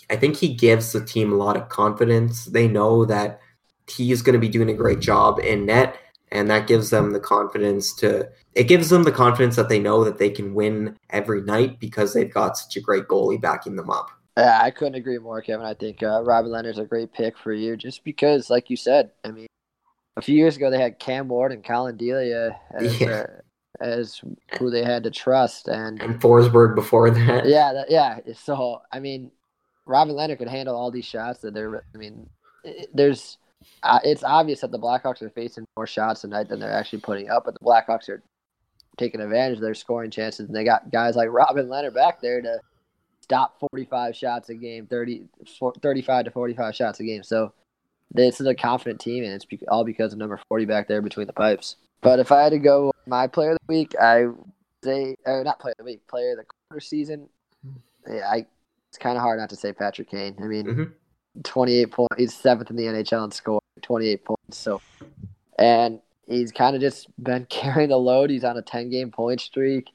[0.08, 2.46] I think he gives the team a lot of confidence.
[2.46, 3.40] They know that
[3.88, 5.96] he's going to be doing a great job in net
[6.32, 10.04] and that gives them the confidence to it gives them the confidence that they know
[10.04, 13.90] that they can win every night because they've got such a great goalie backing them
[13.90, 14.10] up.
[14.36, 15.66] Yeah, I couldn't agree more, Kevin.
[15.66, 19.10] I think uh, Robin Lehner's a great pick for you, just because, like you said,
[19.24, 19.48] I mean,
[20.16, 23.08] a few years ago they had Cam Ward and Collin Delia as, Yeah.
[23.08, 23.26] uh,
[23.80, 24.20] as
[24.58, 27.46] who they had to trust, and And Forsberg before that.
[27.46, 28.18] yeah, that, yeah.
[28.34, 29.30] So I mean,
[29.86, 31.40] Robin Lehner could handle all these shots.
[31.40, 32.28] That they're, I mean,
[32.64, 33.38] it, there's,
[33.82, 37.30] uh, it's obvious that the Blackhawks are facing more shots tonight than they're actually putting
[37.30, 38.22] up, but the Blackhawks are
[38.96, 42.42] taking advantage of their scoring chances, and they got guys like Robin Lehner back there
[42.42, 42.60] to
[43.20, 45.24] stop 45 shots a game, 30,
[45.80, 47.22] 35 to 45 shots a game.
[47.22, 47.52] So
[48.12, 51.26] this is a confident team, and it's all because of number 40 back there between
[51.26, 51.76] the pipes.
[52.02, 54.26] But if I had to go my player of the week, I
[54.82, 57.28] say, or not player of the week, player of the quarter season.
[58.08, 58.46] Yeah, I,
[58.88, 60.36] it's kind of hard not to say Patrick Kane.
[60.42, 60.92] I mean, Mhm.
[61.44, 62.14] 28 points.
[62.16, 64.58] He's seventh in the NHL in score, 28 points.
[64.58, 64.80] So,
[65.58, 68.30] and he's kind of just been carrying the load.
[68.30, 69.88] He's on a 10 game point streak,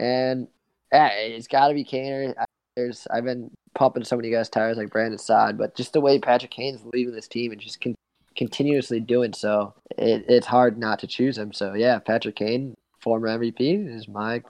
[0.00, 0.48] and
[0.92, 2.34] yeah, it's got to be Kane.
[2.38, 2.44] I-
[2.76, 6.18] There's I've been pumping so many guys' tires like Brandon Saad, but just the way
[6.18, 7.94] Patrick Kane's leading this team and just con-
[8.36, 11.52] continuously doing so, it, it's hard not to choose him.
[11.52, 14.42] So yeah, Patrick Kane, former MVP, is my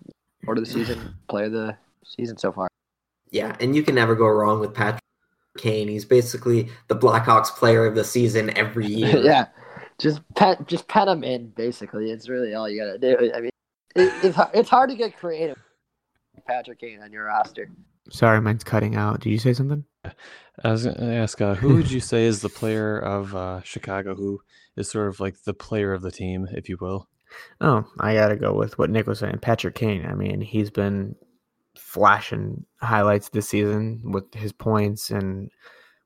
[0.44, 2.69] quarter of the season player of the season so far.
[3.31, 5.02] Yeah, and you can never go wrong with Patrick
[5.59, 5.89] Kane.
[5.89, 9.19] He's basically the Blackhawks player of the season every year.
[9.19, 9.47] yeah,
[9.98, 11.48] just pet, just pet him in.
[11.51, 13.32] Basically, it's really all you gotta do.
[13.35, 13.51] I mean,
[13.97, 15.59] it, it's it's hard to get creative.
[16.47, 17.70] Patrick Kane on your roster.
[18.11, 19.20] Sorry, mine's cutting out.
[19.20, 19.85] Did you say something?
[20.62, 23.62] I was going to ask, uh, who would you say is the player of uh,
[23.62, 24.40] Chicago who
[24.76, 27.09] is sort of like the player of the team, if you will?
[27.60, 29.39] Oh, I gotta go with what Nick was saying.
[29.39, 30.06] Patrick Kane.
[30.06, 31.16] I mean, he's been
[31.76, 35.51] flashing highlights this season with his points and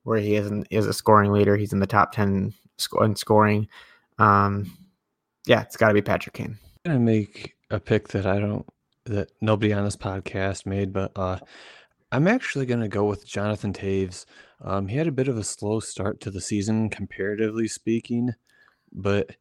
[0.03, 1.55] where he is in, is a scoring leader.
[1.55, 3.67] He's in the top ten sco- in scoring.
[4.17, 4.75] Um,
[5.45, 6.57] yeah, it's got to be Patrick Kane.
[6.85, 8.65] I'm gonna make a pick that I don't
[9.05, 11.39] that nobody on this podcast made, but uh,
[12.11, 14.25] I'm actually gonna go with Jonathan Toews.
[14.61, 18.33] Um, he had a bit of a slow start to the season, comparatively speaking,
[18.91, 19.35] but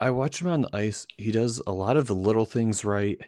[0.00, 1.06] I watch him on the ice.
[1.18, 3.18] He does a lot of the little things right.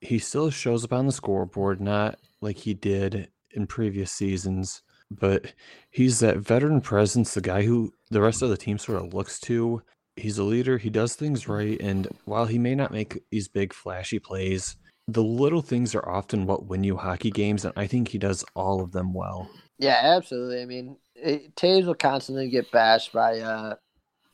[0.00, 5.52] He still shows up on the scoreboard, not like he did in previous seasons, but
[5.90, 9.40] he's that veteran presence, the guy who the rest of the team sort of looks
[9.40, 9.82] to
[10.18, 10.78] he's a leader.
[10.78, 14.76] He does things right, and while he may not make these big flashy plays,
[15.08, 18.44] the little things are often what win you hockey games, and I think he does
[18.54, 19.48] all of them well.
[19.78, 20.60] Yeah, absolutely.
[20.60, 23.76] I mean, it, Toews will constantly get bashed by uh,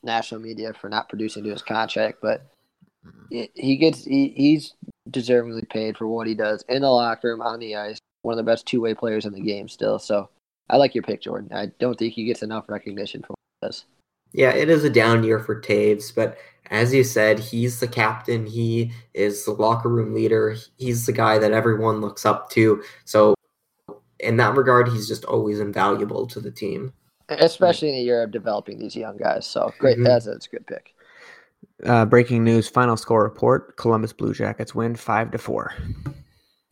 [0.03, 2.45] national media for not producing to his contract, but
[3.31, 4.73] it, he gets he, he's
[5.09, 7.97] deservingly paid for what he does in the locker room, on the ice.
[8.23, 9.97] One of the best two way players in the game, still.
[9.99, 10.29] So
[10.69, 11.51] I like your pick, Jordan.
[11.53, 13.85] I don't think he gets enough recognition for what he does.
[14.33, 16.37] Yeah, it is a down year for Toews, but
[16.71, 18.45] as you said, he's the captain.
[18.45, 20.55] He is the locker room leader.
[20.77, 22.83] He's the guy that everyone looks up to.
[23.05, 23.35] So,
[24.19, 26.93] in that regard, he's just always invaluable to the team.
[27.29, 29.45] Especially in a year of developing these young guys.
[29.47, 29.97] So great.
[29.97, 30.05] Mhm.
[30.05, 30.93] That's, that's a good pick.
[31.83, 35.73] Uh, breaking news: final score report: Columbus Blue Jackets win five to four.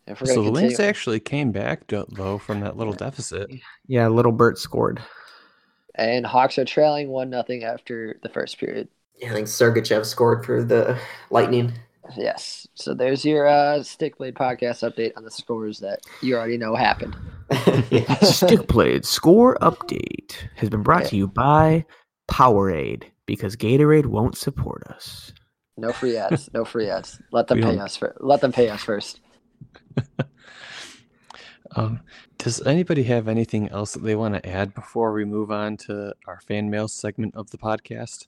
[0.08, 3.50] So gonna the Wings continue- actually came back to- though from that little deficit.
[3.88, 5.02] Yeah, little Bert scored.
[5.96, 8.88] and Hawks are trailing one nothing after the first period.
[9.18, 10.98] Yeah, I think Sergachev scored for the
[11.30, 11.74] Lightning.
[12.18, 12.68] Yes.
[12.74, 16.76] So there's your uh, Stick Blade podcast update on the scores that you already know
[16.76, 17.16] happened.
[17.90, 18.14] Yeah.
[18.22, 21.86] Stick Blade score update has been brought to you by
[22.30, 25.32] Powerade because Gatorade won't support us.
[25.78, 26.50] No free ads.
[26.54, 27.22] No free ads.
[27.32, 28.16] Let them We pay don't- us for.
[28.20, 29.20] Let them pay us first.
[31.76, 32.02] Um,
[32.38, 36.14] does anybody have anything else that they want to add before we move on to
[36.28, 38.28] our fan mail segment of the podcast?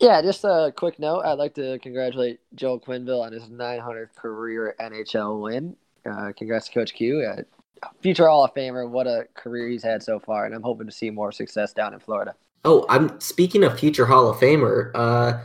[0.00, 1.22] Yeah, just a quick note.
[1.24, 5.76] I'd like to congratulate Joel Quenneville on his 900th career NHL win.
[6.08, 7.20] Uh, congrats to Coach Q.
[7.22, 8.88] Uh, future Hall of Famer.
[8.88, 11.94] What a career he's had so far, and I'm hoping to see more success down
[11.94, 12.34] in Florida.
[12.64, 14.92] Oh, I'm speaking of future Hall of Famer.
[14.94, 15.40] Uh,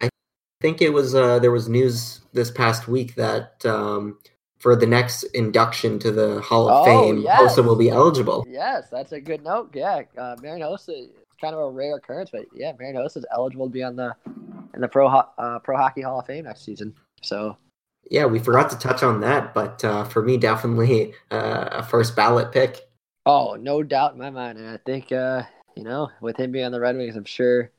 [0.00, 0.08] I
[0.62, 4.18] think it was uh, there was news this past week that um,
[4.58, 7.56] for the next induction to the Hall of Oh, Fame, yes.
[7.56, 8.46] Hossa will be eligible.
[8.48, 9.70] Yes, that's a good note.
[9.74, 13.26] Yeah, uh, Marian Hossa, it's kind of a rare occurrence, but yeah, Marian Hossa is
[13.32, 14.14] eligible to be on the
[14.74, 16.94] in the Pro Ho- uh, Pro Hockey Hall of Fame next season.
[17.22, 17.56] So
[18.10, 22.14] Yeah, we forgot to touch on that, but uh, for me, definitely uh, a first
[22.16, 22.80] ballot pick.
[23.26, 24.58] Oh, no doubt in my mind.
[24.58, 25.42] And I think, uh,
[25.76, 27.70] you know, with him being on the Red Wings, I'm sure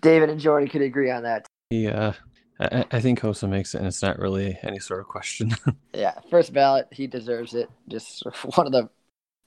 [0.00, 1.46] David and Jordan could agree on that.
[1.70, 2.12] Yeah,
[2.58, 5.54] I, I think Hossa makes it, and it's not really any sort of question.
[5.92, 7.68] Yeah, first ballot, he deserves it.
[7.88, 8.22] Just
[8.54, 8.88] one of the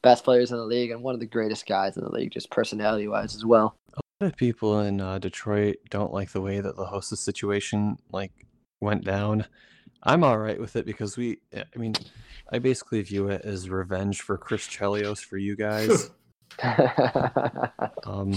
[0.04, 2.52] best players in the league and one of the greatest guys in the league, just
[2.52, 3.76] personality wise as well.
[3.96, 7.98] A lot of people in uh, Detroit don't like the way that the hostess situation
[8.12, 8.32] like
[8.80, 9.46] went down.
[10.04, 11.96] I'm all right with it because we, I mean,
[12.52, 16.12] I basically view it as revenge for Chris Chelios for you guys.
[18.06, 18.36] Um,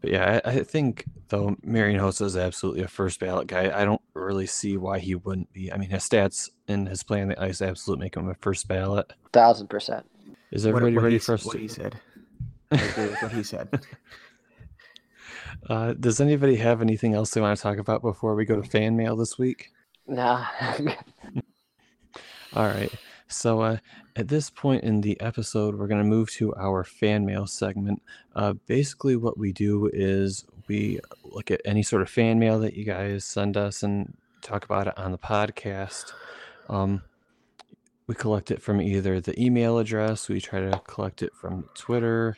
[0.00, 3.70] but yeah, I, I think though Marian Hossa is absolutely a first ballot guy.
[3.74, 5.72] I don't really see why he wouldn't be.
[5.72, 8.68] I mean, his stats and his play on the ice absolutely make him a first
[8.68, 9.12] ballot.
[9.32, 10.06] Thousand percent.
[10.50, 11.44] Is everybody what ready for us?
[11.44, 12.00] what to- he said?
[12.70, 13.80] I agree with what he said.
[15.68, 18.68] Uh, does anybody have anything else they want to talk about before we go to
[18.68, 19.72] fan mail this week?
[20.06, 20.46] Nah.
[22.54, 22.92] All right.
[23.28, 23.76] So uh,
[24.16, 28.02] at this point in the episode, we're going to move to our fan mail segment.
[28.34, 32.74] Uh, basically, what we do is we look at any sort of fan mail that
[32.74, 36.12] you guys send us and talk about it on the podcast.
[36.68, 37.02] Um,
[38.08, 42.36] we collect it from either the email address, we try to collect it from Twitter,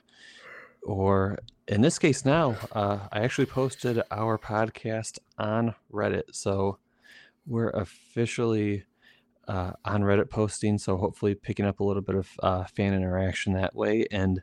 [0.82, 1.38] or
[1.68, 6.24] in this case now, uh, I actually posted our podcast on Reddit.
[6.32, 6.78] So
[7.47, 8.84] we're officially
[9.47, 13.52] uh, on Reddit posting, so hopefully picking up a little bit of uh, fan interaction
[13.52, 14.06] that way.
[14.10, 14.42] And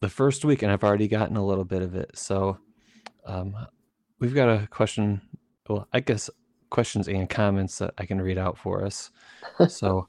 [0.00, 2.12] the first week, and I've already gotten a little bit of it.
[2.14, 2.58] So
[3.26, 3.54] um,
[4.20, 5.20] we've got a question.
[5.68, 6.30] Well, I guess
[6.74, 9.10] questions and comments that I can read out for us.
[9.68, 10.08] So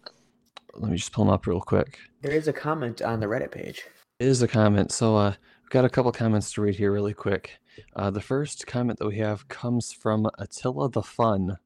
[0.74, 2.00] let me just pull them up real quick.
[2.22, 3.84] There is a comment on the Reddit page.
[4.20, 4.92] It is a comment.
[4.92, 7.60] So uh, we've got a couple comments to read here really quick.
[7.96, 11.58] Uh, the first comment that we have comes from Attila the Fun.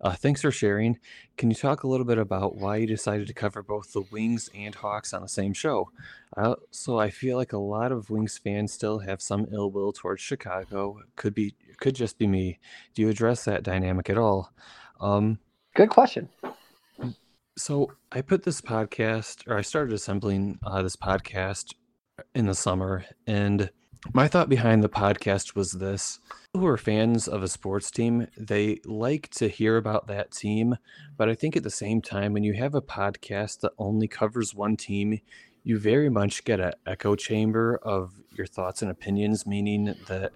[0.00, 0.98] Uh, thanks for sharing.
[1.36, 4.50] Can you talk a little bit about why you decided to cover both the Wings
[4.54, 5.90] and Hawks on the same show?
[6.36, 9.92] Uh, so I feel like a lot of Wings fans still have some ill will
[9.92, 11.00] towards Chicago.
[11.16, 12.58] Could be, could just be me.
[12.94, 14.52] Do you address that dynamic at all?
[15.00, 15.38] Um,
[15.74, 16.28] Good question.
[17.56, 21.74] so I put this podcast, or I started assembling uh, this podcast
[22.34, 23.70] in the summer, and
[24.12, 26.20] my thought behind the podcast was this:
[26.52, 30.76] people who are fans of a sports team, they like to hear about that team,
[31.16, 34.54] but I think at the same time, when you have a podcast that only covers
[34.54, 35.20] one team,
[35.64, 40.32] you very much get an echo chamber of your thoughts and opinions, meaning that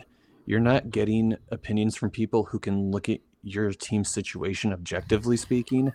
[0.47, 5.93] you're not getting opinions from people who can look at your team's situation objectively speaking.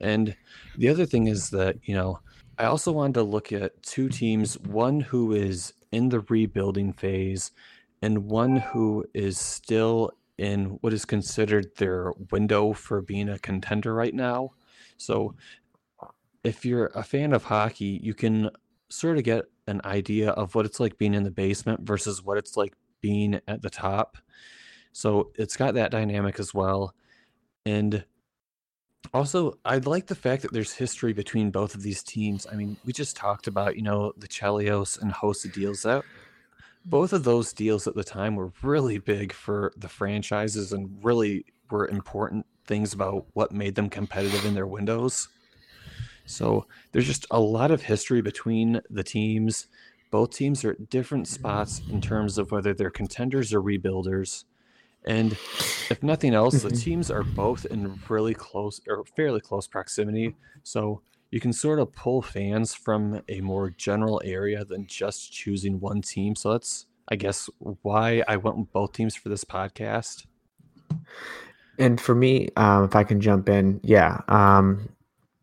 [0.00, 0.36] And
[0.76, 2.20] the other thing is that, you know,
[2.58, 7.52] I also wanted to look at two teams, one who is in the rebuilding phase
[8.02, 13.94] and one who is still in what is considered their window for being a contender
[13.94, 14.50] right now.
[14.96, 15.34] So
[16.42, 18.50] if you're a fan of hockey, you can
[18.88, 22.38] sort of get an idea of what it's like being in the basement versus what
[22.38, 24.16] it's like being at the top.
[24.92, 26.94] So it's got that dynamic as well.
[27.66, 28.04] And
[29.12, 32.46] also, I like the fact that there's history between both of these teams.
[32.50, 36.04] I mean, we just talked about, you know, the Chelios and Hossa deals that
[36.84, 41.44] both of those deals at the time were really big for the franchises and really
[41.70, 45.28] were important things about what made them competitive in their windows.
[46.24, 49.66] So there's just a lot of history between the teams.
[50.10, 54.44] Both teams are at different spots in terms of whether they're contenders or rebuilders.
[55.06, 56.82] And if nothing else, the Mhm.
[56.82, 60.36] teams are both in really close or fairly close proximity.
[60.62, 61.00] So
[61.30, 66.02] you can sort of pull fans from a more general area than just choosing one
[66.02, 66.34] team.
[66.34, 70.26] So that's, I guess, why I went with both teams for this podcast.
[71.78, 74.90] And for me, um, if I can jump in, yeah, um,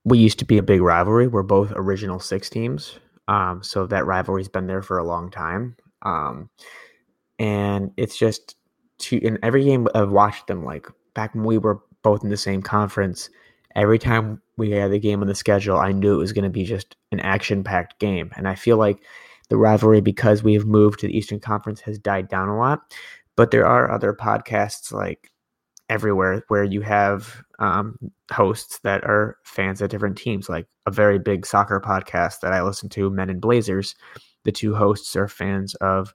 [0.03, 1.27] we used to be a big rivalry.
[1.27, 5.75] We're both original six teams, um, so that rivalry's been there for a long time.
[6.03, 6.49] Um,
[7.39, 8.55] and it's just
[8.99, 10.63] to in every game I've watched them.
[10.63, 13.29] Like back when we were both in the same conference,
[13.75, 16.49] every time we had a game on the schedule, I knew it was going to
[16.49, 18.31] be just an action-packed game.
[18.35, 19.03] And I feel like
[19.49, 22.93] the rivalry, because we have moved to the Eastern Conference, has died down a lot.
[23.35, 25.31] But there are other podcasts like
[25.89, 27.97] everywhere where you have um,
[28.31, 32.61] hosts that are fans of different teams, like a very big soccer podcast that I
[32.61, 33.95] listen to, Men in Blazers.
[34.43, 36.13] The two hosts are fans of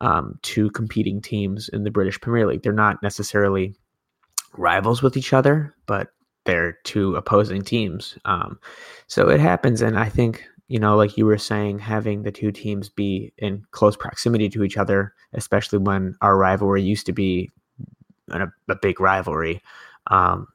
[0.00, 2.62] um, two competing teams in the British Premier League.
[2.62, 3.74] They're not necessarily
[4.56, 6.08] rivals with each other, but
[6.44, 8.16] they're two opposing teams.
[8.24, 8.58] Um,
[9.06, 12.52] so it happens, and I think you know, like you were saying, having the two
[12.52, 17.50] teams be in close proximity to each other, especially when our rivalry used to be
[18.30, 19.62] a, a big rivalry,
[20.08, 20.46] um,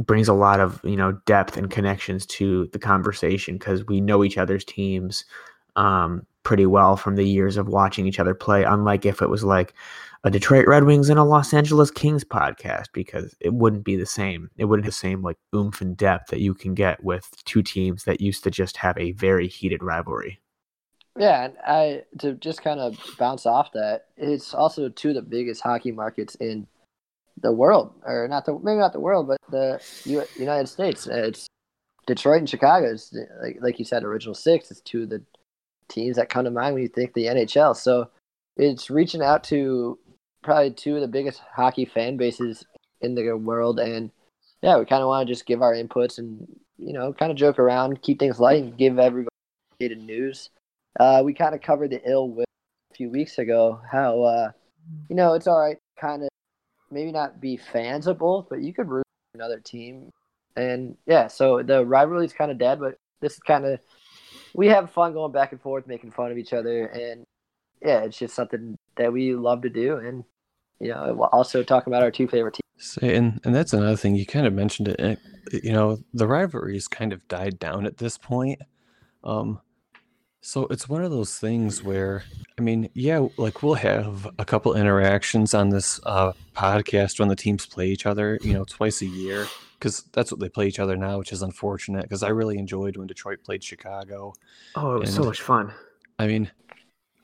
[0.00, 4.24] brings a lot of you know depth and connections to the conversation because we know
[4.24, 5.24] each other's teams
[5.76, 8.64] um, pretty well from the years of watching each other play.
[8.64, 9.74] Unlike if it was like
[10.24, 14.06] a Detroit Red Wings and a Los Angeles Kings podcast, because it wouldn't be the
[14.06, 14.50] same.
[14.56, 17.62] It wouldn't have the same like oomph and depth that you can get with two
[17.62, 20.40] teams that used to just have a very heated rivalry.
[21.18, 25.22] Yeah, and I to just kind of bounce off that, it's also two of the
[25.22, 26.66] biggest hockey markets in
[27.42, 31.06] the world, or not the maybe not the world, but the U- United States.
[31.06, 31.46] It's
[32.06, 32.92] Detroit and Chicago.
[32.92, 34.70] It's like like you said, original six.
[34.70, 35.22] It's two of the
[35.88, 37.76] teams that come to mind when you think the NHL.
[37.76, 38.08] So
[38.56, 39.98] it's reaching out to
[40.42, 42.64] probably two of the biggest hockey fan bases
[43.00, 44.10] in the world, and
[44.62, 46.46] yeah, we kind of want to just give our inputs and
[46.78, 49.30] you know kind of joke around, keep things light, and give everybody
[49.80, 50.50] news.
[51.00, 52.44] Uh, we kind of covered the ill will
[52.92, 53.80] a few weeks ago.
[53.90, 54.50] How uh,
[55.08, 56.28] you know it's all right, kind of
[56.90, 59.04] maybe not be fans of both, but you could root
[59.34, 60.10] another team.
[60.56, 63.80] And yeah, so the rivalry is kind of dead, but this is kind of
[64.54, 67.24] we have fun going back and forth, making fun of each other, and
[67.80, 69.96] yeah, it's just something that we love to do.
[69.96, 70.24] And
[70.80, 72.98] you know, also talk about our two favorite teams.
[73.00, 75.18] And and that's another thing you kind of mentioned it.
[75.52, 78.60] You know, the rivalries kind of died down at this point.
[79.22, 79.60] Um,
[80.40, 82.24] so it's one of those things where,
[82.58, 87.36] I mean, yeah, like we'll have a couple interactions on this uh, podcast when the
[87.36, 89.46] teams play each other, you know, twice a year,
[89.82, 92.02] because that's what they play each other now, which is unfortunate.
[92.02, 94.32] Because I really enjoyed when Detroit played Chicago.
[94.76, 95.72] Oh, it was so much fun.
[96.20, 96.48] I mean,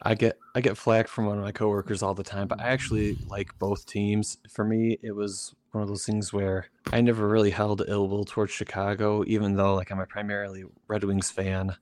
[0.02, 2.64] I get I get flack from one of my coworkers all the time, but I
[2.64, 4.38] actually like both teams.
[4.50, 8.24] For me, it was one of those things where I never really held ill will
[8.24, 11.76] towards Chicago, even though like I'm a primarily Red Wings fan.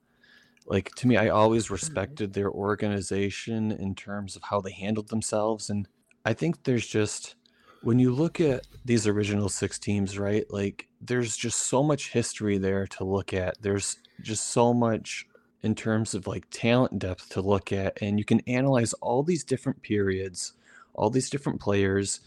[0.67, 1.75] Like to me, I always mm-hmm.
[1.75, 5.89] respected their organization in terms of how they handled themselves, and
[6.27, 7.37] I think there's just
[7.83, 10.45] when you look at these original six teams, right?
[10.51, 13.61] Like there's just so much history there to look at.
[13.61, 15.27] There's just so much
[15.63, 19.43] in terms of like talent depth to look at and you can analyze all these
[19.45, 20.53] different periods
[20.95, 22.21] all these different players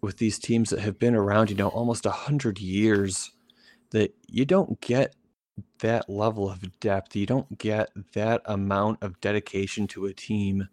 [0.00, 3.32] with these teams that have been around you know almost a hundred years
[3.90, 5.14] that you don't get
[5.80, 10.68] that level of depth you don't get that amount of dedication to a team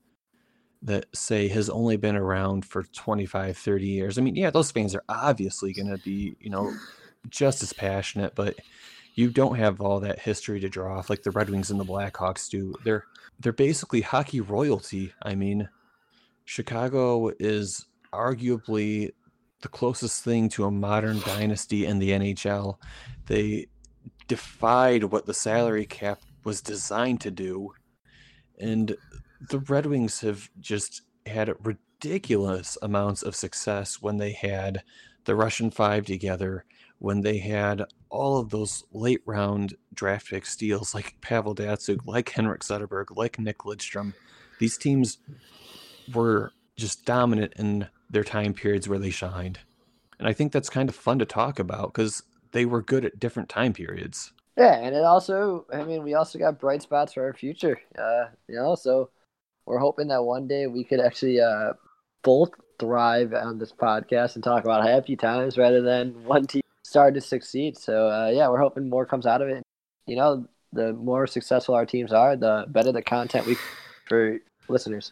[0.84, 4.94] that say has only been around for 25 30 years i mean yeah those fans
[4.94, 6.72] are obviously going to be you know
[7.30, 8.56] just as passionate but
[9.16, 11.86] you don't have all that history to draw off like the Red Wings and the
[11.86, 12.74] Blackhawks do.
[12.84, 13.06] They're
[13.40, 15.14] they're basically hockey royalty.
[15.22, 15.70] I mean,
[16.46, 19.12] Chicago is arguably
[19.62, 22.78] the closest thing to a modern dynasty in the NHL.
[23.28, 23.68] They
[24.28, 27.72] defied what the salary cap was designed to do.
[28.60, 28.96] And
[29.50, 34.84] the Red Wings have just had ridiculous amounts of success when they had
[35.26, 36.66] the Russian Five together,
[37.00, 42.30] when they had all of those late round draft pick steals like Pavel Datsyuk, like
[42.30, 44.14] Henrik Zetterberg, like Nick Lidstrom.
[44.60, 45.18] These teams
[46.14, 49.60] were just dominant in their time periods where they shined.
[50.20, 53.20] And I think that's kind of fun to talk about because they were good at
[53.20, 54.32] different time periods.
[54.58, 57.82] Yeah, and it also, I mean, we also got bright spots for our future.
[57.98, 59.10] Uh, you know, so
[59.66, 61.74] we're hoping that one day we could actually uh,
[62.24, 67.14] both thrive on this podcast and talk about happy times rather than one team start
[67.14, 67.78] to succeed.
[67.78, 69.64] So uh, yeah, we're hoping more comes out of it.
[70.06, 73.58] You know, the more successful our teams are, the better the content we
[74.08, 75.12] for listeners.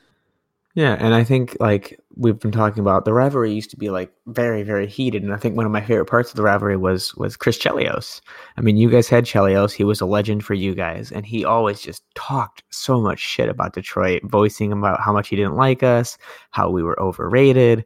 [0.73, 4.11] Yeah, and I think like we've been talking about, the rivalry used to be like
[4.27, 5.21] very, very heated.
[5.21, 8.21] And I think one of my favorite parts of the rivalry was was Chris Chelios.
[8.55, 11.43] I mean, you guys had Chelios; he was a legend for you guys, and he
[11.43, 15.83] always just talked so much shit about Detroit, voicing about how much he didn't like
[15.83, 16.17] us,
[16.51, 17.85] how we were overrated.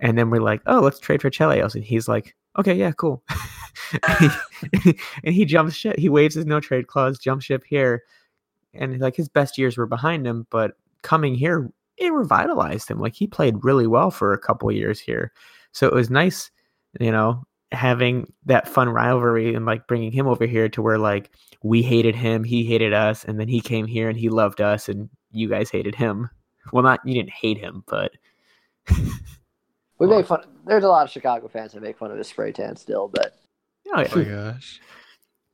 [0.00, 3.24] And then we're like, oh, let's trade for Chelios, and he's like, okay, yeah, cool.
[4.08, 5.98] and he jumps ship.
[5.98, 8.04] He waves his no trade clause, jumps ship here,
[8.72, 13.00] and like his best years were behind him, but coming here, it revitalized him.
[13.00, 15.32] Like he played really well for a couple years here,
[15.72, 16.50] so it was nice,
[17.00, 21.30] you know, having that fun rivalry and like bringing him over here to where like
[21.62, 24.88] we hated him, he hated us, and then he came here and he loved us,
[24.88, 26.28] and you guys hated him.
[26.72, 28.12] Well, not you didn't hate him, but
[29.98, 30.44] we make fun.
[30.66, 33.34] There's a lot of Chicago fans that make fun of his spray tan still, but
[33.94, 34.80] oh yeah, Oh my gosh.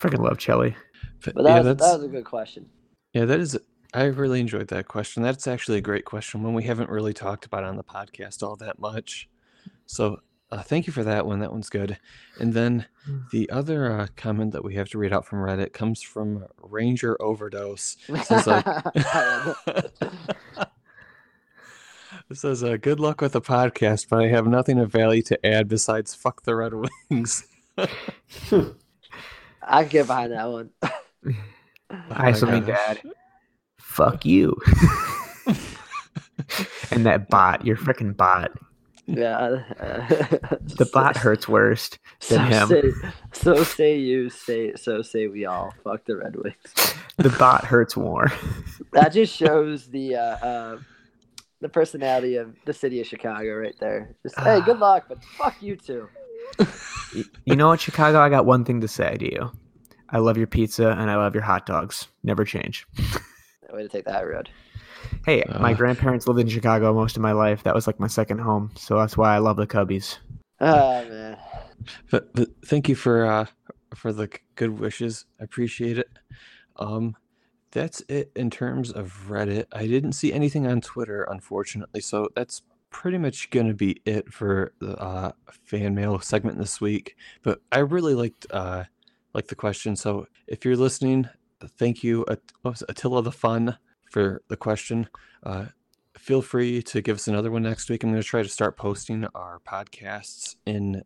[0.00, 0.76] freaking love Chelly.
[1.24, 2.66] But, but that, yeah, was, that's that was a good question.
[3.12, 3.58] yeah, that is.
[3.92, 5.22] I really enjoyed that question.
[5.22, 8.56] That's actually a great question, one we haven't really talked about on the podcast all
[8.56, 9.28] that much.
[9.86, 10.20] So
[10.52, 11.40] uh, thank you for that one.
[11.40, 11.98] That one's good.
[12.38, 12.86] And then
[13.30, 17.20] the other uh, comment that we have to read out from Reddit comes from Ranger
[17.20, 17.96] Overdose.
[18.08, 18.66] It says, like,
[22.30, 25.46] it says uh, good luck with the podcast, but I have nothing of value to
[25.46, 26.72] add besides fuck the Red
[27.10, 27.44] Wings.
[27.78, 27.86] I
[29.82, 30.70] can get behind that one.
[30.82, 30.90] I
[31.90, 33.00] have my something to add.
[33.90, 34.56] Fuck you.
[36.92, 38.52] and that bot, your freaking bot.
[39.06, 39.64] Yeah.
[40.80, 42.68] The bot hurts worst So than him.
[42.68, 42.82] say,
[43.32, 45.74] so say you, say so say we all.
[45.82, 46.94] Fuck the Red Wings.
[47.16, 48.32] The bot hurts more.
[48.92, 50.78] That just shows the uh, uh,
[51.60, 54.14] the personality of the city of Chicago right there.
[54.22, 56.08] Just hey, good luck, but fuck you too.
[57.44, 58.20] You know what, Chicago?
[58.20, 59.50] I got one thing to say to you.
[60.08, 62.06] I love your pizza and I love your hot dogs.
[62.22, 62.86] Never change.
[63.72, 64.48] Way to take that road.
[65.24, 65.76] Hey, my Uh.
[65.76, 67.62] grandparents lived in Chicago most of my life.
[67.62, 68.70] That was like my second home.
[68.76, 70.18] So that's why I love the Cubbies.
[70.60, 71.38] Oh man.
[72.10, 73.46] But, but thank you for uh
[73.94, 75.24] for the good wishes.
[75.40, 76.08] I appreciate it.
[76.76, 77.16] Um
[77.70, 79.66] that's it in terms of Reddit.
[79.72, 84.32] I didn't see anything on Twitter unfortunately, so that's pretty much going to be it
[84.32, 85.30] for the uh
[85.64, 87.16] fan mail segment this week.
[87.42, 88.84] But I really liked uh
[89.32, 89.94] like the question.
[89.96, 91.28] So if you're listening,
[91.68, 92.24] thank you
[92.64, 93.76] Attila the Fun
[94.10, 95.08] for the question.
[95.42, 95.66] Uh
[96.20, 98.04] feel free to give us another one next week.
[98.04, 101.02] I'm going to try to start posting our podcasts in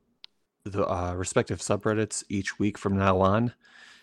[0.65, 3.53] the uh, respective subreddits each week from now on.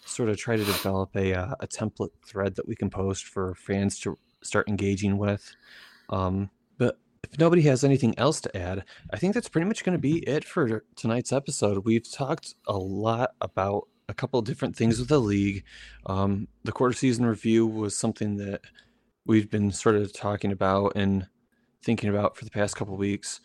[0.06, 3.54] Sort of try to develop a uh, a template thread that we can post for
[3.56, 5.54] fans to start engaging with.
[6.10, 8.84] Um, but if nobody has anything else to add,
[9.14, 11.86] I think that's pretty much going to be it for tonight's episode.
[11.86, 15.64] We've talked a lot about a couple of different things with the league.
[16.06, 18.62] Um, the quarter season review was something that
[19.26, 21.28] we've been sort of talking about and
[21.82, 23.40] thinking about for the past couple of weeks.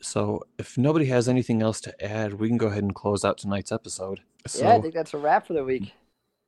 [0.00, 3.38] So if nobody has anything else to add, we can go ahead and close out
[3.38, 4.20] tonight's episode.
[4.46, 5.92] So yeah, I think that's a wrap for the week.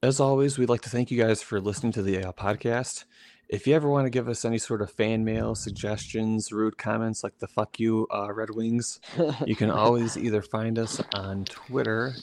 [0.03, 3.05] as always, we'd like to thank you guys for listening to the uh, podcast.
[3.49, 7.23] If you ever want to give us any sort of fan mail, suggestions, rude comments
[7.23, 9.01] like the fuck you uh, Red Wings,
[9.45, 12.15] you can always either find us on Twitter,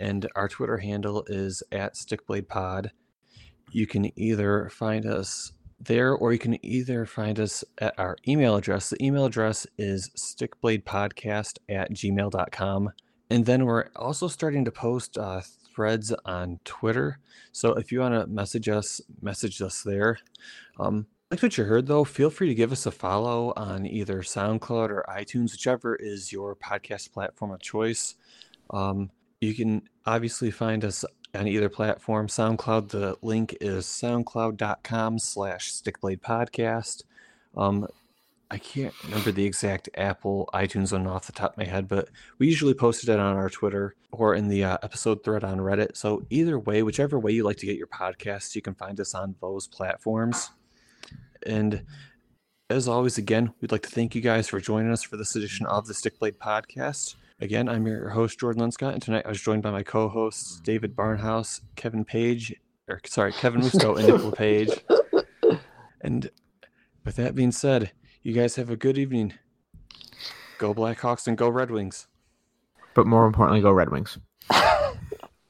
[0.00, 2.90] and our Twitter handle is at StickBladePod.
[3.70, 8.56] You can either find us there, or you can either find us at our email
[8.56, 8.90] address.
[8.90, 12.90] The email address is stickbladepodcast at gmail.com.
[13.30, 15.40] And then we're also starting to post uh,
[15.74, 17.18] threads on Twitter.
[17.52, 20.18] So if you want to message us, message us there.
[20.78, 24.20] Um, like what you heard, though, feel free to give us a follow on either
[24.20, 28.16] SoundCloud or iTunes, whichever is your podcast platform of choice.
[28.70, 29.10] Um,
[29.40, 31.04] you can obviously find us
[31.34, 32.28] on either platform.
[32.28, 37.04] SoundCloud, the link is soundcloud.com slash stickblade podcast.
[37.56, 37.86] Um,
[38.50, 42.08] I can't remember the exact Apple iTunes one off the top of my head, but
[42.38, 45.96] we usually posted it on our Twitter or in the uh, episode thread on Reddit.
[45.96, 49.14] So either way, whichever way you like to get your podcasts, you can find us
[49.14, 50.50] on those platforms.
[51.46, 51.84] And
[52.68, 55.66] as always, again, we'd like to thank you guys for joining us for this edition
[55.66, 57.14] of the Stickblade Podcast.
[57.42, 60.62] Again, I'm your host, Jordan Linscott, and tonight I was joined by my co-hosts, mm.
[60.62, 62.54] David Barnhouse, Kevin Page,
[62.86, 64.68] or sorry, Kevin Musto and Nicola Page.
[66.02, 66.30] And
[67.02, 67.92] with that being said,
[68.22, 69.32] you guys have a good evening.
[70.58, 72.08] Go Blackhawks and go Red Wings.
[72.92, 74.18] But more importantly, go Red Wings.